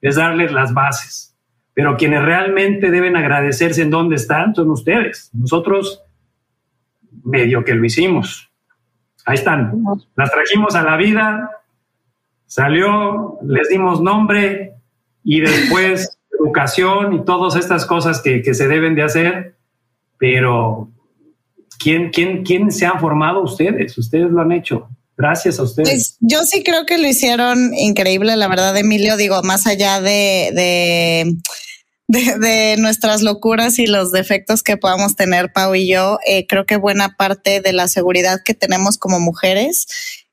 es 0.00 0.16
darles 0.16 0.50
las 0.50 0.72
bases, 0.72 1.36
pero 1.74 1.98
quienes 1.98 2.24
realmente 2.24 2.90
deben 2.90 3.14
agradecerse 3.14 3.82
en 3.82 3.90
dónde 3.90 4.16
están 4.16 4.54
son 4.54 4.70
ustedes. 4.70 5.30
Nosotros 5.34 6.02
medio 7.24 7.62
que 7.62 7.74
lo 7.74 7.84
hicimos. 7.84 8.50
Ahí 9.26 9.34
están. 9.34 9.84
Las 10.16 10.30
trajimos 10.30 10.74
a 10.74 10.82
la 10.82 10.96
vida, 10.96 11.50
Salió, 12.48 13.38
les 13.42 13.68
dimos 13.68 14.00
nombre 14.00 14.72
y 15.22 15.40
después 15.40 16.18
educación 16.40 17.12
y 17.12 17.24
todas 17.26 17.56
estas 17.56 17.84
cosas 17.84 18.22
que, 18.22 18.42
se 18.54 18.68
deben 18.68 18.94
de 18.94 19.02
hacer, 19.02 19.54
pero 20.16 20.88
¿quién, 21.78 22.10
quién, 22.10 22.44
¿quién 22.44 22.70
se 22.70 22.86
han 22.86 23.00
formado 23.00 23.42
ustedes? 23.42 23.96
Ustedes 23.96 24.30
lo 24.30 24.40
han 24.40 24.52
hecho. 24.52 24.88
Gracias 25.16 25.58
a 25.58 25.64
ustedes. 25.64 25.88
Pues, 25.88 26.16
yo 26.20 26.44
sí 26.44 26.62
creo 26.62 26.86
que 26.86 26.98
lo 26.98 27.08
hicieron 27.08 27.74
increíble, 27.74 28.36
la 28.36 28.46
verdad, 28.46 28.76
Emilio. 28.76 29.16
Digo, 29.16 29.42
más 29.42 29.66
allá 29.66 30.00
de, 30.00 30.50
de, 32.06 32.34
de, 32.38 32.76
nuestras 32.78 33.22
locuras 33.22 33.80
y 33.80 33.86
los 33.86 34.12
defectos 34.12 34.62
que 34.62 34.76
podamos 34.76 35.16
tener, 35.16 35.52
Pau 35.52 35.74
y 35.74 35.88
yo, 35.88 36.18
eh, 36.24 36.46
creo 36.46 36.66
que 36.66 36.76
buena 36.76 37.16
parte 37.16 37.60
de 37.60 37.72
la 37.72 37.88
seguridad 37.88 38.40
que 38.44 38.54
tenemos 38.54 38.96
como 38.96 39.18
mujeres 39.18 39.86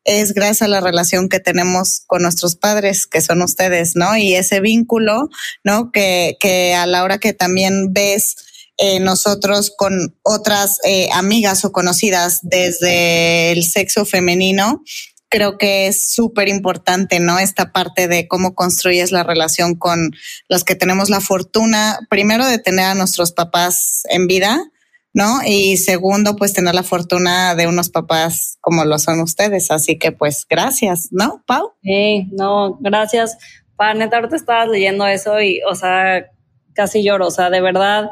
es 0.04 0.36
gracias 0.36 0.62
a 0.62 0.68
la 0.68 0.82
relación 0.82 1.30
que 1.30 1.40
tenemos 1.40 2.04
con 2.06 2.22
nuestros 2.22 2.56
padres, 2.56 3.08
que 3.08 3.22
son 3.22 3.42
ustedes, 3.42 3.96
¿no? 3.96 4.16
Y 4.16 4.36
ese 4.36 4.60
vínculo, 4.60 5.30
¿no? 5.64 5.92
Que, 5.92 6.38
que 6.40 6.76
a 6.76 6.86
la 6.86 7.04
hora 7.04 7.18
que 7.18 7.34
también 7.34 7.92
ves 7.92 8.36
eh, 8.78 9.00
nosotros 9.00 9.74
con 9.76 10.18
otras 10.24 10.80
eh, 10.84 11.10
amigas 11.14 11.64
o 11.66 11.72
conocidas 11.72 12.40
desde 12.44 13.52
el 13.52 13.64
sexo 13.64 14.06
femenino, 14.06 14.84
creo 15.30 15.58
que 15.58 15.88
es 15.88 16.12
súper 16.12 16.48
importante, 16.48 17.20
¿no? 17.20 17.40
Esta 17.40 17.72
parte 17.72 18.08
de 18.08 18.28
cómo 18.28 18.56
construyes 18.56 19.12
la 19.12 19.24
relación 19.24 19.76
con 19.76 20.12
los 20.50 20.64
que 20.64 20.76
tenemos 20.76 21.10
la 21.10 21.22
fortuna, 21.22 22.00
primero 22.10 22.46
de 22.46 22.60
tener 22.60 22.86
a 22.86 22.96
nuestros 22.96 23.32
papás 23.32 24.04
en 24.10 24.28
vida, 24.28 24.72
¿no? 25.14 25.40
Y 25.46 25.78
segundo, 25.78 26.36
pues 26.36 26.54
tener 26.54 26.76
la 26.76 26.84
fortuna 26.84 27.56
de 27.56 27.68
unos 27.68 27.90
papás 27.90 28.58
como 28.62 28.84
lo 28.84 29.00
son 29.00 29.22
ustedes. 29.22 29.72
Así 29.72 29.98
que 29.98 30.12
pues 30.12 30.46
gracias, 30.50 31.10
¿no, 31.12 31.44
Pau? 31.48 31.74
Sí, 31.82 32.28
no, 32.32 32.78
gracias. 32.82 33.38
Pa, 33.78 33.94
neta, 33.94 34.18
ahorita 34.18 34.36
estabas 34.36 34.70
leyendo 34.70 35.08
eso 35.08 35.42
y, 35.42 35.62
o 35.70 35.76
sea, 35.76 36.26
casi 36.74 37.04
lloro, 37.04 37.28
o 37.28 37.32
sea, 37.32 37.50
de 37.50 37.62
verdad, 37.62 38.12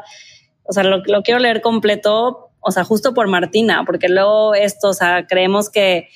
o 0.64 0.72
sea, 0.72 0.82
lo, 0.82 1.02
lo 1.04 1.22
quiero 1.22 1.40
leer 1.40 1.60
completo, 1.60 2.50
o 2.60 2.70
sea, 2.70 2.84
justo 2.84 3.14
por 3.14 3.28
Martina, 3.28 3.84
porque 3.86 4.08
luego 4.08 4.54
esto, 4.54 4.88
o 4.88 4.94
sea, 4.94 5.26
creemos 5.26 5.70
que 5.70 6.08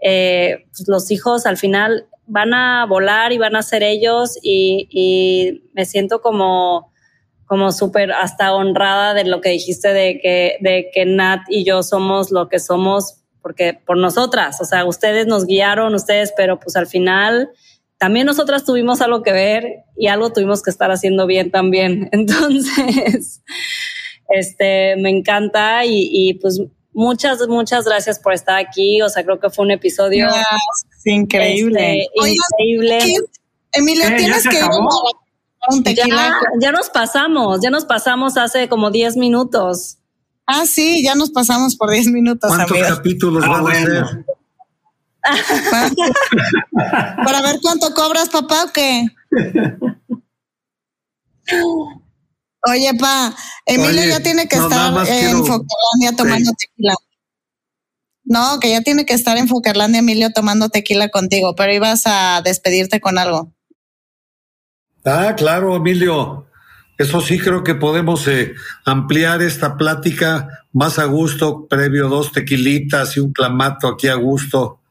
eh, 0.00 0.64
pues, 0.70 0.88
los 0.88 1.10
hijos 1.10 1.46
al 1.46 1.56
final 1.56 2.06
van 2.26 2.54
a 2.54 2.86
volar 2.86 3.32
y 3.32 3.38
van 3.38 3.56
a 3.56 3.62
ser 3.62 3.82
ellos 3.82 4.38
y, 4.42 4.88
y 4.90 5.70
me 5.74 5.84
siento 5.84 6.20
como 6.20 6.92
como 7.52 7.70
súper 7.70 8.12
hasta 8.12 8.54
honrada 8.54 9.12
de 9.12 9.24
lo 9.24 9.42
que 9.42 9.50
dijiste 9.50 9.92
de 9.92 10.18
que, 10.22 10.56
de 10.60 10.88
que 10.90 11.04
Nat 11.04 11.42
y 11.50 11.66
yo 11.66 11.82
somos 11.82 12.30
lo 12.30 12.48
que 12.48 12.58
somos 12.58 13.24
porque 13.42 13.78
por 13.84 13.98
nosotras, 13.98 14.58
o 14.62 14.64
sea, 14.64 14.86
ustedes 14.86 15.26
nos 15.26 15.44
guiaron, 15.44 15.94
ustedes, 15.94 16.32
pero 16.34 16.58
pues 16.58 16.76
al 16.76 16.86
final 16.86 17.50
también 18.02 18.26
nosotras 18.26 18.64
tuvimos 18.64 19.00
algo 19.00 19.22
que 19.22 19.30
ver 19.30 19.84
y 19.96 20.08
algo 20.08 20.32
tuvimos 20.32 20.60
que 20.60 20.70
estar 20.70 20.90
haciendo 20.90 21.24
bien 21.24 21.52
también. 21.52 22.08
Entonces, 22.12 23.44
este, 24.28 24.96
me 24.96 25.08
encanta 25.08 25.84
y, 25.84 26.36
pues 26.42 26.60
muchas, 26.92 27.46
muchas 27.46 27.84
gracias 27.84 28.18
por 28.18 28.32
estar 28.32 28.58
aquí. 28.58 29.00
O 29.02 29.08
sea, 29.08 29.22
creo 29.22 29.38
que 29.38 29.50
fue 29.50 29.66
un 29.66 29.70
episodio 29.70 30.26
increíble. 31.04 32.00
Este, 32.00 32.32
increíble. 32.32 32.98
Emilia, 33.72 34.16
tienes 34.16 34.48
que 34.48 34.58
ya, 36.60 36.72
nos 36.72 36.90
pasamos, 36.90 37.60
ya 37.62 37.70
nos 37.70 37.84
pasamos 37.84 38.36
hace 38.36 38.68
como 38.68 38.90
10 38.90 39.16
minutos. 39.16 39.98
Ah, 40.44 40.66
sí, 40.66 41.04
ya 41.04 41.14
nos 41.14 41.30
pasamos 41.30 41.76
por 41.76 41.92
10 41.92 42.08
minutos. 42.08 42.50
¿Cuántos 42.52 42.78
capítulos 42.82 43.46
van 43.46 43.64
a 43.64 43.70
ah, 43.70 43.74
ser? 43.76 44.24
Para 47.24 47.42
ver 47.42 47.60
cuánto 47.62 47.94
cobras, 47.94 48.28
papá, 48.28 48.64
o 48.64 48.72
qué. 48.72 49.06
Oye, 52.68 52.90
pa, 52.98 53.34
Emilio 53.66 54.04
ya 54.04 54.20
tiene 54.20 54.46
que 54.46 54.56
estar 54.56 54.92
en 55.08 55.38
Focarlandia 55.38 56.16
tomando 56.16 56.52
tequila. 56.52 56.94
No, 58.24 58.60
que 58.60 58.70
ya 58.70 58.82
tiene 58.82 59.04
que 59.04 59.14
estar 59.14 59.36
en 59.36 59.48
Focarlandia, 59.48 60.00
Emilio, 60.00 60.30
tomando 60.32 60.68
tequila 60.68 61.08
contigo, 61.08 61.54
pero 61.56 61.72
ibas 61.72 62.02
a 62.06 62.40
despedirte 62.42 63.00
con 63.00 63.18
algo. 63.18 63.52
Ah, 65.04 65.34
claro, 65.36 65.76
Emilio. 65.76 66.46
Eso 66.98 67.20
sí 67.20 67.38
creo 67.38 67.64
que 67.64 67.74
podemos 67.74 68.28
eh, 68.28 68.54
ampliar 68.84 69.42
esta 69.42 69.76
plática 69.76 70.66
más 70.72 71.00
a 71.00 71.06
gusto, 71.06 71.66
previo 71.66 72.08
dos 72.08 72.30
tequilitas 72.30 73.16
y 73.16 73.20
un 73.20 73.32
clamato 73.32 73.88
aquí 73.88 74.06
a 74.06 74.14
gusto, 74.14 74.81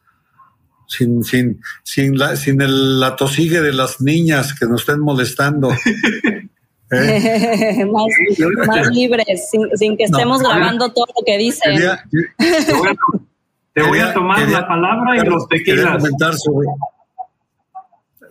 sin, 0.92 1.24
sin, 1.24 1.62
sin, 1.84 2.18
la, 2.18 2.36
sin 2.36 2.62
el, 2.62 3.00
la 3.00 3.16
tosigue 3.16 3.62
de 3.62 3.72
las 3.72 4.02
niñas 4.02 4.54
que 4.54 4.66
nos 4.66 4.82
estén 4.82 5.00
molestando. 5.00 5.72
¿Eh? 6.92 7.86
más, 7.92 8.90
libres, 8.92 9.50
sin, 9.76 9.96
que 9.96 10.04
estemos 10.04 10.42
grabando 10.42 10.92
todo 10.92 11.06
lo 11.18 11.26
que 11.26 11.38
dicen. 11.38 11.80
te 13.74 13.82
voy 13.82 14.00
a 14.00 14.14
tomar 14.14 14.48
la 14.50 14.68
palabra 14.68 15.16
y 15.16 15.26
los 15.26 15.48
tequilas. 15.48 16.04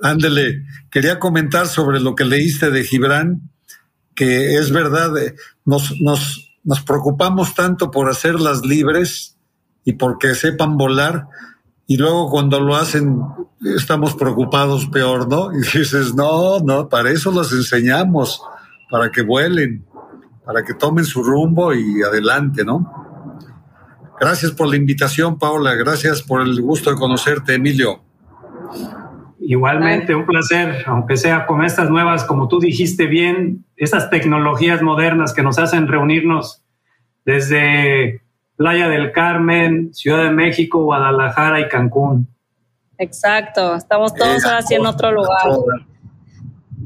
Ándele, 0.03 0.63
quería 0.91 1.19
comentar 1.19 1.67
sobre 1.67 2.01
lo 2.01 2.15
que 2.15 2.27
leíste 2.27 2.71
de 2.71 2.85
Gibran, 2.85 3.51
que 4.15 4.57
es 4.57 4.71
verdad, 4.71 5.17
eh, 5.17 5.35
nos, 5.65 5.99
nos, 6.01 6.59
nos 6.63 6.83
preocupamos 6.83 7.55
tanto 7.55 7.91
por 7.91 8.11
hacerlas 8.11 8.65
libres 8.65 9.39
y 9.85 9.95
porque 9.95 10.35
sepan 10.35 10.77
volar, 10.77 11.27
y 11.91 11.97
luego 11.97 12.31
cuando 12.31 12.61
lo 12.61 12.77
hacen 12.77 13.21
estamos 13.77 14.15
preocupados 14.15 14.87
peor, 14.87 15.29
¿no? 15.29 15.51
Y 15.53 15.57
dices, 15.77 16.15
no, 16.15 16.61
no, 16.61 16.89
para 16.89 17.11
eso 17.11 17.33
las 17.33 17.51
enseñamos, 17.51 18.41
para 18.89 19.11
que 19.11 19.23
vuelen, 19.23 19.85
para 20.45 20.63
que 20.63 20.73
tomen 20.75 21.05
su 21.05 21.21
rumbo 21.25 21.75
y 21.75 22.01
adelante, 22.01 22.65
¿no? 22.65 22.89
Gracias 24.21 24.53
por 24.53 24.69
la 24.69 24.77
invitación, 24.77 25.37
Paula, 25.37 25.75
gracias 25.75 26.23
por 26.23 26.43
el 26.43 26.63
gusto 26.63 26.91
de 26.91 26.97
conocerte, 26.97 27.55
Emilio. 27.55 28.05
Igualmente, 29.41 30.15
un 30.15 30.27
placer, 30.27 30.85
aunque 30.87 31.17
sea 31.17 31.45
con 31.45 31.65
estas 31.65 31.91
nuevas, 31.91 32.23
como 32.23 32.47
tú 32.47 32.61
dijiste 32.61 33.09
bien, 33.09 33.65
estas 33.77 34.11
tecnologías 34.11 34.81
modernas 34.81 35.35
que 35.35 35.43
nos 35.43 35.59
hacen 35.59 35.89
reunirnos 35.89 36.63
desde 37.25 38.20
Playa 38.61 38.89
del 38.89 39.11
Carmen, 39.13 39.89
Ciudad 39.95 40.25
de 40.25 40.31
México, 40.33 40.85
Guadalajara 40.85 41.61
y 41.61 41.69
Cancún. 41.71 42.29
Exacto, 42.99 43.75
estamos 43.75 44.13
todos 44.13 44.45
así 44.45 44.75
en 44.75 44.85
otro 44.85 45.13
lugar. 45.13 45.49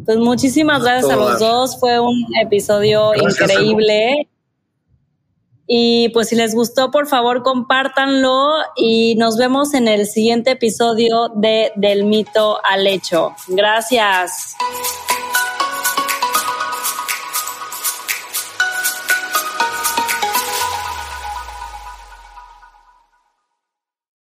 Pues 0.04 0.16
muchísimas 0.18 0.84
gracias 0.84 1.10
a 1.10 1.16
los 1.16 1.40
dos. 1.40 1.80
Fue 1.80 1.98
un 1.98 2.26
episodio 2.40 3.12
increíble. 3.16 4.28
Y 5.66 6.10
pues 6.10 6.28
si 6.28 6.36
les 6.36 6.54
gustó, 6.54 6.92
por 6.92 7.08
favor, 7.08 7.42
compártanlo 7.42 8.50
y 8.76 9.16
nos 9.16 9.36
vemos 9.36 9.74
en 9.74 9.88
el 9.88 10.06
siguiente 10.06 10.52
episodio 10.52 11.30
de 11.34 11.72
Del 11.74 12.04
mito 12.04 12.60
al 12.64 12.86
hecho. 12.86 13.34
Gracias. 13.48 14.54